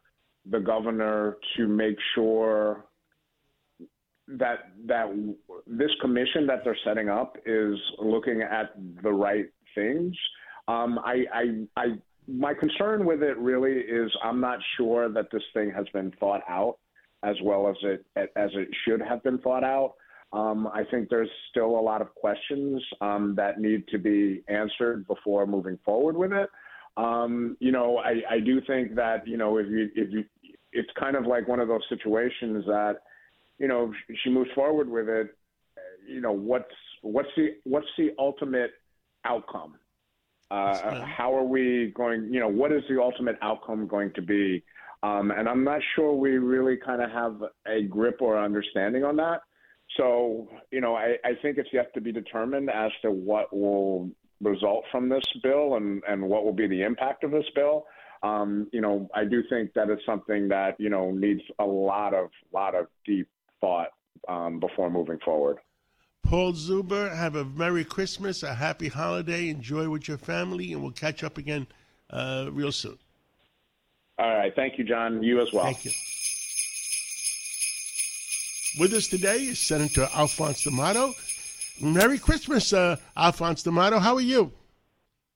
the 0.51 0.61
governor 0.61 1.37
to 1.57 1.69
make 1.69 1.97
sure 2.15 2.87
that 4.29 4.71
that 4.87 5.07
this 5.67 5.91
commission 6.01 6.47
that 6.47 6.65
they're 6.65 6.79
setting 6.85 7.09
up 7.09 7.37
is 7.45 7.77
looking 7.99 8.43
at 8.43 8.73
the 9.03 9.13
right 9.13 9.47
things. 9.75 10.17
Um, 10.69 11.01
I, 11.05 11.25
I, 11.35 11.43
I, 11.77 11.87
my 12.31 12.55
concern 12.55 13.05
with 13.05 13.23
it 13.23 13.37
really 13.39 13.73
is 13.73 14.11
I'm 14.23 14.41
not 14.41 14.59
sure 14.77 15.09
that 15.11 15.27
this 15.33 15.43
thing 15.55 15.73
has 15.75 15.87
been 15.93 16.13
thought 16.21 16.43
out 16.49 16.79
as 17.23 17.37
well 17.43 17.69
as 17.69 17.77
it 17.83 18.05
as 18.17 18.51
it 18.55 18.69
should 18.85 19.01
have 19.01 19.23
been 19.23 19.39
thought 19.39 19.65
out. 19.65 19.95
Um, 20.33 20.69
I 20.69 20.85
think 20.91 21.09
there's 21.09 21.29
still 21.51 21.79
a 21.79 21.81
lot 21.81 22.01
of 22.01 22.15
questions 22.15 22.83
um, 23.01 23.35
that 23.37 23.59
need 23.61 23.87
to 23.89 23.99
be 23.99 24.43
answered 24.49 25.07
before 25.07 25.47
moving 25.47 25.79
forward 25.85 26.17
with 26.17 26.33
it. 26.33 26.49
Um, 26.97 27.57
you 27.61 27.73
know, 27.73 27.99
I, 27.99 28.21
I 28.31 28.41
do 28.41 28.61
think 28.67 28.95
that 28.95 29.27
you 29.27 29.37
know 29.37 29.59
if 29.59 29.67
you 29.67 29.89
if 29.95 30.13
you, 30.13 30.25
it's 30.73 30.91
kind 30.99 31.17
of 31.17 31.27
like 31.27 31.49
one 31.49 31.61
of 31.61 31.69
those 31.69 31.83
situations 31.89 32.65
that, 32.67 32.99
you 33.59 33.69
know, 33.69 33.93
she 34.23 34.31
moves 34.31 34.51
forward 34.55 34.89
with 34.89 35.09
it. 35.09 35.37
You 36.09 36.21
know, 36.21 36.33
what's 36.33 36.65
what's 37.03 37.29
the 37.37 37.57
what's 37.65 37.87
the 37.99 38.11
ultimate 38.19 38.71
outcome? 39.25 39.75
Uh, 40.51 41.05
how 41.05 41.35
are 41.35 41.45
we 41.45 41.93
going? 41.95 42.33
You 42.33 42.41
know, 42.41 42.49
what 42.49 42.73
is 42.73 42.83
the 42.89 43.01
ultimate 43.01 43.37
outcome 43.43 43.87
going 43.87 44.13
to 44.15 44.23
be? 44.23 44.65
Um, 45.03 45.31
and 45.31 45.49
I'm 45.49 45.65
not 45.65 45.81
sure 45.95 46.13
we 46.13 46.39
really 46.39 46.77
kind 46.77 47.01
of 47.01 47.11
have 47.11 47.43
a 47.67 47.83
grip 47.85 48.19
or 48.21 48.39
understanding 48.39 49.05
on 49.05 49.17
that. 49.17 49.41
So, 49.97 50.49
you 50.71 50.81
know, 50.81 50.95
I, 50.95 51.17
I 51.25 51.33
think 51.43 51.59
it's 51.59 51.71
yet 51.73 51.93
to 51.95 52.01
be 52.01 52.13
determined 52.13 52.71
as 52.71 52.91
to 53.03 53.11
what 53.11 53.55
will 53.55 54.11
result 54.41 54.85
from 54.91 55.09
this 55.09 55.25
bill 55.43 55.77
and, 55.77 56.03
and 56.09 56.23
what 56.23 56.45
will 56.45 56.53
be 56.53 56.67
the 56.67 56.83
impact 56.83 57.25
of 57.25 57.31
this 57.31 57.45
bill. 57.55 57.85
Um, 58.23 58.69
you 58.73 58.81
know, 58.81 59.09
I 59.15 59.25
do 59.25 59.43
think 59.49 59.73
that 59.75 59.89
it's 59.89 60.05
something 60.05 60.49
that 60.49 60.79
you 60.79 60.91
know 60.91 61.11
needs 61.11 61.41
a 61.59 61.65
lot 61.65 62.13
of 62.13 62.29
lot 62.53 62.75
of 62.75 62.87
deep 63.07 63.29
thought 63.61 63.89
um, 64.29 64.61
before 64.61 64.91
moving 64.91 65.19
forward. 65.25 65.59
Paul 66.23 66.53
Zuber. 66.53 67.15
Have 67.15 67.37
a 67.37 67.45
Merry 67.45 67.85
Christmas, 67.85 68.43
a 68.43 68.55
Happy 68.55 68.89
Holiday. 68.89 69.49
Enjoy 69.49 69.89
with 69.89 70.09
your 70.09 70.19
family, 70.19 70.73
and 70.73 70.83
we'll 70.83 70.93
catch 70.93 71.25
up 71.25 71.39
again 71.39 71.67
uh, 72.11 72.49
real 72.53 72.73
soon. 72.73 72.99
All 74.19 74.35
right. 74.35 74.55
Thank 74.55 74.79
you, 74.79 74.85
John. 74.85 75.23
You 75.23 75.41
as 75.41 75.53
well. 75.53 75.65
Thank 75.65 75.85
you. 75.85 75.93
With 78.79 78.93
us 78.93 79.09
today 79.09 79.39
is 79.39 79.59
Senator 79.59 80.09
Alphonse 80.15 80.63
D'Amato. 80.63 81.13
Merry 81.83 82.19
Christmas, 82.19 82.73
uh, 82.73 82.97
Alphonse 83.17 83.63
D'Amato. 83.63 83.99
How 83.99 84.15
are 84.15 84.21
you? 84.21 84.53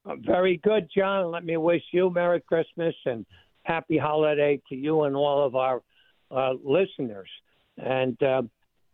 Uh, 0.06 0.16
very 0.20 0.58
good, 0.58 0.88
John. 0.94 1.30
Let 1.30 1.44
me 1.44 1.56
wish 1.56 1.82
you 1.90 2.10
Merry 2.10 2.40
Christmas 2.40 2.94
and 3.06 3.24
Happy 3.62 3.96
Holiday 3.96 4.60
to 4.68 4.76
you 4.76 5.04
and 5.04 5.16
all 5.16 5.44
of 5.44 5.56
our 5.56 5.82
uh, 6.30 6.52
listeners. 6.62 7.28
And 7.78 8.22
uh, 8.22 8.42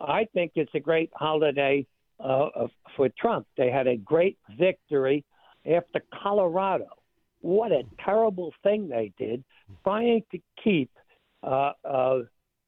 I 0.01 0.27
think 0.33 0.53
it's 0.55 0.75
a 0.75 0.81
great 0.81 1.11
holiday 1.15 1.87
uh, 2.19 2.67
for 2.97 3.09
Trump. 3.19 3.47
They 3.57 3.71
had 3.71 3.87
a 3.87 3.97
great 3.97 4.39
victory 4.59 5.25
after 5.67 6.03
Colorado. 6.23 6.89
What 7.41 7.73
a 7.73 7.83
terrible 8.05 8.53
thing 8.63 8.89
they 8.89 9.13
did, 9.19 9.43
trying 9.85 10.23
to 10.31 10.39
keep 10.63 10.91
uh, 11.43 11.73
uh, 11.85 12.19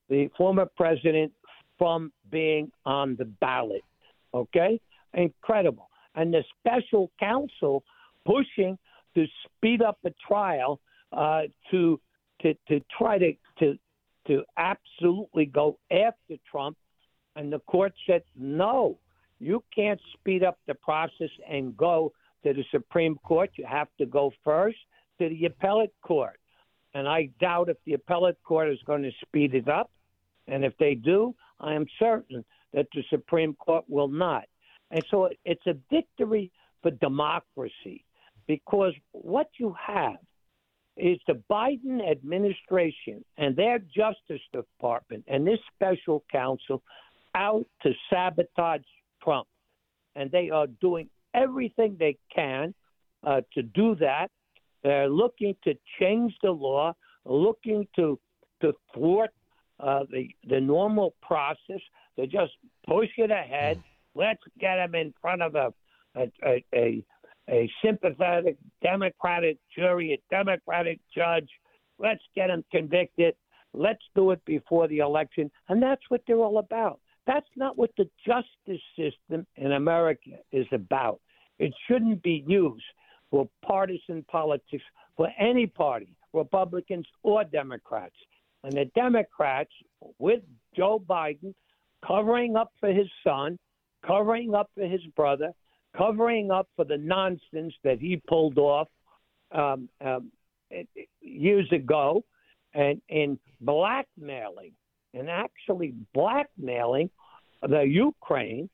the 0.09 0.31
former 0.37 0.67
president 0.77 1.33
from 1.79 2.13
being 2.31 2.71
on 2.87 3.17
the 3.17 3.25
ballot. 3.25 3.83
Okay? 4.33 4.81
Incredible. 5.15 5.89
And 6.15 6.33
the 6.33 6.45
special 6.59 7.11
counsel 7.19 7.83
pushing 8.25 8.79
to 9.15 9.27
speed 9.45 9.83
up 9.83 9.99
the 10.03 10.15
trial 10.27 10.81
uh, 11.13 11.43
to, 11.71 12.01
to, 12.41 12.55
to 12.69 12.81
try 12.97 13.19
to, 13.19 13.33
to, 13.59 13.79
to 14.27 14.43
absolutely 14.57 15.47
go 15.47 15.79
after 15.91 16.37
Trump. 16.51 16.77
And 17.37 17.53
the 17.53 17.61
court 17.61 17.93
said, 18.07 18.23
no, 18.37 18.99
you 19.39 19.63
can't 19.75 20.01
speed 20.15 20.45
up 20.45 20.59
the 20.67 20.75
process 20.75 21.31
and 21.49 21.77
go 21.77 22.13
to 22.45 22.53
the 22.53 22.65
Supreme 22.71 23.17
Court. 23.25 23.51
You 23.57 23.67
have 23.67 23.89
to 23.99 24.07
go 24.07 24.33
first 24.45 24.79
to 25.19 25.29
the 25.29 25.47
appellate 25.47 25.95
court. 26.03 26.39
And 26.95 27.09
I 27.09 27.31
doubt 27.41 27.69
if 27.69 27.79
the 27.87 27.95
appellate 27.95 28.39
court 28.45 28.69
is 28.69 28.79
going 28.87 29.03
to 29.03 29.13
speed 29.23 29.55
it 29.55 29.69
up. 29.69 29.91
And 30.47 30.65
if 30.65 30.77
they 30.79 30.95
do, 30.95 31.35
I 31.61 31.75
am 31.75 31.87
certain 31.99 32.45
that 32.75 32.87
the 32.95 33.03
Supreme 33.11 33.55
Court 33.55 33.85
will 33.89 34.09
not. 34.09 34.45
And 34.91 35.05
so 35.11 35.31
it's 35.45 35.67
a 35.67 35.75
victory 35.91 36.51
for 36.83 36.91
democracy 36.91 38.05
because 38.47 38.93
what 39.13 39.49
you 39.59 39.75
have 39.85 40.17
is 40.97 41.19
the 41.27 41.41
Biden 41.51 42.07
administration 42.11 43.25
and 43.39 43.57
their 43.57 43.79
Justice 43.79 44.43
Department 44.53 45.25
and 45.27 45.47
this 45.47 45.59
special 45.75 46.25
counsel 46.31 46.83
out 47.35 47.65
to 47.83 47.93
sabotage 48.11 48.83
Trump. 49.23 49.47
And 50.15 50.31
they 50.31 50.51
are 50.51 50.67
doing 50.81 51.09
everything 51.35 51.97
they 51.99 52.19
can 52.35 52.75
uh, 53.27 53.41
to 53.55 53.63
do 53.63 53.95
that. 53.97 54.29
They're 54.83 55.09
looking 55.09 55.57
to 55.65 55.75
change 56.01 56.35
the 56.43 56.51
law, 56.51 56.95
looking 57.25 57.87
to 57.97 58.19
to 58.61 58.73
thwart 58.95 59.31
uh, 59.81 60.05
the 60.11 60.29
the 60.49 60.61
normal 60.61 61.15
process. 61.23 61.81
They 62.17 62.27
just 62.27 62.53
push 62.87 63.09
it 63.17 63.31
ahead. 63.31 63.83
Let's 64.15 64.43
get 64.59 64.77
them 64.77 64.95
in 64.95 65.15
front 65.21 65.43
of 65.43 65.55
a 65.55 65.73
a, 66.15 66.31
a, 66.45 66.65
a, 66.75 67.05
a 67.49 67.71
sympathetic 67.83 68.57
Democratic 68.83 69.59
jury, 69.75 70.13
a 70.13 70.35
Democratic 70.35 71.01
judge. 71.15 71.49
Let's 71.99 72.23
get 72.35 72.49
them 72.49 72.65
convicted. 72.71 73.35
Let's 73.73 74.03
do 74.15 74.33
it 74.33 74.45
before 74.45 74.89
the 74.89 74.99
election, 74.99 75.51
and 75.69 75.83
that's 75.83 76.03
what 76.09 76.23
they're 76.27 76.37
all 76.37 76.59
about. 76.59 77.01
That's 77.27 77.47
not 77.57 77.79
what 77.79 77.91
the 77.97 78.09
justice 78.27 78.83
system 78.97 79.47
in 79.57 79.73
America 79.73 80.31
is 80.51 80.67
about. 80.73 81.21
It 81.59 81.73
shouldn't 81.87 82.23
be 82.23 82.45
used 82.47 82.85
for 83.31 83.49
partisan 83.65 84.25
politics 84.31 84.83
for 85.17 85.29
any 85.39 85.67
party, 85.67 86.09
Republicans 86.33 87.07
or 87.23 87.45
Democrats. 87.45 88.17
And 88.65 88.73
the 88.73 88.87
Democrats, 88.95 89.71
with 90.19 90.43
Joe 90.77 91.03
Biden, 91.07 91.55
covering 92.07 92.57
up 92.57 92.73
for 92.81 92.93
his 92.93 93.09
son, 93.25 93.59
covering 94.07 94.55
up 94.55 94.71
for 94.75 94.87
his 94.87 95.03
brother, 95.17 95.53
covering 95.97 96.51
up 96.51 96.69
for 96.77 96.85
the 96.85 96.99
nonsense 96.99 97.75
that 97.85 97.99
he 98.01 98.21
pulled 98.29 98.59
off 98.59 98.89
um, 99.53 99.89
um, 100.01 100.33
years 101.21 101.71
ago, 101.73 102.25
and 102.75 103.01
in 103.09 103.39
blackmailing 103.61 104.73
and 105.15 105.29
actually 105.29 105.95
blackmailing 106.15 107.11
the 107.63 107.83
Ukraine. 107.83 108.69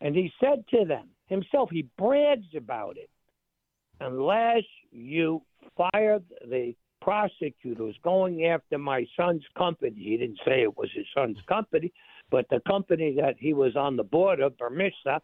And 0.00 0.14
he 0.14 0.32
said 0.40 0.64
to 0.70 0.84
them 0.84 1.08
himself, 1.26 1.70
he 1.70 1.86
brags 1.96 2.54
about 2.56 2.96
it. 2.96 3.10
Unless 4.00 4.64
you 4.90 5.42
fire 5.76 6.20
the 6.42 6.74
prosecutors 7.04 7.94
going 8.02 8.46
after 8.46 8.78
my 8.78 9.06
son's 9.14 9.44
company. 9.56 9.94
He 9.96 10.16
didn't 10.16 10.38
say 10.44 10.62
it 10.62 10.76
was 10.76 10.88
his 10.94 11.04
son's 11.14 11.36
company, 11.46 11.92
but 12.30 12.46
the 12.50 12.60
company 12.66 13.14
that 13.20 13.34
he 13.38 13.52
was 13.52 13.76
on 13.76 13.96
the 13.96 14.02
board 14.02 14.40
of, 14.40 14.54
Burisma, 14.56 15.20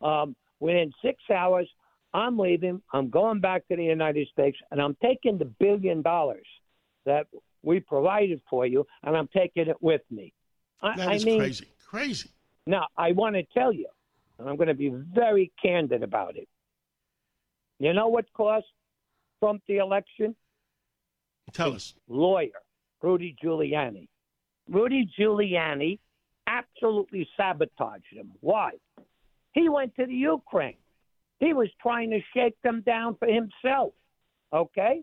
um, 0.00 0.34
within 0.58 0.90
six 1.04 1.22
hours, 1.30 1.68
I'm 2.14 2.38
leaving. 2.38 2.80
I'm 2.94 3.10
going 3.10 3.40
back 3.40 3.68
to 3.68 3.76
the 3.76 3.84
United 3.84 4.26
States, 4.28 4.56
and 4.70 4.80
I'm 4.80 4.96
taking 5.02 5.36
the 5.36 5.44
billion 5.44 6.00
dollars 6.00 6.46
that 7.04 7.26
we 7.62 7.80
provided 7.80 8.40
for 8.48 8.66
you, 8.66 8.86
and 9.02 9.16
I'm 9.16 9.28
taking 9.28 9.68
it 9.68 9.76
with 9.80 10.02
me. 10.10 10.32
I, 10.80 10.96
that 10.96 11.14
is 11.14 11.22
I 11.22 11.26
mean, 11.26 11.40
crazy. 11.40 11.66
Crazy. 11.86 12.30
Now, 12.66 12.86
I 12.96 13.12
want 13.12 13.34
to 13.36 13.42
tell 13.54 13.72
you, 13.72 13.88
and 14.38 14.48
I'm 14.48 14.56
going 14.56 14.68
to 14.68 14.74
be 14.74 14.90
very 14.90 15.50
candid 15.60 16.02
about 16.02 16.36
it. 16.36 16.48
You 17.78 17.92
know 17.92 18.08
what 18.08 18.26
cost 18.32 18.66
Trump 19.40 19.62
the 19.68 19.78
election? 19.78 20.34
Tell 21.52 21.72
us. 21.72 21.94
Lawyer, 22.08 22.60
Rudy 23.02 23.36
Giuliani. 23.42 24.08
Rudy 24.68 25.08
Giuliani 25.18 25.98
absolutely 26.46 27.28
sabotaged 27.36 28.12
him. 28.12 28.32
Why? 28.40 28.72
He 29.52 29.68
went 29.68 29.94
to 29.96 30.06
the 30.06 30.14
Ukraine. 30.14 30.76
He 31.40 31.52
was 31.54 31.68
trying 31.80 32.10
to 32.10 32.20
shake 32.34 32.60
them 32.62 32.82
down 32.84 33.16
for 33.18 33.28
himself. 33.28 33.92
Okay? 34.52 35.02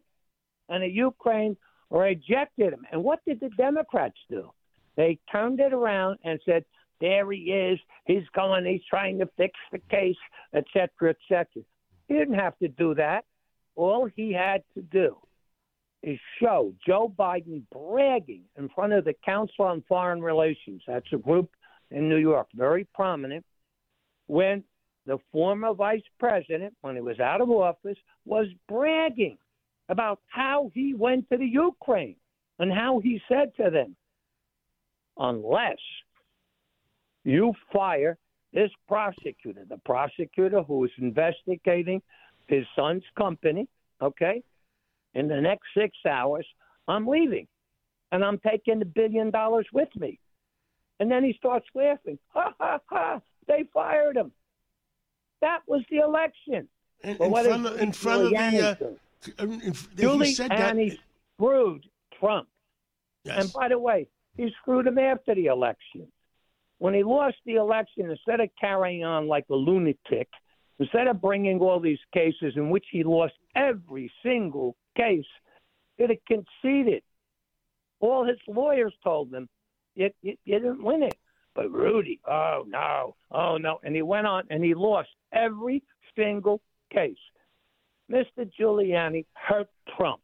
And 0.69 0.83
the 0.83 0.89
Ukraine 0.89 1.57
rejected 1.89 2.73
him. 2.73 2.85
And 2.91 3.03
what 3.03 3.19
did 3.25 3.39
the 3.39 3.49
Democrats 3.49 4.17
do? 4.29 4.51
They 4.95 5.19
turned 5.31 5.59
it 5.59 5.73
around 5.73 6.19
and 6.23 6.39
said, 6.45 6.65
there 7.01 7.29
he 7.31 7.39
is. 7.51 7.79
He's 8.05 8.23
going, 8.33 8.65
he's 8.65 8.81
trying 8.89 9.19
to 9.19 9.29
fix 9.37 9.53
the 9.71 9.79
case, 9.89 10.15
etc., 10.53 10.89
cetera, 10.97 11.09
et 11.09 11.17
cetera. 11.27 11.63
He 12.07 12.13
didn't 12.13 12.35
have 12.35 12.57
to 12.59 12.67
do 12.69 12.95
that. 12.95 13.25
All 13.75 14.09
he 14.15 14.31
had 14.31 14.63
to 14.75 14.81
do 14.81 15.17
is 16.01 16.17
show 16.41 16.73
Joe 16.85 17.13
Biden 17.17 17.63
bragging 17.73 18.43
in 18.57 18.69
front 18.69 18.93
of 18.93 19.03
the 19.03 19.15
Council 19.25 19.65
on 19.65 19.83
Foreign 19.87 20.21
Relations. 20.21 20.81
That's 20.87 21.11
a 21.11 21.17
group 21.17 21.49
in 21.91 22.07
New 22.07 22.17
York, 22.17 22.47
very 22.55 22.87
prominent, 22.93 23.45
when 24.27 24.63
the 25.05 25.17
former 25.31 25.73
vice 25.73 26.01
president, 26.19 26.73
when 26.81 26.95
he 26.95 27.01
was 27.01 27.19
out 27.19 27.41
of 27.41 27.49
office, 27.49 27.97
was 28.25 28.47
bragging 28.67 29.37
about 29.89 30.19
how 30.27 30.71
he 30.73 30.93
went 30.93 31.29
to 31.29 31.37
the 31.37 31.45
Ukraine 31.45 32.15
and 32.59 32.71
how 32.71 32.99
he 32.99 33.21
said 33.27 33.51
to 33.57 33.69
them, 33.69 33.95
unless 35.17 35.77
you 37.23 37.53
fire 37.71 38.17
this 38.53 38.71
prosecutor, 38.87 39.65
the 39.67 39.79
prosecutor 39.85 40.63
who 40.63 40.85
is 40.85 40.91
investigating 40.97 42.01
his 42.47 42.65
son's 42.75 43.03
company, 43.17 43.67
okay, 44.01 44.41
in 45.13 45.27
the 45.27 45.39
next 45.41 45.67
six 45.75 45.97
hours, 46.07 46.45
I'm 46.87 47.07
leaving. 47.07 47.47
And 48.11 48.23
I'm 48.23 48.39
taking 48.39 48.79
the 48.79 48.85
billion 48.85 49.31
dollars 49.31 49.65
with 49.73 49.89
me. 49.95 50.19
And 50.99 51.11
then 51.11 51.23
he 51.23 51.33
starts 51.37 51.65
laughing. 51.73 52.17
Ha 52.29 52.53
ha 52.59 52.79
ha! 52.85 53.21
They 53.47 53.65
fired 53.73 54.15
him. 54.15 54.31
That 55.41 55.61
was 55.67 55.81
the 55.89 55.97
election. 55.97 56.67
In, 57.03 57.17
in 57.17 57.31
front, 57.31 57.65
of, 57.65 57.81
in 57.81 57.91
front 57.91 58.21
of 58.23 58.29
the. 58.29 58.77
Uh, 58.81 58.85
Giuliani 59.31 60.97
screwed 61.35 61.85
Trump. 62.19 62.47
Yes. 63.23 63.43
And 63.43 63.53
by 63.53 63.69
the 63.69 63.79
way, 63.79 64.07
he 64.37 64.51
screwed 64.61 64.87
him 64.87 64.97
after 64.97 65.35
the 65.35 65.47
election. 65.47 66.07
When 66.77 66.93
he 66.93 67.03
lost 67.03 67.37
the 67.45 67.55
election, 67.55 68.09
instead 68.09 68.39
of 68.39 68.49
carrying 68.59 69.03
on 69.03 69.27
like 69.27 69.45
a 69.49 69.55
lunatic, 69.55 70.29
instead 70.79 71.07
of 71.07 71.21
bringing 71.21 71.59
all 71.59 71.79
these 71.79 71.99
cases 72.13 72.53
in 72.55 72.69
which 72.69 72.85
he 72.91 73.03
lost 73.03 73.33
every 73.55 74.11
single 74.23 74.75
case, 74.97 75.25
it 75.97 76.09
had 76.09 76.19
conceded. 76.27 77.01
All 78.01 78.25
his 78.25 78.37
lawyers 78.47 78.93
told 79.03 79.33
him, 79.33 79.47
you, 79.95 80.09
you, 80.21 80.35
you 80.43 80.59
didn't 80.59 80.83
win 80.83 81.03
it. 81.03 81.15
But 81.55 81.71
Rudy, 81.71 82.19
oh 82.29 82.65
no, 82.67 83.15
oh 83.31 83.55
no. 83.57 83.79
And 83.81 83.95
he 83.95 84.01
went 84.01 84.27
on 84.27 84.43
and 84.49 84.61
he 84.63 84.73
lost 84.73 85.07
every 85.31 85.81
single 86.15 86.61
case. 86.91 87.15
Mr. 88.11 88.49
Giuliani 88.59 89.25
hurt 89.33 89.69
Trump. 89.97 90.21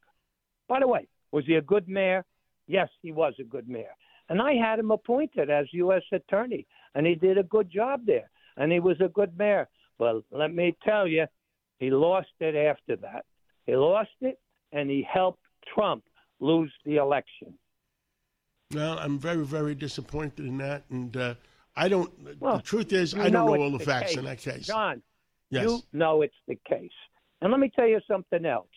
By 0.67 0.79
the 0.79 0.87
way, 0.87 1.07
was 1.31 1.45
he 1.45 1.55
a 1.55 1.61
good 1.61 1.87
mayor? 1.87 2.23
Yes, 2.67 2.89
he 3.01 3.11
was 3.11 3.33
a 3.39 3.43
good 3.43 3.67
mayor. 3.67 3.95
And 4.29 4.41
I 4.41 4.53
had 4.53 4.79
him 4.79 4.91
appointed 4.91 5.49
as 5.49 5.65
U.S. 5.73 6.03
attorney, 6.11 6.65
and 6.95 7.05
he 7.05 7.15
did 7.15 7.37
a 7.37 7.43
good 7.43 7.69
job 7.69 8.01
there. 8.05 8.29
and 8.57 8.71
he 8.71 8.79
was 8.79 8.99
a 9.01 9.07
good 9.09 9.37
mayor. 9.37 9.67
But 9.97 10.23
let 10.31 10.53
me 10.53 10.75
tell 10.83 11.07
you, 11.07 11.25
he 11.79 11.89
lost 11.89 12.29
it 12.39 12.55
after 12.55 12.95
that. 12.97 13.25
He 13.65 13.75
lost 13.75 14.09
it, 14.21 14.39
and 14.71 14.89
he 14.89 15.05
helped 15.11 15.41
Trump 15.73 16.03
lose 16.39 16.71
the 16.85 16.97
election. 16.97 17.53
Well, 18.73 18.97
I'm 18.99 19.19
very, 19.19 19.45
very 19.45 19.75
disappointed 19.75 20.45
in 20.45 20.57
that, 20.59 20.83
and 20.89 21.15
uh, 21.17 21.33
I 21.75 21.87
don't. 21.89 22.11
Well, 22.39 22.57
the 22.57 22.61
truth 22.63 22.93
is, 22.93 23.13
I 23.13 23.23
don't 23.29 23.33
know 23.33 23.55
know 23.55 23.63
all 23.63 23.71
the 23.71 23.77
the 23.79 23.83
facts 23.85 24.09
case. 24.11 24.17
in 24.17 24.25
that 24.25 24.37
case. 24.39 24.65
John, 24.67 25.01
Yes. 25.49 25.65
you 25.65 25.81
know 25.91 26.21
it's 26.21 26.35
the 26.47 26.57
case. 26.67 26.89
And 27.41 27.51
let 27.51 27.59
me 27.59 27.71
tell 27.75 27.87
you 27.87 27.99
something 28.07 28.45
else. 28.45 28.67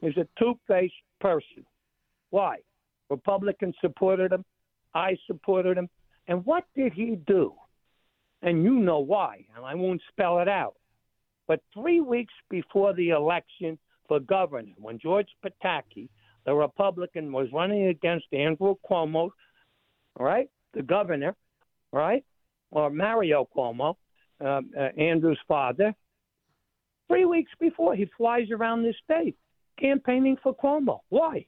He's 0.00 0.16
a 0.16 0.26
two-faced 0.38 0.94
person. 1.20 1.64
Why? 2.30 2.58
Republicans 3.10 3.74
supported 3.80 4.32
him. 4.32 4.44
I 4.94 5.16
supported 5.26 5.76
him. 5.76 5.88
And 6.26 6.44
what 6.44 6.64
did 6.74 6.92
he 6.92 7.18
do? 7.26 7.54
And 8.42 8.62
you 8.62 8.74
know 8.74 9.00
why, 9.00 9.44
and 9.56 9.64
I 9.64 9.74
won't 9.74 10.00
spell 10.08 10.38
it 10.38 10.48
out. 10.48 10.74
But 11.48 11.60
three 11.74 12.00
weeks 12.00 12.32
before 12.50 12.92
the 12.92 13.10
election 13.10 13.78
for 14.06 14.20
governor, 14.20 14.72
when 14.76 14.98
George 14.98 15.28
Pataki, 15.44 16.08
the 16.44 16.54
Republican, 16.54 17.32
was 17.32 17.48
running 17.52 17.88
against 17.88 18.26
Andrew 18.32 18.76
Cuomo, 18.88 19.30
right, 20.18 20.48
the 20.74 20.82
governor, 20.82 21.34
right, 21.92 22.24
or 22.70 22.90
Mario 22.90 23.48
Cuomo, 23.56 23.96
um, 24.40 24.70
uh, 24.78 24.80
Andrew's 24.96 25.40
father, 25.48 25.94
three 27.08 27.24
weeks 27.24 27.50
before 27.60 27.94
he 27.94 28.08
flies 28.16 28.50
around 28.50 28.82
the 28.82 28.94
state 29.04 29.36
campaigning 29.80 30.36
for 30.42 30.54
Cuomo. 30.54 31.00
Why? 31.08 31.46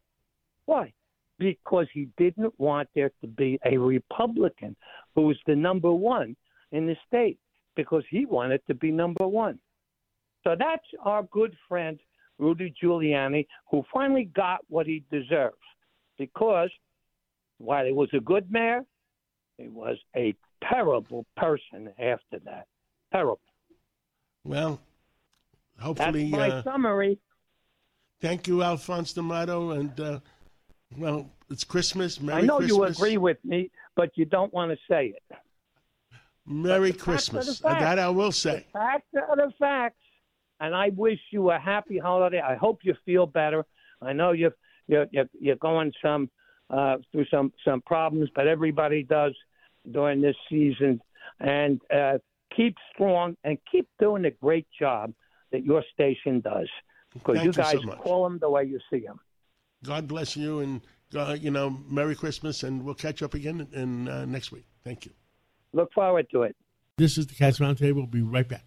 Why? 0.67 0.93
Because 1.39 1.87
he 1.93 2.09
didn't 2.17 2.59
want 2.59 2.89
there 2.95 3.11
to 3.21 3.27
be 3.27 3.59
a 3.65 3.77
Republican 3.77 4.77
who 5.15 5.23
was 5.23 5.37
the 5.47 5.57
number 5.57 5.93
one 5.93 6.37
in 6.73 6.87
the 6.87 6.97
state 7.07 7.39
because 7.77 8.05
he 8.11 8.27
wanted 8.27 8.61
to 8.69 8.75
be 8.75 8.91
number 8.91 9.27
one. 9.27 9.59
So 10.45 10.55
that's 10.59 10.87
our 11.05 11.25
good 11.25 11.57
friend 11.69 11.99
Rudy 12.39 12.73
Giuliani, 12.83 13.47
who 13.71 13.85
finally 13.93 14.25
got 14.25 14.61
what 14.69 14.87
he 14.87 15.05
deserves 15.11 15.57
because 16.19 16.71
while 17.59 17.85
he 17.85 17.93
was 17.93 18.09
a 18.15 18.21
good 18.21 18.51
mayor, 18.51 18.83
he 19.59 19.69
was 19.69 19.99
a 20.17 20.35
terrible 20.71 21.27
person 21.37 21.91
after 21.99 22.39
that. 22.45 22.67
Terrible. 23.13 23.41
Well, 24.45 24.81
hopefully. 25.81 26.31
That's 26.31 26.33
my 26.33 26.51
uh, 26.51 26.63
summary. 26.63 27.19
Thank 28.21 28.47
you, 28.47 28.63
Alphonse 28.63 29.13
D'Amato, 29.13 29.71
and 29.71 29.99
uh, 29.99 30.21
well, 30.97 31.31
it's 31.51 31.65
Christmas. 31.65 32.21
Merry 32.21 32.43
I 32.43 32.45
know 32.45 32.59
Christmas. 32.59 32.99
you 32.99 33.05
agree 33.05 33.17
with 33.17 33.39
me, 33.45 33.71
but 33.97 34.11
you 34.15 34.25
don't 34.25 34.53
want 34.53 34.71
to 34.71 34.79
say 34.89 35.15
it. 35.17 35.37
Merry 36.47 36.93
But 36.93 36.99
the 36.99 37.05
facts 37.05 37.29
are 37.29 37.33
Christmas. 37.33 37.61
that 37.61 37.99
I 37.99 38.09
will 38.09 38.33
say. 38.33 38.67
Facts 38.73 39.07
are 39.15 39.37
the 39.37 39.53
facts, 39.59 40.03
and 40.61 40.75
I 40.75 40.91
wish 40.91 41.19
you 41.31 41.51
a 41.51 41.59
happy 41.59 41.99
holiday. 41.99 42.41
I 42.41 42.57
hope 42.57 42.81
you 42.83 42.95
feel 43.07 43.27
better. 43.27 43.65
I 44.03 44.13
know 44.13 44.33
you're 44.33 44.55
you're 44.87 45.07
you're, 45.11 45.29
you're 45.41 45.57
going 45.57 45.93
some 46.03 46.29
uh, 46.69 46.97
through 47.13 47.27
some 47.31 47.53
some 47.65 47.81
problems, 47.83 48.29
but 48.35 48.47
everybody 48.47 49.03
does 49.03 49.35
during 49.91 50.21
this 50.21 50.37
season. 50.49 51.01
And 51.39 51.81
uh, 51.95 52.19
keep 52.55 52.77
strong 52.93 53.37
and 53.45 53.57
keep 53.71 53.89
doing 53.99 54.25
a 54.27 54.31
great 54.31 54.67
job 54.79 55.13
that 55.53 55.65
your 55.65 55.85
station 55.93 56.41
does. 56.41 56.69
Because 57.13 57.37
Thank 57.37 57.45
you 57.45 57.49
you 57.49 57.53
so 57.53 57.63
guys 57.63 57.99
call 58.01 58.25
them 58.25 58.39
the 58.39 58.49
way 58.49 58.65
you 58.65 58.79
see 58.91 59.01
them. 59.01 59.19
God 59.85 60.07
bless 60.07 60.37
you, 60.37 60.61
and 60.61 60.81
uh, 61.17 61.37
you 61.39 61.51
know, 61.51 61.77
Merry 61.89 62.15
Christmas, 62.15 62.63
and 62.63 62.85
we'll 62.85 62.95
catch 62.95 63.23
up 63.23 63.35
again 63.35 63.67
in 63.73 64.09
uh, 64.09 64.25
next 64.27 64.53
week. 64.53 64.67
Thank 64.85 65.07
you. 65.07 65.13
Look 65.73 65.93
forward 65.93 66.29
to 66.31 66.43
it. 66.43 66.57
This 66.99 67.17
is 67.19 67.27
the 67.27 67.35
Cats 67.35 67.59
Roundtable. 67.59 67.95
We'll 67.95 68.07
be 68.07 68.23
right 68.23 68.49
back. 68.49 68.65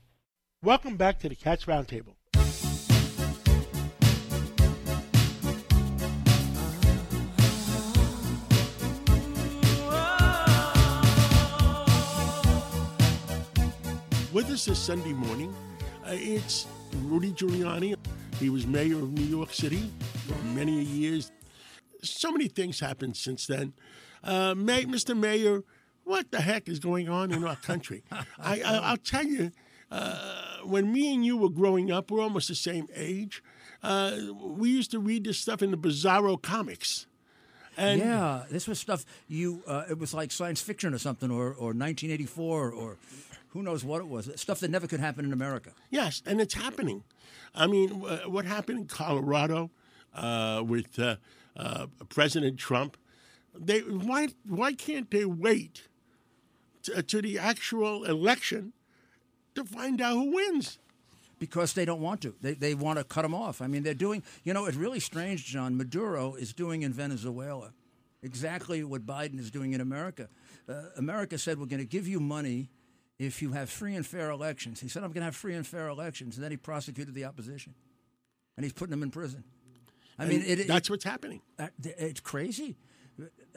Welcome 0.61 0.97
back 0.97 1.19
to 1.19 1.29
the 1.29 1.35
Cats 1.35 1.65
Roundtable. 1.65 2.15
With 14.33 14.49
us 14.49 14.65
this 14.65 14.79
Sunday 14.79 15.13
morning, 15.13 15.53
it's 16.15 16.67
Rudy 17.03 17.31
Giuliani. 17.31 17.95
He 18.39 18.49
was 18.49 18.65
mayor 18.67 18.97
of 18.97 19.11
New 19.11 19.23
York 19.23 19.53
City 19.53 19.91
for 20.27 20.43
many 20.47 20.81
years. 20.81 21.31
So 22.01 22.31
many 22.31 22.47
things 22.47 22.79
happened 22.79 23.15
since 23.17 23.47
then. 23.47 23.73
Uh, 24.23 24.55
May, 24.55 24.85
Mr. 24.85 25.17
Mayor, 25.17 25.63
what 26.03 26.31
the 26.31 26.41
heck 26.41 26.67
is 26.67 26.79
going 26.79 27.09
on 27.09 27.31
in 27.31 27.43
our 27.43 27.55
country? 27.55 28.03
I, 28.11 28.61
I, 28.61 28.75
I'll 28.83 28.97
tell 28.97 29.25
you, 29.25 29.51
uh, 29.91 30.57
when 30.63 30.91
me 30.91 31.13
and 31.13 31.25
you 31.25 31.37
were 31.37 31.49
growing 31.49 31.91
up, 31.91 32.11
we're 32.11 32.21
almost 32.21 32.47
the 32.47 32.55
same 32.55 32.87
age. 32.95 33.43
Uh, 33.81 34.17
we 34.41 34.69
used 34.69 34.91
to 34.91 34.99
read 34.99 35.23
this 35.25 35.37
stuff 35.37 35.61
in 35.61 35.71
the 35.71 35.77
Bizarro 35.77 36.41
comics. 36.41 37.07
And 37.75 37.99
yeah, 37.99 38.43
this 38.49 38.67
was 38.67 38.79
stuff 38.79 39.03
you. 39.27 39.63
Uh, 39.65 39.85
it 39.89 39.97
was 39.97 40.13
like 40.13 40.31
science 40.31 40.61
fiction 40.61 40.93
or 40.93 40.99
something, 40.99 41.31
or, 41.31 41.47
or 41.47 41.73
1984, 41.73 42.71
or 42.71 42.97
who 43.53 43.61
knows 43.61 43.85
what 43.85 44.01
it 44.01 44.07
was. 44.07 44.29
Stuff 44.35 44.59
that 44.59 44.71
never 44.71 44.87
could 44.87 44.99
happen 44.99 45.25
in 45.25 45.31
America. 45.31 45.71
Yes, 45.89 46.21
and 46.25 46.41
it's 46.41 46.55
happening. 46.55 47.03
I 47.53 47.67
mean, 47.67 48.03
uh, 48.03 48.21
what 48.27 48.45
happened 48.45 48.79
in 48.79 48.85
Colorado 48.87 49.69
uh, 50.15 50.63
with 50.65 50.97
uh, 50.99 51.17
uh, 51.55 51.85
President 52.09 52.57
Trump? 52.57 52.97
They 53.55 53.79
why 53.81 54.29
why 54.47 54.73
can't 54.73 55.09
they 55.11 55.25
wait 55.25 55.83
to, 56.83 57.03
to 57.03 57.21
the 57.21 57.37
actual 57.37 58.03
election 58.05 58.73
to 59.53 59.63
find 59.63 60.01
out 60.01 60.13
who 60.13 60.31
wins? 60.33 60.79
Because 61.37 61.73
they 61.73 61.85
don't 61.85 62.01
want 62.01 62.21
to. 62.21 62.33
They, 62.41 62.53
they 62.53 62.73
want 62.73 62.99
to 62.99 63.03
cut 63.03 63.23
them 63.23 63.35
off. 63.35 63.61
I 63.61 63.67
mean, 63.67 63.83
they're 63.83 63.93
doing, 63.93 64.23
you 64.43 64.53
know, 64.53 64.65
it's 64.65 64.77
really 64.77 65.01
strange, 65.01 65.45
John. 65.45 65.75
Maduro 65.75 66.35
is 66.35 66.53
doing 66.53 66.83
in 66.83 66.93
Venezuela 66.93 67.73
exactly 68.21 68.83
what 68.85 69.05
Biden 69.05 69.37
is 69.39 69.51
doing 69.51 69.73
in 69.73 69.81
America. 69.81 70.29
Uh, 70.69 70.83
America 70.95 71.37
said, 71.37 71.59
we're 71.59 71.65
going 71.65 71.81
to 71.81 71.85
give 71.85 72.07
you 72.07 72.21
money 72.21 72.69
if 73.19 73.41
you 73.41 73.51
have 73.53 73.69
free 73.69 73.95
and 73.95 74.05
fair 74.05 74.29
elections. 74.29 74.79
He 74.79 74.87
said, 74.87 75.03
I'm 75.03 75.09
going 75.09 75.21
to 75.21 75.25
have 75.25 75.35
free 75.35 75.53
and 75.55 75.65
fair 75.65 75.87
elections. 75.87 76.35
And 76.35 76.43
then 76.43 76.51
he 76.51 76.57
prosecuted 76.57 77.13
the 77.13 77.25
opposition. 77.25 77.73
And 78.57 78.63
he's 78.63 78.73
putting 78.73 78.91
them 78.91 79.03
in 79.03 79.11
prison. 79.11 79.43
I 80.19 80.25
mean, 80.25 80.43
it, 80.45 80.67
that's 80.67 80.89
what's 80.89 81.03
happening. 81.03 81.41
Uh, 81.57 81.67
It's 81.83 82.19
crazy. 82.19 82.75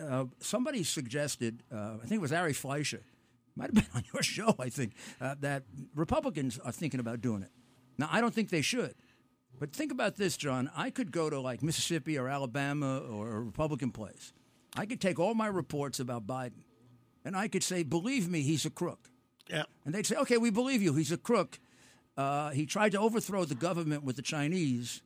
Uh, 0.01 0.25
somebody 0.41 0.85
suggested, 0.85 1.63
uh, 1.73 1.95
I 2.03 2.07
think 2.07 2.13
it 2.13 2.21
was 2.21 2.33
Ari 2.33 2.53
Fleischer, 2.53 3.03
might 3.57 3.67
have 3.67 3.75
been 3.75 3.87
on 3.95 4.05
your 4.13 4.23
show, 4.23 4.55
I 4.59 4.69
think, 4.69 4.93
uh, 5.21 5.35
that 5.41 5.65
Republicans 5.95 6.59
are 6.59 6.73
thinking 6.73 7.01
about 7.01 7.21
doing 7.21 7.43
it. 7.43 7.51
Now, 7.99 8.09
I 8.11 8.21
don't 8.21 8.35
think 8.35 8.51
they 8.51 8.63
should. 8.63 8.95
But 9.59 9.73
think 9.73 9.91
about 9.91 10.17
this, 10.17 10.37
John. 10.37 10.71
I 10.77 10.91
could 10.91 11.11
go 11.11 11.31
to 11.31 11.41
like 11.41 11.63
Mississippi 11.63 12.19
or 12.19 12.29
Alabama 12.29 12.99
or 12.99 13.37
a 13.37 13.41
Republican 13.41 13.91
place. 13.91 14.33
I 14.77 14.85
could 14.85 15.01
take 15.01 15.19
all 15.19 15.35
my 15.35 15.47
reports 15.47 15.99
about 15.99 16.27
Biden 16.27 16.65
and 17.25 17.35
I 17.35 17.49
could 17.49 17.63
say, 17.63 17.83
believe 17.83 18.29
me, 18.29 18.43
he's 18.43 18.67
a 18.67 18.71
crook. 18.71 19.11
Yeah. 19.49 19.65
And 19.85 19.95
they'd 19.95 20.07
say, 20.07 20.17
okay, 20.17 20.39
we 20.39 20.51
believe 20.51 20.83
you. 20.83 20.95
He's 20.95 21.13
a 21.13 21.17
crook. 21.17 21.59
Uh, 22.17 22.51
he 22.51 22.67
tried 22.67 22.93
to 22.93 23.01
overthrow 23.01 23.45
the 23.45 23.55
government 23.55 24.03
with 24.03 24.17
the 24.17 24.23
Chinese, 24.23 25.03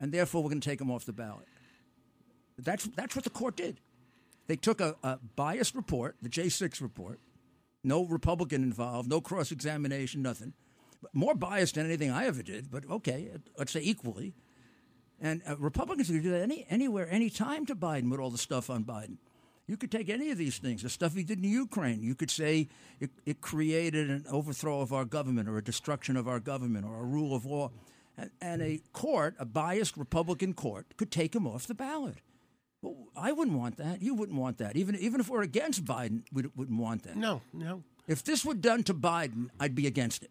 and 0.00 0.12
therefore 0.12 0.42
we're 0.42 0.50
going 0.50 0.60
to 0.60 0.68
take 0.68 0.80
him 0.80 0.90
off 0.90 1.04
the 1.04 1.12
ballot. 1.12 1.46
That's, 2.56 2.84
that's 2.96 3.16
what 3.16 3.24
the 3.24 3.30
court 3.30 3.56
did. 3.56 3.80
They 4.46 4.56
took 4.56 4.80
a, 4.80 4.96
a 5.02 5.18
biased 5.36 5.74
report, 5.74 6.16
the 6.22 6.28
J6 6.28 6.80
report, 6.80 7.18
no 7.82 8.04
Republican 8.04 8.62
involved, 8.62 9.08
no 9.08 9.20
cross 9.20 9.50
examination, 9.50 10.22
nothing. 10.22 10.52
More 11.12 11.34
biased 11.34 11.74
than 11.74 11.86
anything 11.86 12.10
I 12.10 12.26
ever 12.26 12.42
did, 12.42 12.70
but 12.70 12.88
okay, 12.88 13.30
let's 13.58 13.72
say 13.72 13.80
equally. 13.80 14.34
And 15.20 15.42
uh, 15.48 15.56
Republicans 15.58 16.08
could 16.08 16.22
do 16.22 16.30
that 16.30 16.42
any, 16.42 16.66
anywhere, 16.70 17.08
anytime 17.10 17.66
to 17.66 17.74
Biden 17.74 18.10
with 18.10 18.20
all 18.20 18.30
the 18.30 18.38
stuff 18.38 18.70
on 18.70 18.84
Biden. 18.84 19.18
You 19.66 19.76
could 19.76 19.90
take 19.90 20.10
any 20.10 20.30
of 20.30 20.36
these 20.36 20.58
things, 20.58 20.82
the 20.82 20.90
stuff 20.90 21.14
he 21.14 21.24
did 21.24 21.38
in 21.38 21.44
Ukraine. 21.44 22.02
You 22.02 22.14
could 22.14 22.30
say 22.30 22.68
it, 23.00 23.10
it 23.24 23.40
created 23.40 24.10
an 24.10 24.24
overthrow 24.30 24.80
of 24.80 24.92
our 24.92 25.06
government 25.06 25.48
or 25.48 25.56
a 25.56 25.64
destruction 25.64 26.16
of 26.16 26.28
our 26.28 26.38
government 26.38 26.84
or 26.84 27.00
a 27.00 27.04
rule 27.04 27.34
of 27.34 27.46
law. 27.46 27.70
And, 28.16 28.30
and 28.40 28.62
a 28.62 28.80
court, 28.92 29.34
a 29.38 29.44
biased 29.44 29.96
Republican 29.96 30.52
court, 30.52 30.86
could 30.96 31.10
take 31.10 31.34
him 31.34 31.46
off 31.46 31.66
the 31.66 31.74
ballot. 31.74 32.16
Well, 32.82 32.94
I 33.16 33.32
wouldn't 33.32 33.56
want 33.56 33.78
that. 33.78 34.02
You 34.02 34.14
wouldn't 34.14 34.38
want 34.38 34.58
that. 34.58 34.76
Even, 34.76 34.94
even 34.96 35.18
if 35.18 35.28
we're 35.30 35.42
against 35.42 35.84
Biden, 35.84 36.22
we 36.32 36.44
wouldn't 36.54 36.78
want 36.78 37.04
that. 37.04 37.16
No, 37.16 37.40
no. 37.52 37.82
If 38.06 38.22
this 38.22 38.44
were 38.44 38.54
done 38.54 38.82
to 38.84 38.94
Biden, 38.94 39.48
I'd 39.58 39.74
be 39.74 39.86
against 39.86 40.22
it. 40.22 40.30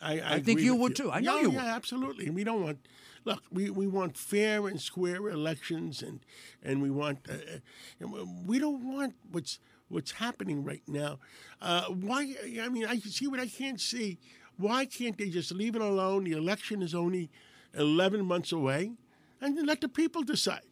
I, 0.00 0.20
I 0.36 0.40
think 0.40 0.60
you 0.60 0.76
would 0.76 0.96
too. 0.96 1.10
I 1.10 1.20
know 1.20 1.36
yeah, 1.36 1.42
you 1.42 1.52
yeah, 1.52 1.62
would. 1.62 1.76
absolutely. 1.76 2.30
We 2.30 2.44
don't 2.44 2.62
want. 2.62 2.78
Look, 3.24 3.42
we, 3.50 3.70
we 3.70 3.86
want 3.86 4.16
fair 4.16 4.66
and 4.68 4.80
square 4.80 5.28
elections, 5.28 6.02
and 6.02 6.20
and 6.62 6.82
we 6.82 6.90
want. 6.90 7.18
Uh, 7.28 8.04
uh, 8.04 8.24
we 8.46 8.58
don't 8.58 8.84
want 8.84 9.14
what's 9.30 9.58
what's 9.88 10.12
happening 10.12 10.64
right 10.64 10.82
now. 10.86 11.18
Uh, 11.60 11.84
why? 11.84 12.34
I 12.60 12.68
mean, 12.68 12.84
I 12.86 12.98
can 12.98 13.10
see 13.10 13.26
what 13.26 13.40
I 13.40 13.46
can't 13.46 13.80
see. 13.80 14.18
Why 14.56 14.86
can't 14.86 15.16
they 15.16 15.30
just 15.30 15.52
leave 15.52 15.74
it 15.74 15.82
alone? 15.82 16.24
The 16.24 16.32
election 16.32 16.82
is 16.82 16.94
only 16.94 17.30
eleven 17.72 18.24
months 18.24 18.52
away, 18.52 18.92
and 19.40 19.66
let 19.66 19.80
the 19.80 19.88
people 19.88 20.22
decide. 20.22 20.62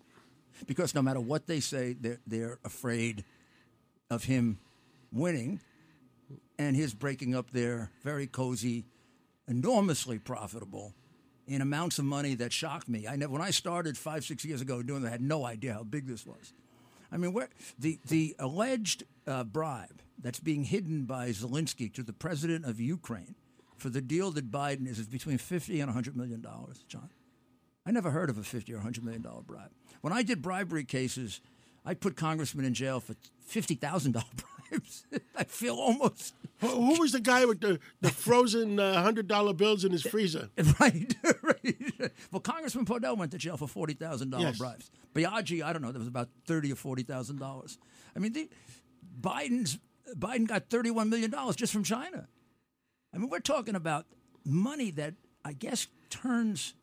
Because 0.67 0.95
no 0.95 1.03
matter 1.03 1.21
what 1.21 1.47
they 1.47 1.61
say, 1.61 1.97
they're, 1.99 2.21
they're 2.27 2.59
afraid 2.65 3.25
of 4.11 4.25
him 4.25 4.59
winning. 5.11 5.61
and 6.59 6.77
his 6.77 6.95
breaking 6.95 7.35
up 7.35 7.51
their 7.51 7.91
very 8.03 8.27
cozy, 8.27 8.85
enormously 9.49 10.19
profitable, 10.19 10.95
in 11.47 11.61
amounts 11.61 11.99
of 11.99 12.05
money 12.05 12.35
that 12.37 12.53
shocked 12.53 12.89
me. 12.89 13.07
I 13.07 13.17
never, 13.17 13.33
when 13.33 13.43
I 13.43 13.51
started 13.51 13.99
five, 13.99 14.25
six 14.25 14.45
years 14.45 14.61
ago 14.61 14.83
doing 14.83 15.03
that, 15.03 15.09
I 15.09 15.13
had 15.13 15.21
no 15.23 15.45
idea 15.45 15.75
how 15.75 15.83
big 15.83 16.07
this 16.07 16.27
was. 16.27 16.53
I 17.11 17.19
mean, 17.19 17.33
where, 17.33 17.49
the 17.79 17.99
the 18.09 18.35
alleged 18.39 19.05
uh, 19.27 19.45
bribe 19.45 20.01
that's 20.19 20.41
being 20.41 20.65
hidden 20.65 21.05
by 21.05 21.29
Zelensky 21.31 21.93
to 21.95 22.03
the 22.03 22.13
president 22.13 22.65
of 22.65 22.81
Ukraine 22.81 23.35
for 23.77 23.91
the 23.91 24.01
deal 24.01 24.31
that 24.31 24.51
Biden 24.51 24.89
is 24.89 24.99
is 24.99 25.09
between 25.09 25.39
fifty 25.39 25.81
and 25.81 25.91
hundred 25.91 26.17
million 26.17 26.41
dollars. 26.41 26.85
John, 26.89 27.11
I 27.85 27.91
never 27.91 28.11
heard 28.11 28.31
of 28.31 28.39
a 28.39 28.43
fifty 28.43 28.73
or 28.73 28.79
hundred 28.79 29.05
million 29.05 29.23
dollar 29.23 29.43
bribe. 29.43 29.73
When 30.01 30.13
I 30.13 30.23
did 30.23 30.41
bribery 30.41 30.85
cases, 30.85 31.41
I 31.85 31.95
put 31.95 32.17
congressmen 32.17 32.65
in 32.65 32.75
jail 32.75 33.01
for 33.01 33.15
fifty 33.45 33.75
thousand 33.75 34.13
dollar 34.13 34.25
bribes. 34.71 35.05
I 35.37 35.45
feel 35.45 35.75
almost 35.77 36.35
Who, 36.61 36.69
who 36.69 37.01
was 37.01 37.13
the 37.13 37.21
guy 37.21 37.45
with 37.45 37.61
the, 37.61 37.79
the 38.01 38.11
frozen 38.11 38.79
uh, 38.81 39.03
hundred 39.03 39.27
dollar 39.29 39.53
bills 39.53 39.85
in 39.85 39.93
his 39.93 40.03
freezer? 40.03 40.49
right, 40.81 41.15
right. 41.43 42.11
Well, 42.31 42.41
Congressman 42.41 42.85
Podell 42.87 43.17
went 43.19 43.33
to 43.33 43.39
jail 43.39 43.57
for 43.57 43.67
forty 43.69 43.95
thousand 43.95 44.31
dollars 44.31 44.45
Yes. 44.47 44.59
bribes. 44.59 44.91
Biaggi, 45.15 45.63
I 45.63 45.73
don't 45.73 45.83
know, 45.83 45.93
that 45.93 45.99
was 45.99 46.09
about 46.09 46.29
thirty 46.47 46.73
or 46.73 46.77
forty 46.77 47.03
thousand 47.03 47.39
dollars. 47.39 47.79
I 48.17 48.19
mean, 48.19 48.33
the, 48.33 48.49
Biden's 49.21 49.79
Biden 50.17 50.47
got 50.47 50.71
thirty-one 50.71 51.09
million 51.11 51.31
dollars 51.31 51.57
just 51.57 51.73
from 51.73 51.85
China. 51.85 52.29
I 53.15 53.19
mean, 53.19 53.29
we're 53.29 53.41
talking 53.41 53.75
about 53.75 54.07
money 54.45 54.91
that 54.93 55.15
I 55.45 55.53
guess 55.53 55.89
turns. 56.11 56.75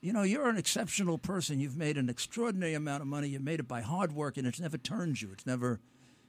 You 0.00 0.12
know, 0.12 0.22
you're 0.22 0.48
an 0.48 0.56
exceptional 0.56 1.18
person. 1.18 1.58
You've 1.60 1.76
made 1.76 1.98
an 1.98 2.08
extraordinary 2.08 2.74
amount 2.74 3.02
of 3.02 3.08
money. 3.08 3.28
You 3.28 3.40
made 3.40 3.58
it 3.60 3.66
by 3.66 3.80
hard 3.80 4.12
work, 4.12 4.36
and 4.36 4.46
it's 4.46 4.60
never 4.60 4.78
turned 4.78 5.20
you. 5.20 5.30
It's 5.32 5.44
never, 5.46 5.80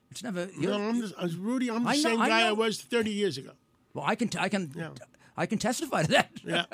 it's 0.10 0.24
never. 0.24 0.50
No, 0.58 0.74
I'm 0.74 1.00
the, 1.02 1.14
uh, 1.18 1.28
Rudy. 1.38 1.70
I'm 1.70 1.84
the 1.84 1.90
I 1.90 1.96
know- 1.96 2.02
same 2.02 2.22
I 2.22 2.30
guy 2.30 2.48
I 2.48 2.52
was 2.52 2.82
thirty 2.82 3.12
years 3.12 3.38
ago. 3.38 3.52
Well, 3.94 4.06
I 4.08 4.16
can, 4.16 4.28
t- 4.28 4.38
I 4.40 4.50
can, 4.50 4.72
yeah. 4.76 4.90
I 5.38 5.46
can 5.46 5.58
testify 5.60 6.04
to 6.04 6.08
that. 6.12 6.30
Yeah. 6.44 6.66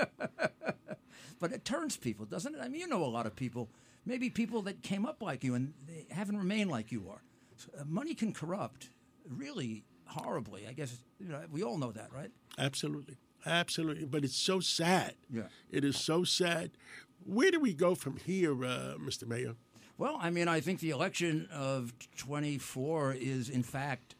but 1.39 1.51
it 1.51 1.63
turns 1.65 1.97
people, 1.97 2.25
doesn't 2.25 2.53
it? 2.55 2.59
I 2.61 2.67
mean, 2.67 2.81
you 2.81 2.87
know 2.87 3.03
a 3.03 3.07
lot 3.07 3.25
of 3.25 3.35
people, 3.35 3.69
maybe 4.05 4.29
people 4.29 4.61
that 4.63 4.81
came 4.81 5.05
up 5.05 5.21
like 5.21 5.43
you 5.43 5.55
and 5.55 5.73
they 5.87 6.05
haven't 6.11 6.37
remained 6.37 6.69
like 6.69 6.91
you 6.91 7.07
are. 7.09 7.21
So, 7.57 7.69
uh, 7.79 7.83
money 7.85 8.13
can 8.15 8.33
corrupt 8.33 8.89
really 9.29 9.83
horribly. 10.07 10.67
I 10.67 10.73
guess 10.73 10.97
you 11.19 11.29
know, 11.29 11.41
we 11.51 11.63
all 11.63 11.77
know 11.77 11.91
that, 11.93 12.11
right? 12.13 12.31
Absolutely, 12.57 13.15
absolutely. 13.45 14.05
But 14.05 14.23
it's 14.23 14.35
so 14.35 14.59
sad. 14.59 15.13
Yeah. 15.31 15.43
It 15.71 15.83
is 15.83 15.97
so 15.97 16.23
sad. 16.23 16.71
Where 17.25 17.51
do 17.51 17.59
we 17.59 17.73
go 17.73 17.95
from 17.95 18.17
here, 18.17 18.53
uh, 18.63 18.95
Mr. 18.99 19.27
Mayor? 19.27 19.55
Well, 19.97 20.17
I 20.21 20.29
mean, 20.29 20.47
I 20.47 20.59
think 20.59 20.79
the 20.81 20.89
election 20.89 21.47
of 21.51 21.93
24 22.17 23.13
is, 23.13 23.49
in 23.49 23.63
fact, 23.63 24.15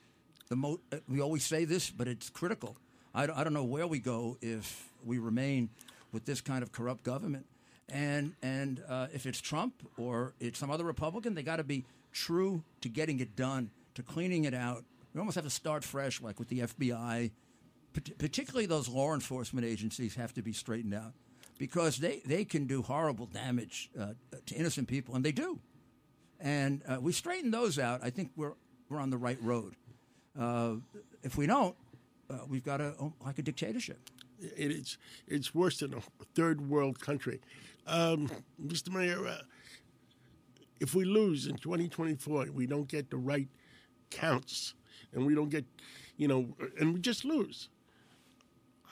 the 0.49 0.55
most. 0.55 0.80
We 1.07 1.19
always 1.21 1.43
say 1.45 1.65
this, 1.65 1.89
but 1.89 2.07
it's 2.07 2.30
critical. 2.30 2.78
I, 3.13 3.26
don't- 3.28 3.38
I 3.38 3.43
don't 3.43 3.53
know 3.53 3.63
where 3.63 3.88
we 3.88 3.99
go 3.99 4.38
if 4.41 4.89
we 5.03 5.17
remain 5.19 5.69
with 6.11 6.26
this 6.26 6.41
kind 6.41 6.63
of 6.63 6.71
corrupt 6.71 7.03
government. 7.03 7.45
And 7.89 8.34
and 8.41 8.82
uh, 8.89 9.07
if 9.13 9.26
it's 9.28 9.39
Trump 9.39 9.73
or 9.97 10.34
it's 10.39 10.57
some 10.57 10.71
other 10.71 10.84
Republican, 10.86 11.36
they 11.36 11.43
got 11.43 11.57
to 11.57 11.63
be 11.63 11.86
true 12.11 12.63
to 12.82 12.89
getting 12.89 13.19
it 13.19 13.36
done, 13.36 13.69
to 13.93 14.01
cleaning 14.01 14.45
it 14.45 14.53
out. 14.55 14.84
We 15.13 15.19
almost 15.19 15.36
have 15.36 15.43
to 15.43 15.51
start 15.51 15.84
fresh, 15.84 16.19
like 16.21 16.39
with 16.39 16.47
the 16.49 16.59
FBI. 16.61 17.32
Particularly 18.18 18.66
those 18.66 18.89
law 18.89 19.14
enforcement 19.14 19.66
agencies 19.66 20.16
have 20.16 20.34
to 20.34 20.41
be 20.41 20.54
straightened 20.54 20.93
out 20.93 21.14
because 21.58 21.98
they, 21.98 22.22
they 22.26 22.43
can 22.43 22.68
do 22.68 22.82
horrible 22.82 23.26
damage 23.28 23.89
uh, 24.00 24.08
to 24.46 24.56
innocent 24.56 24.88
people, 24.88 25.16
and 25.16 25.24
they 25.24 25.32
do. 25.32 25.60
And 26.39 26.82
uh, 26.88 26.98
we 27.00 27.14
straighten 27.14 27.52
those 27.52 27.80
out. 27.80 28.02
I 28.04 28.10
think 28.10 28.32
we're 28.36 28.54
we're 28.89 29.00
on 29.00 29.10
the 29.10 29.18
right 29.18 29.41
road. 29.41 29.76
Uh, 30.39 30.76
if 31.24 31.38
we 31.38 31.48
don't, 31.48 31.76
uh, 32.30 32.39
we've 32.48 32.64
got 32.64 32.82
a 32.82 32.93
like 33.24 33.39
a 33.39 33.41
dictatorship. 33.41 34.00
It 34.39 34.72
is. 34.72 34.98
It's 35.28 35.56
worse 35.56 35.80
than 35.80 35.93
a 35.93 36.02
third 36.36 36.70
world 36.70 37.00
country. 37.00 37.39
Um, 37.88 38.30
Mr. 38.64 38.89
Mayor, 38.89 39.26
uh, 39.26 39.38
if 40.80 40.93
we 40.93 41.06
lose 41.06 41.48
in 41.48 41.56
2024, 41.56 42.48
we 42.54 42.68
don't 42.68 42.88
get 42.88 43.10
the 43.10 43.18
right 43.18 43.48
counts, 44.10 44.74
and 45.14 45.26
we 45.26 45.34
don't 45.36 45.50
get, 45.50 45.66
you 46.18 46.28
know, 46.28 46.48
and 46.80 46.93
we 46.93 47.00
just 47.00 47.24
lose. 47.24 47.70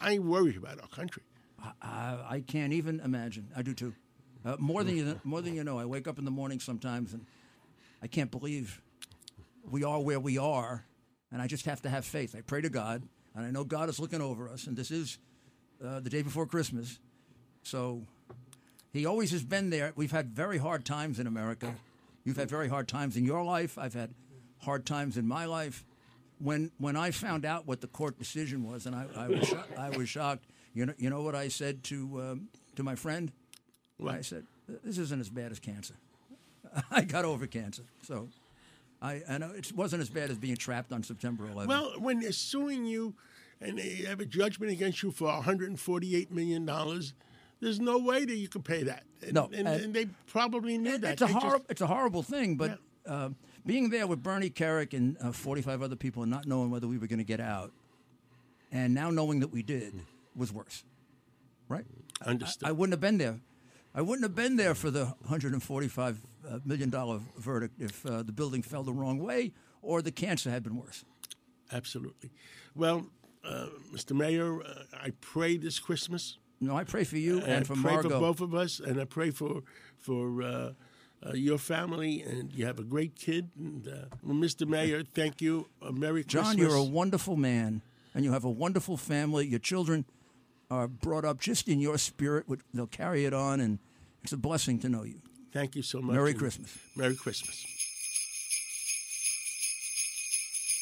I 0.01 0.19
worry 0.19 0.55
about 0.55 0.81
our 0.81 0.87
country. 0.87 1.23
I, 1.81 2.17
I 2.29 2.43
can't 2.45 2.73
even 2.73 2.99
imagine. 2.99 3.47
I 3.55 3.61
do 3.61 3.73
too. 3.73 3.93
Uh, 4.45 4.57
more 4.59 4.83
than 4.83 4.97
you 4.97 5.19
more 5.23 5.41
than 5.41 5.55
you 5.55 5.63
know. 5.63 5.79
I 5.79 5.85
wake 5.85 6.07
up 6.07 6.19
in 6.19 6.25
the 6.25 6.31
morning 6.31 6.59
sometimes 6.59 7.13
and 7.13 7.25
I 8.01 8.07
can't 8.07 8.29
believe 8.29 8.81
we 9.69 9.85
are 9.85 9.99
where 10.01 10.19
we 10.19 10.37
are, 10.37 10.83
and 11.31 11.41
I 11.41 11.47
just 11.47 11.65
have 11.65 11.81
to 11.83 11.89
have 11.89 12.03
faith. 12.03 12.35
I 12.37 12.41
pray 12.41 12.59
to 12.59 12.69
God, 12.69 13.03
and 13.33 13.45
I 13.45 13.51
know 13.51 13.63
God 13.63 13.87
is 13.87 13.97
looking 13.97 14.21
over 14.21 14.49
us. 14.49 14.67
And 14.67 14.75
this 14.75 14.91
is 14.91 15.19
uh, 15.83 16.01
the 16.01 16.09
day 16.09 16.21
before 16.21 16.45
Christmas, 16.45 16.99
so 17.63 18.03
He 18.91 19.05
always 19.05 19.31
has 19.31 19.43
been 19.43 19.69
there. 19.69 19.93
We've 19.95 20.11
had 20.11 20.31
very 20.31 20.57
hard 20.57 20.83
times 20.83 21.17
in 21.17 21.27
America. 21.27 21.75
You've 22.25 22.37
had 22.37 22.49
very 22.49 22.67
hard 22.67 22.89
times 22.89 23.15
in 23.15 23.23
your 23.23 23.43
life. 23.43 23.77
I've 23.77 23.93
had 23.93 24.13
hard 24.59 24.85
times 24.85 25.17
in 25.17 25.27
my 25.27 25.45
life. 25.45 25.85
When 26.43 26.71
when 26.77 26.95
I 26.97 27.11
found 27.11 27.45
out 27.45 27.65
what 27.67 27.79
the 27.79 27.87
court 27.87 28.19
decision 28.19 28.63
was, 28.69 28.85
and 28.85 28.93
I, 28.95 29.05
I 29.15 29.27
was 29.29 29.47
sho- 29.47 29.63
I 29.77 29.89
was 29.89 30.09
shocked. 30.09 30.45
You 30.73 30.85
know 30.85 30.93
you 30.97 31.09
know 31.09 31.21
what 31.21 31.35
I 31.35 31.47
said 31.47 31.83
to 31.85 32.21
um, 32.21 32.49
to 32.75 32.83
my 32.83 32.95
friend. 32.95 33.31
I 34.05 34.19
said 34.21 34.45
this 34.83 34.97
isn't 34.97 35.21
as 35.21 35.29
bad 35.29 35.51
as 35.53 35.59
cancer. 35.59 35.93
I 36.91 37.01
got 37.03 37.23
over 37.23 37.47
cancer, 37.47 37.83
so 38.01 38.27
I 39.01 39.21
I 39.29 39.37
know 39.37 39.51
it 39.51 39.71
wasn't 39.73 40.01
as 40.01 40.09
bad 40.09 40.29
as 40.31 40.37
being 40.37 40.57
trapped 40.57 40.91
on 40.91 41.01
September 41.03 41.45
11th. 41.47 41.67
Well, 41.67 41.93
when 41.99 42.19
they're 42.19 42.33
suing 42.33 42.85
you 42.85 43.13
and 43.61 43.77
they 43.79 44.03
have 44.07 44.19
a 44.19 44.25
judgment 44.25 44.71
against 44.73 45.01
you 45.03 45.11
for 45.11 45.25
148 45.27 46.31
million 46.31 46.65
dollars, 46.65 47.13
there's 47.61 47.79
no 47.79 47.97
way 47.99 48.25
that 48.25 48.35
you 48.35 48.49
can 48.49 48.63
pay 48.63 48.83
that. 48.83 49.03
And, 49.21 49.33
No, 49.33 49.45
and, 49.53 49.65
and- 49.67 49.83
and 49.85 49.93
they 49.93 50.07
probably 50.27 50.77
knew 50.77 50.97
that. 50.97 51.13
it's 51.13 51.21
a 51.21 51.25
They 51.27 51.33
just- 51.33 51.65
it's 51.69 51.81
a 51.81 51.87
horrible 51.87 52.23
thing, 52.23 52.57
but 52.57 52.79
uh, 53.05 53.29
being 53.65 53.89
there 53.89 54.07
with 54.07 54.21
Bernie 54.21 54.49
Kerik 54.49 54.93
and 54.93 55.17
uh, 55.21 55.31
45 55.31 55.81
other 55.81 55.95
people 55.95 56.23
and 56.23 56.31
not 56.31 56.45
knowing 56.45 56.69
whether 56.69 56.87
we 56.87 56.97
were 56.97 57.07
going 57.07 57.19
to 57.19 57.25
get 57.25 57.39
out, 57.39 57.71
and 58.71 58.93
now 58.93 59.09
knowing 59.09 59.39
that 59.39 59.51
we 59.51 59.63
did 59.63 59.93
was 60.35 60.51
worse, 60.51 60.83
right? 61.69 61.85
Understood. 62.25 62.67
I, 62.67 62.69
I 62.69 62.71
wouldn't 62.71 62.93
have 62.93 63.01
been 63.01 63.17
there. 63.17 63.39
I 63.95 64.01
wouldn't 64.01 64.23
have 64.23 64.35
been 64.35 64.55
there 64.55 64.73
for 64.73 64.89
the 64.89 65.05
145 65.05 66.19
uh, 66.49 66.59
million 66.65 66.89
dollar 66.89 67.19
verdict 67.37 67.75
if 67.79 68.05
uh, 68.05 68.23
the 68.23 68.31
building 68.31 68.63
fell 68.63 68.83
the 68.83 68.93
wrong 68.93 69.19
way 69.19 69.53
or 69.81 70.01
the 70.01 70.11
cancer 70.11 70.49
had 70.49 70.63
been 70.63 70.75
worse. 70.75 71.05
Absolutely. 71.71 72.31
Well, 72.75 73.05
uh, 73.43 73.67
Mr. 73.93 74.13
Mayor, 74.15 74.61
uh, 74.63 74.83
I 74.93 75.11
pray 75.21 75.57
this 75.57 75.79
Christmas. 75.79 76.37
No, 76.59 76.75
I 76.75 76.85
pray 76.85 77.03
for 77.03 77.17
you 77.17 77.41
I 77.41 77.45
and 77.45 77.67
for 77.67 77.75
Margo. 77.75 78.09
for 78.09 78.19
both 78.19 78.41
of 78.41 78.55
us, 78.55 78.79
and 78.79 78.99
I 78.99 79.05
pray 79.05 79.29
for 79.29 79.61
for 79.97 80.73
uh, 81.25 81.29
uh, 81.29 81.33
your 81.33 81.57
family, 81.57 82.21
and 82.21 82.53
you 82.53 82.65
have 82.65 82.79
a 82.79 82.83
great 82.83 83.15
kid. 83.15 83.49
And 83.57 83.87
uh, 83.87 84.15
well, 84.21 84.35
Mr. 84.35 84.67
Mayor, 84.67 85.03
thank 85.03 85.41
you. 85.41 85.67
A 85.81 85.91
Merry 85.91 86.23
John, 86.23 86.45
Christmas. 86.45 86.67
you're 86.67 86.75
a 86.75 86.83
wonderful 86.83 87.35
man, 87.35 87.81
and 88.13 88.23
you 88.23 88.31
have 88.31 88.43
a 88.43 88.49
wonderful 88.49 88.97
family. 88.97 89.47
Your 89.47 89.59
children 89.59 90.05
are 90.69 90.87
brought 90.87 91.25
up 91.25 91.39
just 91.39 91.67
in 91.67 91.79
your 91.79 91.97
spirit. 91.97 92.47
which 92.47 92.61
They'll 92.73 92.87
carry 92.87 93.25
it 93.25 93.33
on, 93.33 93.59
and 93.59 93.79
it's 94.23 94.33
a 94.33 94.37
blessing 94.37 94.79
to 94.79 94.89
know 94.89 95.03
you. 95.03 95.21
Thank 95.51 95.75
you 95.75 95.83
so 95.83 96.01
much. 96.01 96.15
Merry 96.15 96.33
Christmas. 96.33 96.75
Merry 96.95 97.15
Christmas. 97.15 97.65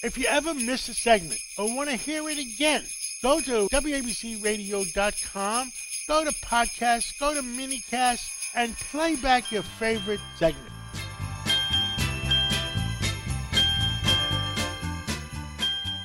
If 0.04 0.18
you 0.18 0.26
ever 0.28 0.56
miss 0.56 0.90
a 0.90 0.96
segment 0.96 1.40
or 1.60 1.76
want 1.76 1.90
to 1.90 1.96
hear 1.96 2.28
it 2.28 2.40
again, 2.40 2.84
go 3.22 3.40
to 3.42 3.68
WABCRadio.com, 3.70 5.72
go 6.08 6.26
to 6.26 6.32
podcasts, 6.32 7.20
go 7.20 7.36
to 7.36 7.44
minicast, 7.44 8.28
and 8.56 8.76
play 8.78 9.16
back 9.16 9.52
your 9.52 9.64
favorite 9.64 10.20
segment. 10.38 10.72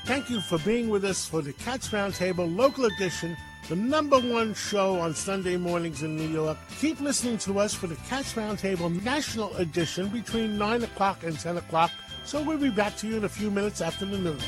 Thank 0.04 0.30
you 0.30 0.40
for 0.40 0.58
being 0.58 0.88
with 0.88 1.04
us 1.04 1.26
for 1.26 1.42
the 1.42 1.52
Cats 1.52 1.88
Roundtable 1.88 2.54
Local 2.56 2.84
Edition, 2.84 3.36
the 3.68 3.74
number 3.74 4.20
one 4.20 4.54
show 4.54 5.00
on 5.00 5.14
Sunday 5.14 5.56
mornings 5.56 6.04
in 6.04 6.16
New 6.16 6.28
York. 6.28 6.56
Keep 6.78 7.00
listening 7.00 7.38
to 7.38 7.58
us 7.58 7.74
for 7.74 7.88
the 7.88 7.96
Cats 8.08 8.34
Roundtable 8.34 9.02
National 9.02 9.54
Edition 9.56 10.08
between 10.08 10.56
9 10.56 10.84
o'clock 10.84 11.24
and 11.24 11.36
10 11.36 11.56
o'clock. 11.56 11.90
So 12.24 12.40
we'll 12.40 12.58
be 12.58 12.70
back 12.70 12.96
to 12.98 13.08
you 13.08 13.16
in 13.16 13.24
a 13.24 13.28
few 13.28 13.50
minutes 13.50 13.80
after 13.80 14.06
the 14.06 14.18
news. 14.18 14.42